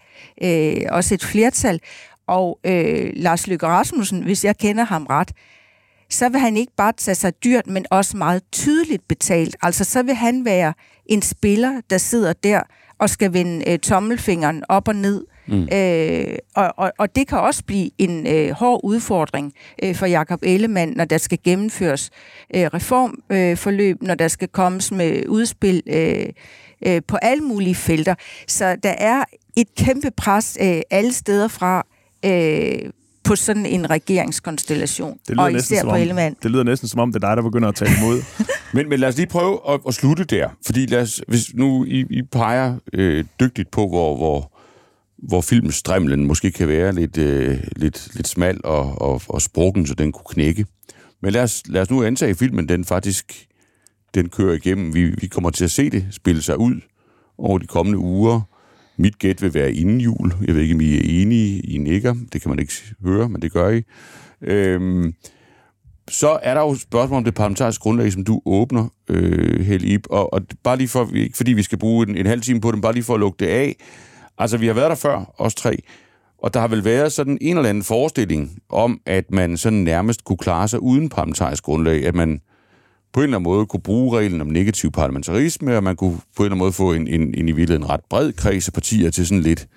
øh, 0.44 0.82
også 0.90 1.14
et 1.14 1.24
flertal. 1.24 1.80
Og 2.28 2.60
øh, 2.64 3.12
Lars 3.16 3.48
Løkke 3.48 3.66
Rasmussen, 3.66 4.24
hvis 4.24 4.46
jeg 4.46 4.58
kender 4.58 4.84
ham 4.84 5.06
ret, 5.06 5.32
så 6.10 6.30
vil 6.30 6.40
han 6.40 6.58
ikke 6.58 6.74
bare 6.78 6.94
tage 6.98 7.16
sig 7.16 7.44
dyrt, 7.44 7.68
men 7.68 7.86
også 7.90 8.18
meget 8.18 8.42
tydeligt 8.52 9.08
betalt. 9.08 9.56
Altså 9.62 9.84
så 9.84 10.04
vil 10.04 10.16
han 10.16 10.46
være 10.46 10.74
en 11.06 11.22
spiller, 11.22 11.82
der 11.90 11.98
sidder 11.98 12.34
der 12.34 12.62
og 13.00 13.10
skal 13.10 13.34
vende 13.34 13.72
øh, 13.72 13.80
tommelfingeren 13.80 14.64
op 14.70 14.88
og 14.88 14.96
ned 14.96 15.26
Mm. 15.48 15.68
Øh, 15.74 16.36
og, 16.56 16.74
og, 16.78 16.92
og 16.98 17.16
det 17.16 17.28
kan 17.28 17.40
også 17.40 17.64
blive 17.64 17.90
en 17.98 18.28
øh, 18.28 18.52
hård 18.52 18.82
udfordring 18.84 19.54
øh, 19.84 19.96
for 19.96 20.06
Jakob 20.06 20.40
Ellemann, 20.44 20.94
når 20.96 21.06
der 21.06 21.18
skal 21.18 21.38
gennemføres 21.44 22.10
øh, 22.56 22.66
reformforløb, 22.74 23.98
øh, 24.02 24.08
når 24.08 24.16
der 24.16 24.28
skal 24.28 24.48
kommes 24.48 24.92
med 24.92 25.28
udspil 25.28 25.84
øh, 25.88 26.26
øh, 26.86 27.02
på 27.08 27.18
alle 27.22 27.44
mulige 27.44 27.76
felter. 27.76 28.16
Så 28.48 28.76
der 28.84 28.90
er 28.98 29.24
et 29.56 29.76
kæmpe 29.76 30.12
pres 30.18 30.58
øh, 30.62 30.82
alle 30.92 31.14
steder 31.14 31.48
fra 31.48 31.86
øh, 32.26 32.92
på 33.24 33.36
sådan 33.36 33.66
en 33.66 33.90
regeringskonstellation, 33.90 35.18
det 35.28 35.40
og 35.40 35.54
især 35.54 35.84
på 35.84 35.96
Ellemann. 35.96 36.36
Det 36.44 36.52
lyder 36.52 36.64
næsten 36.64 36.88
som 36.88 37.00
om, 37.00 37.14
det 37.14 37.24
er 37.24 37.28
dig, 37.28 37.38
der 37.38 37.44
begynder 37.44 37.70
at 37.70 37.76
tale 37.76 37.92
imod. 38.02 38.24
men, 38.76 38.90
men 38.90 39.00
lad 39.00 39.10
os 39.10 39.18
lige 39.18 39.28
prøve 39.28 39.60
at, 39.70 39.80
at 39.88 39.94
slutte 39.94 40.24
der, 40.24 40.50
fordi 40.66 40.86
lad 40.86 41.02
os, 41.02 41.22
hvis 41.28 41.54
nu 41.54 41.86
I, 41.86 42.06
I 42.10 42.22
peger 42.22 42.76
øh, 42.94 43.26
dygtigt 43.40 43.72
på, 43.72 43.88
hvor, 43.88 44.18
hvor 44.18 44.52
hvor 45.22 45.42
filmstremlen 45.42 46.28
måske 46.28 46.52
kan 46.52 46.68
være 46.68 46.96
lidt, 46.96 47.18
øh, 47.18 47.58
lidt, 47.76 48.10
lidt 48.16 48.28
smal 48.28 48.62
og, 48.64 49.02
og, 49.02 49.22
og 49.28 49.42
sprukken, 49.42 49.88
så 49.88 49.94
den 49.94 50.12
kunne 50.12 50.26
knække. 50.30 50.66
Men 51.22 51.34
lad 51.34 51.44
os, 51.44 51.64
lad 51.68 51.82
os 51.82 51.90
nu 51.90 52.04
antage, 52.04 52.30
at 52.30 52.38
filmen 52.38 52.70
den 52.70 52.86
faktisk 52.86 53.48
den 54.16 54.30
kører 54.30 54.54
igennem. 54.54 54.94
Vi, 54.94 55.06
vi 55.06 55.28
kommer 55.28 55.50
til 55.50 55.64
at 55.64 55.72
se 55.72 55.90
det 55.90 56.08
spille 56.12 56.42
sig 56.42 56.58
ud 56.58 56.82
over 57.38 57.58
de 57.58 57.68
kommende 57.68 57.98
uger. 57.98 58.42
Mit 58.98 59.20
gæt 59.20 59.42
vil 59.42 59.54
være 59.54 59.74
inden 59.74 60.02
jul. 60.02 60.34
Jeg 60.48 60.56
ved 60.56 60.62
ikke, 60.62 60.76
om 60.76 60.82
I 60.82 60.98
er 60.98 61.22
enige 61.22 61.60
i 61.60 61.78
nikker. 61.78 62.16
Det 62.34 62.42
kan 62.42 62.50
man 62.50 62.60
ikke 62.60 62.74
høre, 63.04 63.30
men 63.30 63.42
det 63.42 63.52
gør 63.52 63.70
I. 63.70 63.82
Øhm, 64.42 65.14
så 66.10 66.40
er 66.44 66.54
der 66.54 66.62
jo 66.62 66.76
spørgsmål 66.76 67.18
om 67.18 67.24
det 67.24 67.36
parlamentariske 67.36 67.82
grundlag, 67.82 68.12
som 68.12 68.24
du 68.24 68.42
åbner, 68.46 68.88
øh, 69.10 69.66
Helib. 69.66 70.06
Og, 70.10 70.34
og 70.34 70.42
bare 70.64 70.78
lige 70.78 70.88
for, 70.88 71.10
ikke 71.14 71.38
fordi 71.38 71.54
vi 71.54 71.64
skal 71.64 71.78
bruge 71.78 72.10
en, 72.10 72.18
en 72.18 72.26
halv 72.26 72.42
time 72.42 72.62
på 72.62 72.72
den, 72.72 72.82
bare 72.82 72.94
lige 72.94 73.04
for 73.04 73.14
at 73.14 73.20
lukke 73.20 73.38
det 73.40 73.48
af. 73.48 73.76
Altså, 74.38 74.58
vi 74.58 74.68
har 74.68 74.74
været 74.74 74.90
der 74.90 74.96
før, 74.96 75.34
os 75.38 75.56
tre, 75.56 75.78
og 76.38 76.54
der 76.54 76.60
har 76.60 76.68
vel 76.68 76.86
været 76.86 77.12
sådan 77.12 77.38
en 77.42 77.58
eller 77.58 77.70
anden 77.70 77.84
forestilling 77.84 78.60
om, 78.70 79.02
at 79.06 79.32
man 79.32 79.58
sådan 79.58 79.80
nærmest 79.80 80.24
kunne 80.24 80.38
klare 80.38 80.68
sig 80.68 80.82
uden 80.82 81.10
parlamentarisk 81.10 81.64
grundlag, 81.64 82.06
at 82.06 82.16
man 82.16 82.42
på 83.14 83.20
en 83.20 83.24
eller 83.24 83.38
anden 83.38 83.52
måde 83.52 83.66
kunne 83.66 83.82
bruge 83.82 84.18
reglen 84.18 84.42
om 84.42 84.48
negativ 84.48 84.92
parlamentarisme, 84.92 85.78
og 85.78 85.84
man 85.84 85.96
kunne 85.96 86.20
på 86.36 86.44
en 86.44 86.46
eller 86.46 86.52
anden 86.52 86.60
måde 86.60 86.72
få 86.72 86.94
en, 86.94 87.08
en, 87.08 87.22
en 87.22 87.50
i 87.50 87.52
virkeligheden 87.52 87.90
ret 87.90 88.02
bred 88.10 88.34
kreds 88.34 88.68
af 88.68 88.74
partier 88.74 89.12
til 89.12 89.28
sådan 89.28 89.44
lidt 89.44 89.68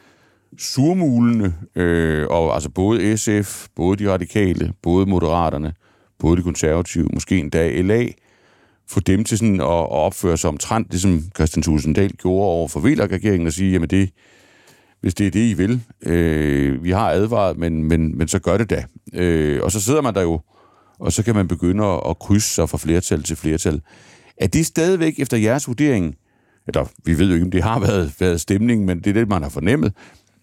surmulende, 0.58 1.54
øh, 1.76 2.26
og 2.30 2.54
altså 2.54 2.70
både 2.70 3.16
SF, 3.16 3.66
både 3.76 4.04
de 4.04 4.12
radikale, 4.12 4.72
både 4.82 5.06
moderaterne, 5.06 5.72
både 6.18 6.36
de 6.36 6.42
konservative, 6.42 7.08
måske 7.12 7.38
endda 7.38 7.80
LA, 7.80 8.06
få 8.88 9.00
dem 9.00 9.24
til 9.24 9.38
sådan 9.38 9.60
at, 9.60 9.66
at 9.66 9.90
opføre 9.90 10.36
sig 10.36 10.48
omtrent, 10.48 10.92
det 10.92 11.00
som 11.00 11.22
Christian 11.36 11.62
Tulsendal 11.62 12.12
gjorde 12.12 12.46
over 12.46 12.68
for 12.68 12.80
VLAG-regeringen, 12.80 13.46
og 13.46 13.52
sige, 13.52 13.72
jamen 13.72 13.90
det, 13.90 14.10
hvis 15.04 15.14
det 15.14 15.26
er 15.26 15.30
det, 15.30 15.50
I 15.50 15.54
vil. 15.54 15.80
Øh, 16.02 16.84
vi 16.84 16.90
har 16.90 17.10
advaret, 17.10 17.58
men, 17.58 17.84
men, 17.84 18.18
men 18.18 18.28
så 18.28 18.38
gør 18.38 18.56
det 18.56 18.70
da. 18.70 18.84
Øh, 19.14 19.62
og 19.62 19.72
så 19.72 19.80
sidder 19.80 20.02
man 20.02 20.14
der 20.14 20.22
jo, 20.22 20.40
og 20.98 21.12
så 21.12 21.22
kan 21.22 21.34
man 21.34 21.48
begynde 21.48 21.84
at, 21.84 22.00
at 22.08 22.18
krydse 22.18 22.48
sig 22.48 22.68
fra 22.68 22.78
flertal 22.78 23.22
til 23.22 23.36
flertal. 23.36 23.80
Er 24.36 24.46
det 24.46 24.66
stadigvæk 24.66 25.14
efter 25.18 25.36
jeres 25.36 25.68
vurdering, 25.68 26.14
eller 26.66 26.86
vi 27.04 27.18
ved 27.18 27.28
jo 27.28 27.34
ikke, 27.34 27.44
om 27.44 27.50
det 27.50 27.62
har 27.62 27.80
været, 27.80 28.14
været 28.20 28.40
stemningen, 28.40 28.86
men 28.86 28.98
det 28.98 29.06
er 29.06 29.12
det, 29.12 29.28
man 29.28 29.42
har 29.42 29.48
fornemmet. 29.48 29.92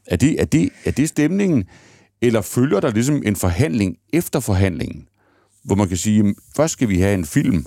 Er 0.08 0.15
det, 0.15 0.41
er, 0.41 0.45
det, 0.45 0.69
er 0.86 0.91
det 0.91 1.10
stemningen, 1.10 1.63
eller 2.21 2.41
følger 2.41 2.80
der 2.80 2.91
ligesom 2.91 3.21
en 3.26 3.36
forhandling 3.36 3.97
efter 4.13 4.39
forhandlingen, 4.39 5.08
hvor 5.63 5.76
man 5.76 5.88
kan 5.88 5.97
sige, 5.97 6.19
at 6.19 6.36
først 6.56 6.74
skal 6.74 6.89
vi 6.89 7.00
have 7.00 7.13
en 7.13 7.26
film 7.26 7.65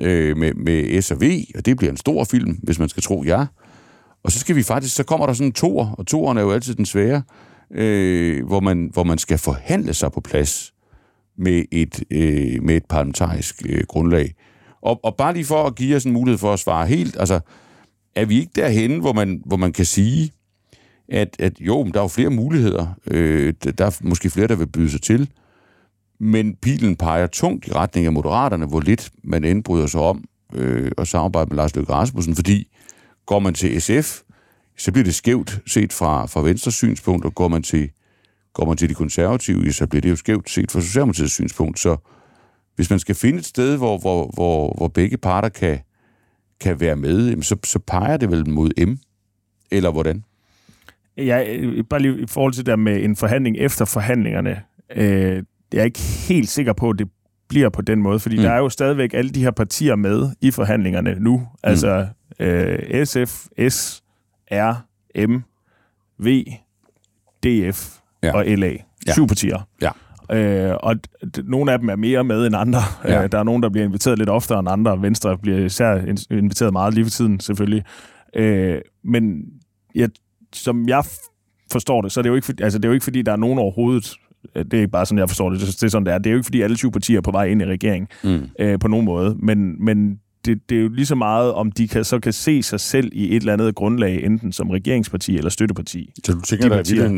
øh, 0.00 0.36
med, 0.36 0.54
med 0.54 1.02
S 1.02 1.10
og 1.10 1.20
V, 1.20 1.44
og 1.54 1.66
det 1.66 1.76
bliver 1.76 1.90
en 1.90 1.96
stor 1.96 2.24
film, 2.24 2.58
hvis 2.62 2.78
man 2.78 2.88
skal 2.88 3.02
tro 3.02 3.24
jer. 3.26 3.46
Og 4.22 4.32
så 4.32 4.38
skal 4.38 4.56
vi 4.56 4.62
faktisk, 4.62 4.94
så 4.94 5.04
kommer 5.04 5.26
der 5.26 5.32
sådan 5.32 5.46
en 5.46 5.52
toer, 5.52 5.94
og 5.98 6.06
toeren 6.06 6.38
er 6.38 6.42
jo 6.42 6.52
altid 6.52 6.74
den 6.74 6.86
svære, 6.86 7.22
øh, 7.70 8.46
hvor, 8.46 8.60
man, 8.60 8.90
hvor 8.92 9.04
man 9.04 9.18
skal 9.18 9.38
forhandle 9.38 9.94
sig 9.94 10.12
på 10.12 10.20
plads 10.20 10.74
med 11.38 11.64
et, 11.70 12.04
øh, 12.10 12.62
med 12.62 12.76
et 12.76 12.84
parlamentarisk 12.84 13.62
øh, 13.68 13.84
grundlag. 13.88 14.34
Og, 14.82 15.00
og 15.04 15.16
bare 15.16 15.34
lige 15.34 15.44
for 15.44 15.64
at 15.64 15.74
give 15.74 15.96
os 15.96 16.04
en 16.04 16.12
mulighed 16.12 16.38
for 16.38 16.52
at 16.52 16.58
svare 16.58 16.86
helt, 16.86 17.16
altså, 17.20 17.40
er 18.14 18.24
vi 18.24 18.38
ikke 18.38 18.52
derhen, 18.54 19.00
hvor 19.00 19.12
man, 19.12 19.42
hvor 19.46 19.56
man 19.56 19.72
kan 19.72 19.84
sige, 19.84 20.32
at, 21.08 21.36
at 21.38 21.60
jo, 21.60 21.84
der 21.84 21.98
er 21.98 22.04
jo 22.04 22.08
flere 22.08 22.30
muligheder. 22.30 22.86
Øh, 23.06 23.54
der 23.78 23.86
er 23.86 23.98
måske 24.02 24.30
flere, 24.30 24.46
der 24.46 24.56
vil 24.56 24.66
byde 24.66 24.90
sig 24.90 25.02
til. 25.02 25.30
Men 26.20 26.54
pilen 26.54 26.96
peger 26.96 27.26
tungt 27.26 27.66
i 27.66 27.72
retning 27.72 28.06
af 28.06 28.12
moderaterne, 28.12 28.66
hvor 28.66 28.80
lidt 28.80 29.10
man 29.24 29.44
indbryder 29.44 29.86
sig 29.86 30.00
om 30.00 30.24
øh, 30.54 30.92
at 30.98 31.08
samarbejde 31.08 31.48
med 31.48 31.56
Lars 31.56 31.76
Løkke 31.76 31.92
Rasmussen, 31.92 32.34
fordi 32.34 32.68
Går 33.26 33.38
man 33.38 33.54
til 33.54 33.82
SF, 33.82 34.20
så 34.78 34.92
bliver 34.92 35.04
det 35.04 35.14
skævt 35.14 35.60
set 35.66 35.92
fra, 35.92 36.26
fra 36.26 36.42
Venstres 36.42 36.74
synspunkt, 36.74 37.24
og 37.24 37.34
går 37.34 37.48
man 37.48 37.62
til, 37.62 37.90
går 38.52 38.66
man 38.66 38.76
til 38.76 38.88
de 38.88 38.94
konservative, 38.94 39.72
så 39.72 39.86
bliver 39.86 40.00
det 40.00 40.10
jo 40.10 40.16
skævt 40.16 40.50
set 40.50 40.70
fra 40.70 40.80
Socialdemokratiets 40.80 41.32
synspunkt. 41.32 41.78
Så 41.78 41.96
hvis 42.76 42.90
man 42.90 42.98
skal 42.98 43.14
finde 43.14 43.38
et 43.38 43.44
sted, 43.44 43.76
hvor, 43.76 43.98
hvor, 43.98 44.30
hvor, 44.34 44.74
hvor 44.76 44.88
begge 44.88 45.16
parter 45.16 45.48
kan, 45.48 45.78
kan 46.60 46.80
være 46.80 46.96
med, 46.96 47.42
så, 47.42 47.56
så 47.64 47.78
peger 47.78 48.16
det 48.16 48.30
vel 48.30 48.48
mod 48.48 48.86
M, 48.86 48.96
eller 49.70 49.90
hvordan? 49.90 50.24
Ja, 51.16 51.44
bare 51.90 52.00
lige 52.00 52.20
i 52.20 52.26
forhold 52.26 52.52
til 52.52 52.66
det 52.66 52.70
der 52.70 52.76
med 52.76 53.04
en 53.04 53.16
forhandling 53.16 53.56
efter 53.58 53.84
forhandlingerne. 53.84 54.62
Øh, 54.96 55.42
jeg 55.72 55.80
er 55.80 55.84
ikke 55.84 56.00
helt 56.28 56.48
sikker 56.48 56.72
på, 56.72 56.90
at 56.90 56.98
det 56.98 57.08
bliver 57.48 57.68
på 57.68 57.82
den 57.82 58.02
måde, 58.02 58.20
fordi 58.20 58.36
mm. 58.36 58.42
der 58.42 58.50
er 58.50 58.58
jo 58.58 58.68
stadigvæk 58.68 59.14
alle 59.14 59.30
de 59.30 59.42
her 59.42 59.50
partier 59.50 59.96
med 59.96 60.30
i 60.40 60.50
forhandlingerne 60.50 61.16
nu. 61.20 61.48
Altså 61.62 62.06
øh, 62.40 63.06
SF, 63.06 63.46
S, 63.68 64.02
R, 64.52 64.86
M, 65.26 65.42
V, 66.18 66.44
DF 67.42 67.98
ja. 68.22 68.36
og 68.36 68.44
LA. 68.46 68.72
Ja. 69.06 69.12
Syv 69.12 69.26
partier. 69.26 69.68
Ja. 69.82 69.90
Øh, 70.32 70.76
og 70.82 70.96
nogle 71.44 71.72
af 71.72 71.78
dem 71.78 71.88
er 71.88 71.96
mere 71.96 72.24
med 72.24 72.46
end 72.46 72.56
andre. 72.56 72.80
Ja. 73.04 73.22
Øh, 73.22 73.32
der 73.32 73.38
er 73.38 73.42
nogen, 73.42 73.62
der 73.62 73.68
bliver 73.68 73.84
inviteret 73.84 74.18
lidt 74.18 74.28
oftere 74.28 74.58
end 74.58 74.68
andre. 74.68 75.02
Venstre 75.02 75.38
bliver 75.38 75.58
især 75.58 75.96
inviteret 76.30 76.72
meget 76.72 76.94
lige 76.94 77.04
for 77.04 77.10
tiden, 77.10 77.40
selvfølgelig. 77.40 77.84
Øh, 78.36 78.80
men 79.04 79.44
ja, 79.94 80.06
som 80.52 80.88
jeg 80.88 81.04
forstår 81.72 82.02
det, 82.02 82.12
så 82.12 82.20
er 82.20 82.22
det 82.22 82.30
jo 82.30 82.34
ikke, 82.34 82.54
altså, 82.60 82.78
det 82.78 82.84
er 82.84 82.88
jo 82.88 82.94
ikke 82.94 83.04
fordi, 83.04 83.22
der 83.22 83.32
er 83.32 83.36
nogen 83.36 83.58
overhovedet 83.58 84.16
det 84.54 84.74
er 84.74 84.78
ikke 84.78 84.88
bare 84.88 85.06
sådan, 85.06 85.18
jeg 85.18 85.28
forstår 85.28 85.50
det. 85.50 85.60
Det 85.60 85.82
er 85.82 85.88
sådan, 85.88 86.06
det 86.06 86.14
er. 86.14 86.18
Det 86.18 86.26
er 86.26 86.30
jo 86.30 86.36
ikke, 86.36 86.44
fordi 86.44 86.60
alle 86.60 86.76
syv 86.76 86.92
partier 86.92 87.16
er 87.16 87.20
på 87.20 87.30
vej 87.30 87.44
ind 87.44 87.62
i 87.62 87.64
regeringen 87.64 88.08
mm. 88.24 88.48
øh, 88.58 88.78
på 88.78 88.88
nogen 88.88 89.04
måde. 89.04 89.36
Men, 89.38 89.84
men 89.84 90.20
det, 90.44 90.70
det 90.70 90.78
er 90.78 90.82
jo 90.82 90.88
lige 90.88 91.06
så 91.06 91.14
meget, 91.14 91.52
om 91.52 91.72
de 91.72 91.88
kan, 91.88 92.04
så 92.04 92.20
kan 92.20 92.32
se 92.32 92.62
sig 92.62 92.80
selv 92.80 93.10
i 93.12 93.36
et 93.36 93.40
eller 93.40 93.52
andet 93.52 93.74
grundlag, 93.74 94.24
enten 94.24 94.52
som 94.52 94.70
regeringsparti 94.70 95.36
eller 95.36 95.50
støtteparti. 95.50 96.10
Så 96.24 96.32
du 96.32 96.40
tænker, 96.40 96.74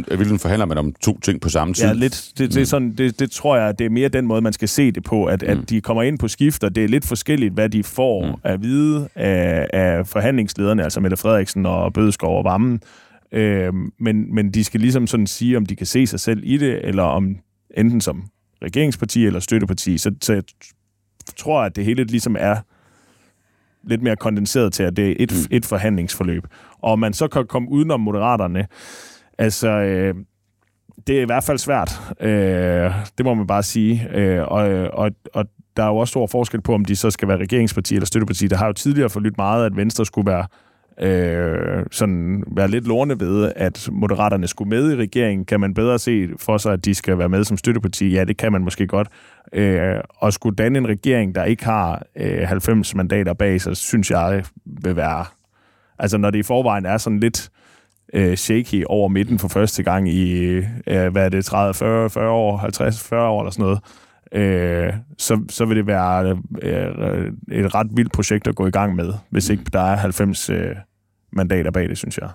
at 0.08 0.16
hvilken 0.16 0.38
forhandler 0.38 0.66
man 0.66 0.78
om 0.78 0.94
to 1.02 1.18
ting 1.20 1.40
på 1.40 1.48
samme 1.48 1.74
tid? 1.74 1.84
Ja, 1.84 1.92
lidt. 1.92 2.32
Det, 2.38 2.54
det, 2.54 2.60
mm. 2.60 2.64
sådan, 2.64 2.94
det, 2.94 3.20
det 3.20 3.30
tror 3.30 3.56
jeg, 3.56 3.78
det 3.78 3.84
er 3.84 3.90
mere 3.90 4.08
den 4.08 4.26
måde, 4.26 4.40
man 4.40 4.52
skal 4.52 4.68
se 4.68 4.92
det 4.92 5.04
på, 5.04 5.24
at, 5.24 5.42
mm. 5.42 5.48
at 5.48 5.70
de 5.70 5.80
kommer 5.80 6.02
ind 6.02 6.18
på 6.18 6.28
skift, 6.28 6.64
og 6.64 6.74
det 6.74 6.84
er 6.84 6.88
lidt 6.88 7.04
forskelligt, 7.04 7.54
hvad 7.54 7.68
de 7.68 7.82
får 7.82 8.26
mm. 8.26 8.40
at 8.44 8.62
vide 8.62 9.08
af, 9.14 9.66
af 9.72 10.06
forhandlingslederne, 10.06 10.84
altså 10.84 11.00
Mette 11.00 11.16
Frederiksen 11.16 11.66
og 11.66 11.92
Bødeskov 11.92 12.38
og 12.38 12.44
Vammen. 12.44 12.80
Øh, 13.32 13.72
men, 13.98 14.34
men 14.34 14.50
de 14.50 14.64
skal 14.64 14.80
ligesom 14.80 15.06
sådan 15.06 15.26
sige, 15.26 15.56
om 15.56 15.66
de 15.66 15.76
kan 15.76 15.86
se 15.86 16.06
sig 16.06 16.20
selv 16.20 16.40
i 16.44 16.56
det, 16.56 16.88
eller 16.88 17.02
om 17.02 17.36
enten 17.76 18.00
som 18.00 18.24
regeringsparti 18.62 19.26
eller 19.26 19.40
støtteparti. 19.40 19.98
Så, 19.98 20.14
så 20.22 20.32
jeg 20.32 20.42
tror, 21.36 21.62
at 21.62 21.76
det 21.76 21.84
hele 21.84 22.04
ligesom 22.04 22.36
er 22.38 22.56
lidt 23.84 24.02
mere 24.02 24.16
kondenseret 24.16 24.72
til, 24.72 24.82
at 24.82 24.96
det 24.96 25.10
er 25.10 25.14
et, 25.18 25.32
mm. 25.32 25.56
et 25.56 25.66
forhandlingsforløb. 25.66 26.46
Og 26.82 26.98
man 26.98 27.12
så 27.12 27.28
kan 27.28 27.46
komme 27.46 27.70
udenom 27.70 28.00
moderaterne, 28.00 28.66
Altså, 29.38 29.68
øh, 29.68 30.14
det 31.06 31.18
er 31.18 31.22
i 31.22 31.24
hvert 31.24 31.44
fald 31.44 31.58
svært. 31.58 32.00
Øh, 32.20 32.92
det 33.18 33.26
må 33.26 33.34
man 33.34 33.46
bare 33.46 33.62
sige. 33.62 34.08
Øh, 34.14 34.42
og, 34.42 34.62
og, 34.92 35.10
og 35.34 35.44
der 35.76 35.82
er 35.82 35.88
jo 35.88 35.96
også 35.96 36.10
stor 36.10 36.26
forskel 36.26 36.60
på, 36.60 36.74
om 36.74 36.84
de 36.84 36.96
så 36.96 37.10
skal 37.10 37.28
være 37.28 37.36
regeringsparti 37.36 37.94
eller 37.94 38.06
støtteparti. 38.06 38.46
Der 38.46 38.56
har 38.56 38.66
jo 38.66 38.72
tidligere 38.72 39.10
forlyttet 39.10 39.38
meget, 39.38 39.66
at 39.66 39.76
Venstre 39.76 40.06
skulle 40.06 40.30
være 40.30 40.46
øh, 41.00 41.86
sådan 41.90 42.44
være 42.46 42.68
lidt 42.68 42.86
lorne 42.86 43.20
ved, 43.20 43.52
at 43.56 43.88
Moderaterne 43.92 44.46
skulle 44.46 44.68
med 44.68 44.92
i 44.92 44.96
regeringen. 44.96 45.44
Kan 45.44 45.60
man 45.60 45.74
bedre 45.74 45.98
se 45.98 46.28
for 46.38 46.58
sig, 46.58 46.72
at 46.72 46.84
de 46.84 46.94
skal 46.94 47.18
være 47.18 47.28
med 47.28 47.44
som 47.44 47.56
støtteparti? 47.56 48.08
Ja, 48.08 48.24
det 48.24 48.36
kan 48.36 48.52
man 48.52 48.64
måske 48.64 48.86
godt. 48.86 49.08
Øh, 49.52 49.96
og 50.08 50.32
skulle 50.32 50.56
danne 50.56 50.78
en 50.78 50.88
regering, 50.88 51.34
der 51.34 51.44
ikke 51.44 51.64
har 51.64 52.02
øh, 52.16 52.48
90 52.48 52.94
mandater 52.94 53.32
bag 53.32 53.60
sig, 53.60 53.76
synes 53.76 54.10
jeg 54.10 54.44
vil 54.64 54.96
være... 54.96 55.24
Altså, 55.98 56.18
når 56.18 56.30
det 56.30 56.38
i 56.38 56.42
forvejen 56.42 56.86
er 56.86 56.96
sådan 56.96 57.20
lidt 57.20 57.50
øh, 58.14 58.36
shaky 58.36 58.84
over 58.86 59.08
midten 59.08 59.38
for 59.38 59.48
første 59.48 59.82
gang 59.82 60.08
i, 60.08 60.52
øh, 60.86 61.12
hvad 61.12 61.24
er 61.24 61.28
det, 61.28 61.44
30, 61.44 61.74
40, 61.74 62.10
40 62.10 62.30
år, 62.30 62.56
50, 62.56 63.08
40 63.08 63.28
år 63.28 63.40
eller 63.40 63.50
sådan 63.50 63.62
noget, 63.62 63.80
øh, 64.34 64.92
så, 65.18 65.44
så 65.48 65.64
vil 65.64 65.76
det 65.76 65.86
være 65.86 66.42
øh, 66.62 67.32
et 67.52 67.74
ret 67.74 67.88
vildt 67.92 68.12
projekt 68.12 68.46
at 68.46 68.54
gå 68.54 68.66
i 68.66 68.70
gang 68.70 68.94
med, 68.94 69.12
hvis 69.30 69.48
ikke 69.48 69.64
der 69.72 69.80
er 69.80 69.96
90 69.96 70.50
øh, 70.50 70.76
mandater 71.32 71.70
bag 71.70 71.88
det, 71.88 71.98
synes 71.98 72.18
jeg. 72.18 72.30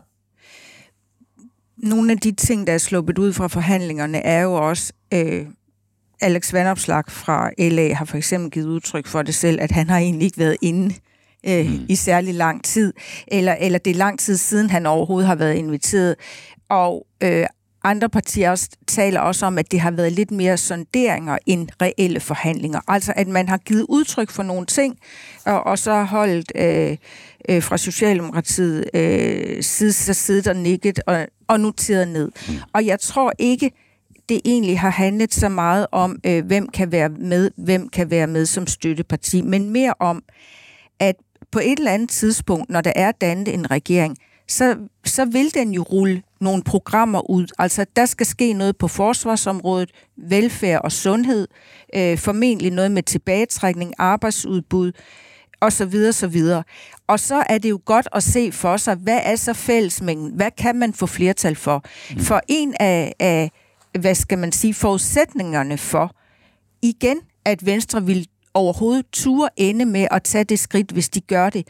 Nogle 1.77 2.11
af 2.11 2.17
de 2.17 2.31
ting, 2.31 2.67
der 2.67 2.73
er 2.73 2.77
sluppet 2.77 3.17
ud 3.17 3.33
fra 3.33 3.47
forhandlingerne, 3.47 4.17
er 4.17 4.41
jo 4.41 4.53
også... 4.53 4.93
Øh, 5.13 5.45
Alex 6.21 6.53
Vandopslag 6.53 7.03
fra 7.07 7.51
LA 7.59 7.93
har 7.93 8.05
for 8.05 8.17
eksempel 8.17 8.51
givet 8.51 8.67
udtryk 8.67 9.07
for 9.07 9.21
det 9.21 9.35
selv, 9.35 9.61
at 9.61 9.71
han 9.71 9.89
har 9.89 9.97
egentlig 9.97 10.25
ikke 10.25 10.37
været 10.37 10.57
inde 10.61 10.95
øh, 11.49 11.65
mm. 11.65 11.85
i 11.89 11.95
særlig 11.95 12.33
lang 12.33 12.63
tid, 12.63 12.93
eller, 13.27 13.55
eller 13.59 13.79
det 13.79 13.91
er 13.91 13.95
lang 13.95 14.19
tid 14.19 14.37
siden, 14.37 14.69
han 14.69 14.85
overhovedet 14.85 15.27
har 15.27 15.35
været 15.35 15.55
inviteret. 15.55 16.15
Og 16.69 17.07
øh, 17.23 17.45
andre 17.89 18.09
partier 18.09 18.49
også, 18.49 18.69
taler 18.87 19.19
også 19.19 19.45
om, 19.45 19.57
at 19.57 19.71
det 19.71 19.79
har 19.79 19.91
været 19.91 20.11
lidt 20.11 20.31
mere 20.31 20.57
sonderinger 20.57 21.37
end 21.45 21.67
reelle 21.81 22.19
forhandlinger. 22.19 22.79
Altså 22.87 23.13
at 23.15 23.27
man 23.27 23.49
har 23.49 23.57
givet 23.57 23.85
udtryk 23.89 24.29
for 24.29 24.43
nogle 24.43 24.65
ting, 24.65 24.97
og, 25.45 25.63
og 25.63 25.79
så 25.79 26.03
holdt 26.03 26.51
øh, 26.55 26.97
øh, 27.49 27.63
fra 27.63 27.77
Socialdemokratiet 27.77 28.85
øh, 28.93 29.63
side 29.63 29.93
så 29.93 30.13
siddet 30.13 30.47
og 30.47 30.55
nikket 30.55 30.99
og, 31.07 31.27
og 31.47 31.59
noteret 31.59 32.07
ned. 32.07 32.31
Mm. 32.49 32.55
Og 32.73 32.85
jeg 32.85 32.99
tror 32.99 33.33
ikke, 33.39 33.71
det 34.29 34.41
egentlig 34.45 34.79
har 34.79 34.89
handlet 34.89 35.33
så 35.33 35.49
meget 35.49 35.87
om, 35.91 36.19
øh, 36.25 36.45
hvem 36.45 36.69
kan 36.69 36.91
være 36.91 37.09
med, 37.09 37.51
hvem 37.57 37.89
kan 37.89 38.11
være 38.11 38.27
med 38.27 38.45
som 38.45 38.67
støtteparti, 38.67 39.41
men 39.41 39.69
mere 39.69 39.93
om, 39.99 40.23
at 40.99 41.15
på 41.51 41.59
et 41.59 41.79
eller 41.79 41.91
andet 41.91 42.09
tidspunkt, 42.09 42.69
når 42.69 42.81
der 42.81 42.93
er 42.95 43.11
dannet 43.11 43.53
en 43.53 43.71
regering, 43.71 44.17
så, 44.47 44.75
så 45.05 45.25
vil 45.25 45.53
den 45.53 45.71
jo 45.73 45.83
rulle 45.83 46.21
nogle 46.41 46.63
programmer 46.63 47.29
ud. 47.29 47.47
Altså, 47.59 47.85
der 47.95 48.05
skal 48.05 48.25
ske 48.25 48.53
noget 48.53 48.77
på 48.77 48.87
forsvarsområdet, 48.87 49.91
velfærd 50.17 50.81
og 50.83 50.91
sundhed, 50.91 51.47
øh, 51.95 52.17
formentlig 52.17 52.71
noget 52.71 52.91
med 52.91 53.03
tilbagetrækning, 53.03 53.93
arbejdsudbud, 53.97 54.91
og 55.59 55.71
så 55.73 55.85
videre, 55.85 56.13
så 56.13 56.27
videre. 56.27 56.63
Og 57.07 57.19
så 57.19 57.43
er 57.49 57.57
det 57.57 57.69
jo 57.69 57.79
godt 57.85 58.07
at 58.11 58.23
se 58.23 58.51
for 58.51 58.77
sig, 58.77 58.95
hvad 58.95 59.19
er 59.23 59.35
så 59.35 59.53
fællesmængden? 59.53 60.31
Hvad 60.35 60.51
kan 60.57 60.75
man 60.75 60.93
få 60.93 61.05
flertal 61.05 61.55
for? 61.55 61.83
Mm. 62.11 62.19
For 62.19 62.41
en 62.47 62.73
af, 62.79 63.13
af, 63.19 63.51
hvad 63.99 64.15
skal 64.15 64.37
man 64.37 64.51
sige, 64.51 64.73
forudsætningerne 64.73 65.77
for, 65.77 66.15
igen, 66.81 67.17
at 67.45 67.65
Venstre 67.65 68.05
vil 68.05 68.27
overhovedet 68.53 69.05
ture 69.11 69.49
ende 69.57 69.85
med 69.85 70.07
at 70.11 70.23
tage 70.23 70.43
det 70.43 70.59
skridt, 70.59 70.91
hvis 70.91 71.09
de 71.09 71.21
gør 71.21 71.49
det, 71.49 71.67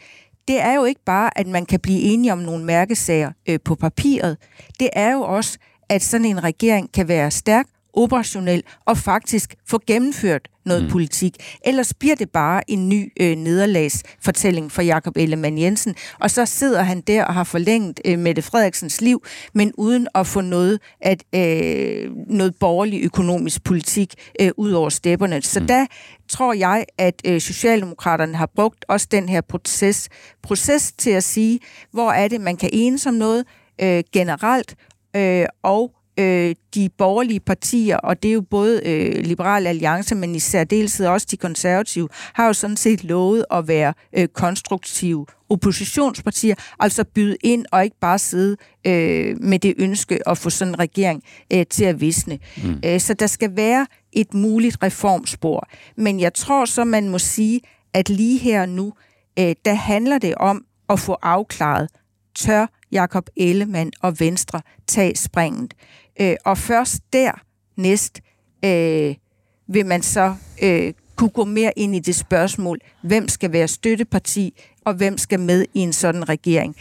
det 0.48 0.60
er 0.60 0.74
jo 0.74 0.84
ikke 0.84 1.04
bare, 1.06 1.38
at 1.38 1.46
man 1.46 1.66
kan 1.66 1.80
blive 1.80 2.00
enige 2.00 2.32
om 2.32 2.38
nogle 2.38 2.64
mærkesager 2.64 3.32
øh, 3.48 3.58
på 3.64 3.74
papiret. 3.74 4.36
Det 4.80 4.90
er 4.92 5.12
jo 5.12 5.20
også, 5.20 5.58
at 5.88 6.02
sådan 6.02 6.26
en 6.26 6.44
regering 6.44 6.92
kan 6.92 7.08
være 7.08 7.30
stærk, 7.30 7.66
operationel 7.94 8.62
og 8.86 8.98
faktisk 8.98 9.54
få 9.66 9.80
gennemført 9.86 10.48
noget 10.68 10.82
mm. 10.82 10.90
politik. 10.90 11.36
Ellers 11.64 11.94
bliver 11.94 12.14
det 12.14 12.30
bare 12.30 12.70
en 12.70 12.88
ny 12.88 13.12
øh, 13.20 13.36
nederlagsfortælling 13.36 14.72
for 14.72 14.82
Jakob 14.82 15.16
Ellemann 15.16 15.58
Jensen, 15.58 15.94
og 16.20 16.30
så 16.30 16.46
sidder 16.46 16.82
han 16.82 17.00
der 17.00 17.24
og 17.24 17.34
har 17.34 17.44
forlænget 17.44 18.00
øh, 18.04 18.18
Mette 18.18 18.42
Frederiksens 18.42 19.00
liv, 19.00 19.24
men 19.54 19.72
uden 19.78 20.08
at 20.14 20.26
få 20.26 20.40
noget, 20.40 20.80
at, 21.00 21.24
øh, 21.34 22.10
noget 22.26 22.54
borgerlig 22.60 23.04
økonomisk 23.04 23.64
politik 23.64 24.14
øh, 24.40 24.50
ud 24.56 24.72
over 24.72 24.88
stepperne. 24.88 25.42
Så 25.42 25.60
mm. 25.60 25.66
der 25.66 25.86
tror 26.28 26.52
jeg, 26.52 26.84
at 26.98 27.22
øh, 27.24 27.40
Socialdemokraterne 27.40 28.36
har 28.36 28.50
brugt 28.56 28.84
også 28.88 29.08
den 29.10 29.28
her 29.28 29.40
proces, 29.40 30.08
proces 30.42 30.92
til 30.92 31.10
at 31.10 31.24
sige, 31.24 31.60
hvor 31.92 32.12
er 32.12 32.28
det, 32.28 32.40
man 32.40 32.56
kan 32.56 32.70
enes 32.72 33.06
om 33.06 33.14
noget 33.14 33.44
øh, 33.80 34.04
generelt, 34.12 34.74
øh, 35.16 35.46
og 35.62 35.97
øh, 36.18 36.54
de 36.74 36.88
borgerlige 36.98 37.40
partier, 37.40 37.96
og 37.96 38.22
det 38.22 38.28
er 38.28 38.32
jo 38.32 38.40
både 38.40 38.80
øh, 38.84 39.24
Liberal 39.24 39.66
Alliance, 39.66 40.14
men 40.14 40.34
i 40.34 40.38
særdeleshed 40.38 41.06
også 41.06 41.26
de 41.30 41.36
konservative, 41.36 42.08
har 42.12 42.46
jo 42.46 42.52
sådan 42.52 42.76
set 42.76 43.04
lovet 43.04 43.44
at 43.50 43.68
være 43.68 43.94
øh, 44.18 44.28
konstruktive 44.28 45.26
oppositionspartier, 45.50 46.54
altså 46.80 47.04
byde 47.04 47.36
ind 47.40 47.64
og 47.72 47.84
ikke 47.84 47.96
bare 48.00 48.18
sidde 48.18 48.56
øh, 48.86 49.36
med 49.40 49.58
det 49.58 49.74
ønske 49.78 50.28
at 50.28 50.38
få 50.38 50.50
sådan 50.50 50.74
en 50.74 50.78
regering 50.78 51.22
øh, 51.52 51.66
til 51.70 51.84
at 51.84 52.00
visne. 52.00 52.38
Mm. 52.62 52.80
Øh, 52.84 53.00
så 53.00 53.14
der 53.14 53.26
skal 53.26 53.56
være 53.56 53.86
et 54.12 54.34
muligt 54.34 54.76
reformspor. 54.82 55.68
Men 55.96 56.20
jeg 56.20 56.34
tror 56.34 56.64
så, 56.64 56.84
man 56.84 57.08
må 57.08 57.18
sige, 57.18 57.60
at 57.94 58.08
lige 58.08 58.38
her 58.38 58.66
nu, 58.66 58.92
øh, 59.38 59.54
der 59.64 59.74
handler 59.74 60.18
det 60.18 60.34
om 60.34 60.64
at 60.88 61.00
få 61.00 61.16
afklaret, 61.22 61.88
tør 62.34 62.66
Jakob 62.92 63.28
Ellemann 63.36 63.92
og 64.02 64.20
Venstre 64.20 64.60
tage 64.86 65.16
springet. 65.16 65.74
Øh, 66.20 66.36
og 66.44 66.58
først 66.58 67.02
der 67.12 67.30
næst 67.76 68.20
øh, 68.64 69.14
vil 69.68 69.86
man 69.86 70.02
så 70.02 70.34
øh, 70.62 70.92
kunne 71.16 71.30
gå 71.30 71.44
mere 71.44 71.72
ind 71.76 71.96
i 71.96 71.98
det 71.98 72.14
spørgsmål, 72.14 72.78
hvem 73.02 73.28
skal 73.28 73.52
være 73.52 73.68
støtteparti, 73.68 74.54
og 74.84 74.94
hvem 74.94 75.18
skal 75.18 75.40
med 75.40 75.64
i 75.74 75.80
en 75.80 75.92
sådan 75.92 76.28
regering. 76.28 76.76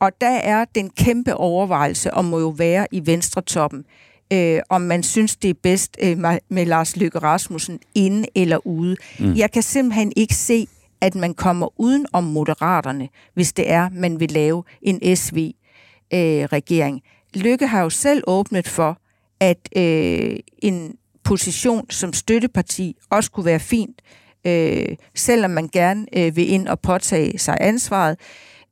Og 0.00 0.10
der 0.20 0.30
er 0.30 0.64
den 0.74 0.90
kæmpe 0.90 1.34
overvejelse, 1.34 2.14
og 2.14 2.24
må 2.24 2.38
jo 2.38 2.48
være 2.48 2.86
i 2.92 3.06
Venstre-toppen, 3.06 3.84
øh, 4.32 4.60
om 4.68 4.80
man 4.80 5.02
synes, 5.02 5.36
det 5.36 5.50
er 5.50 5.54
bedst 5.62 5.96
øh, 6.02 6.18
med 6.48 6.66
Lars 6.66 6.96
Løkke 6.96 7.18
Rasmussen 7.18 7.78
inde 7.94 8.28
eller 8.34 8.66
ude. 8.66 8.96
Mm. 9.18 9.34
Jeg 9.34 9.50
kan 9.50 9.62
simpelthen 9.62 10.12
ikke 10.16 10.34
se, 10.34 10.68
at 11.00 11.14
man 11.14 11.34
kommer 11.34 11.80
uden 11.80 12.06
om 12.12 12.24
moderaterne, 12.24 13.08
hvis 13.34 13.52
det 13.52 13.70
er, 13.70 13.88
man 13.92 14.20
vil 14.20 14.30
lave 14.30 14.64
en 14.82 15.16
SV-regering. 15.16 16.94
Øh, 16.96 17.02
Lykke 17.36 17.66
har 17.66 17.82
jo 17.82 17.90
selv 17.90 18.22
åbnet 18.26 18.68
for, 18.68 18.98
at 19.40 19.68
øh, 19.76 20.36
en 20.58 20.96
position 21.24 21.90
som 21.90 22.12
støtteparti 22.12 22.96
også 23.10 23.30
kunne 23.30 23.46
være 23.46 23.60
fint, 23.60 24.02
øh, 24.46 24.96
selvom 25.14 25.50
man 25.50 25.68
gerne 25.72 26.06
øh, 26.16 26.36
vil 26.36 26.50
ind 26.50 26.68
og 26.68 26.80
påtage 26.80 27.38
sig 27.38 27.56
ansvaret. 27.60 28.18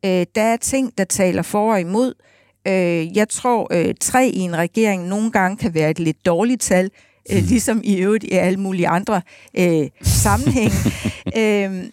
Øh, 0.04 0.26
der 0.34 0.42
er 0.42 0.56
ting, 0.56 0.98
der 0.98 1.04
taler 1.04 1.42
for 1.42 1.72
og 1.72 1.80
imod. 1.80 2.14
Øh, 2.66 3.16
jeg 3.16 3.28
tror, 3.28 3.68
øh, 3.72 3.94
tre 4.00 4.28
i 4.28 4.38
en 4.38 4.56
regering 4.56 5.08
nogle 5.08 5.30
gange 5.30 5.56
kan 5.56 5.74
være 5.74 5.90
et 5.90 5.98
lidt 5.98 6.26
dårligt 6.26 6.60
tal, 6.60 6.90
øh, 7.30 7.38
hmm. 7.38 7.46
ligesom 7.46 7.80
i 7.84 7.96
øvrigt 7.96 8.24
i 8.24 8.30
alle 8.30 8.60
mulige 8.60 8.88
andre 8.88 9.22
øh, 9.58 9.88
sammenhænge. 10.02 10.76
øh, 11.40 11.84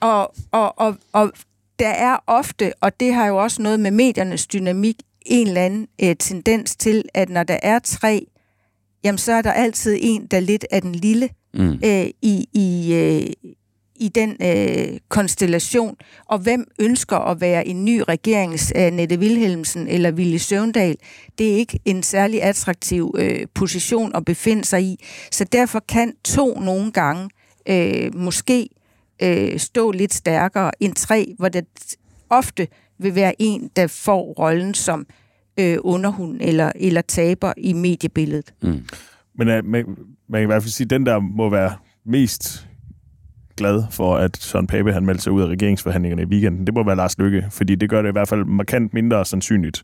og, 0.00 0.34
og, 0.52 0.78
og, 0.78 0.96
og 1.12 1.32
der 1.78 1.88
er 1.88 2.16
ofte, 2.26 2.72
og 2.80 3.00
det 3.00 3.14
har 3.14 3.26
jo 3.26 3.36
også 3.36 3.62
noget 3.62 3.80
med 3.80 3.90
mediernes 3.90 4.46
dynamik 4.46 4.96
en 5.26 5.46
eller 5.46 5.64
anden 5.64 5.88
øh, 6.02 6.16
tendens 6.16 6.76
til, 6.76 7.04
at 7.14 7.28
når 7.28 7.42
der 7.42 7.58
er 7.62 7.78
tre, 7.78 8.26
jamen 9.04 9.18
så 9.18 9.32
er 9.32 9.42
der 9.42 9.52
altid 9.52 9.98
en, 10.00 10.26
der 10.26 10.40
lidt 10.40 10.64
er 10.70 10.80
den 10.80 10.94
lille 10.94 11.28
mm. 11.54 11.78
øh, 11.84 12.06
i, 12.22 12.48
i, 12.52 12.94
øh, 12.94 13.52
i 13.96 14.08
den 14.08 14.36
øh, 14.42 14.98
konstellation. 15.08 15.96
Og 16.28 16.38
hvem 16.38 16.66
ønsker 16.78 17.16
at 17.16 17.40
være 17.40 17.66
en 17.66 17.84
ny 17.84 18.02
regerings 18.08 18.72
af 18.72 18.92
Nette 18.92 19.18
Wilhelmsen 19.18 19.88
eller 19.88 20.10
Ville 20.10 20.38
Søvndal? 20.38 20.96
Det 21.38 21.52
er 21.52 21.56
ikke 21.56 21.80
en 21.84 22.02
særlig 22.02 22.42
attraktiv 22.42 23.14
øh, 23.18 23.46
position 23.54 24.16
at 24.16 24.24
befinde 24.24 24.64
sig 24.64 24.82
i. 24.82 25.04
Så 25.30 25.44
derfor 25.44 25.80
kan 25.88 26.12
to 26.24 26.60
nogle 26.60 26.92
gange 26.92 27.30
øh, 27.68 28.14
måske 28.14 28.68
øh, 29.22 29.58
stå 29.58 29.90
lidt 29.90 30.14
stærkere 30.14 30.70
end 30.80 30.94
tre, 30.94 31.34
hvor 31.38 31.48
det 31.48 31.66
ofte 32.30 32.68
vil 33.02 33.14
være 33.14 33.34
en, 33.38 33.70
der 33.76 33.86
får 33.86 34.32
rollen 34.32 34.74
som 34.74 35.06
øh, 35.60 35.78
underhund 35.80 36.38
eller, 36.40 36.72
eller 36.76 37.00
taber 37.00 37.52
i 37.56 37.72
mediebilledet. 37.72 38.54
Mm. 38.62 38.84
Men 39.38 39.48
uh, 39.48 39.54
man, 39.54 39.84
man 40.28 40.38
kan 40.38 40.42
i 40.42 40.46
hvert 40.46 40.62
fald 40.62 40.70
sige, 40.70 40.84
at 40.84 40.90
den, 40.90 41.06
der 41.06 41.18
må 41.18 41.48
være 41.48 41.72
mest 42.06 42.68
glad 43.56 43.82
for, 43.90 44.16
at 44.16 44.36
Søren 44.36 44.66
Pape 44.66 44.92
han 44.92 45.06
meldte 45.06 45.22
sig 45.22 45.32
ud 45.32 45.42
af 45.42 45.46
regeringsforhandlingerne 45.46 46.22
i 46.22 46.26
weekenden, 46.26 46.66
det 46.66 46.74
må 46.74 46.84
være 46.84 46.96
Lars 46.96 47.18
Lykke, 47.18 47.46
fordi 47.50 47.74
det 47.74 47.90
gør 47.90 48.02
det 48.02 48.08
i 48.08 48.12
hvert 48.12 48.28
fald 48.28 48.44
markant 48.44 48.94
mindre 48.94 49.24
sandsynligt, 49.24 49.82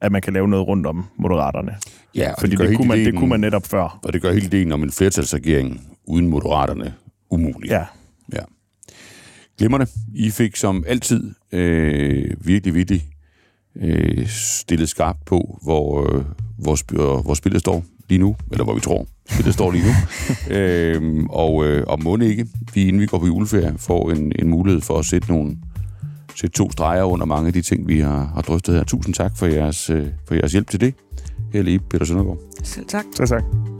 at 0.00 0.12
man 0.12 0.22
kan 0.22 0.32
lave 0.32 0.48
noget 0.48 0.66
rundt 0.66 0.86
om 0.86 1.04
moderaterne. 1.18 1.76
Ja, 2.14 2.32
fordi 2.38 2.56
det, 2.56 2.68
det, 2.68 2.76
kunne 2.76 2.88
man, 2.88 2.98
det 2.98 3.16
kunne 3.16 3.28
man 3.28 3.40
netop 3.40 3.66
før. 3.66 3.98
Og 4.02 4.12
det 4.12 4.22
gør 4.22 4.32
hele 4.32 4.46
ideen 4.46 4.72
om 4.72 4.82
en 4.82 4.90
flertalsregering 4.90 5.80
uden 6.04 6.28
moderaterne 6.28 6.94
umulig. 7.30 7.70
Ja. 7.70 7.84
ja. 8.32 8.42
Glimmerne. 9.58 9.86
I 10.14 10.30
fik 10.30 10.56
som 10.56 10.84
altid 10.86 11.34
øh, 11.52 12.30
virkelig, 12.40 12.74
virkelig 12.74 13.02
øh, 13.76 14.28
stillet 14.28 14.88
skarpt 14.88 15.24
på, 15.24 15.58
hvor, 15.62 16.14
øh, 16.16 16.24
hvor, 16.58 16.74
sp- 16.74 17.22
hvor 17.22 17.34
spillet 17.34 17.60
står 17.60 17.84
lige 18.08 18.18
nu, 18.18 18.36
eller 18.52 18.64
hvor 18.64 18.74
vi 18.74 18.80
tror, 18.80 19.06
spillet 19.30 19.54
står 19.54 19.70
lige 19.70 19.84
nu. 19.84 19.92
øh, 20.56 21.24
og, 21.30 21.66
øh, 21.66 21.84
og 21.86 22.02
må 22.02 22.16
ikke, 22.16 22.46
vi, 22.74 22.88
inden 22.88 23.00
vi 23.02 23.06
går 23.06 23.18
på 23.18 23.26
juleferie, 23.26 23.74
får 23.78 24.10
en, 24.10 24.32
en 24.38 24.48
mulighed 24.48 24.80
for 24.80 24.98
at 24.98 25.04
sætte, 25.04 25.28
nogle, 25.28 25.56
sætte 26.36 26.56
to 26.56 26.72
streger 26.72 27.04
under 27.04 27.26
mange 27.26 27.46
af 27.46 27.52
de 27.52 27.62
ting, 27.62 27.88
vi 27.88 28.00
har, 28.00 28.32
har 28.34 28.42
drøftet 28.42 28.74
her. 28.74 28.84
Tusind 28.84 29.14
tak 29.14 29.36
for 29.36 29.46
jeres, 29.46 29.90
øh, 29.90 30.06
for 30.28 30.34
jeres 30.34 30.52
hjælp 30.52 30.70
til 30.70 30.80
det. 30.80 30.94
Her 31.52 31.62
lige 31.62 31.78
Peter 31.78 32.04
Søndergaard. 32.04 32.38
Selv 32.62 32.86
tak. 32.86 33.04
Så 33.14 33.26
tak. 33.26 33.79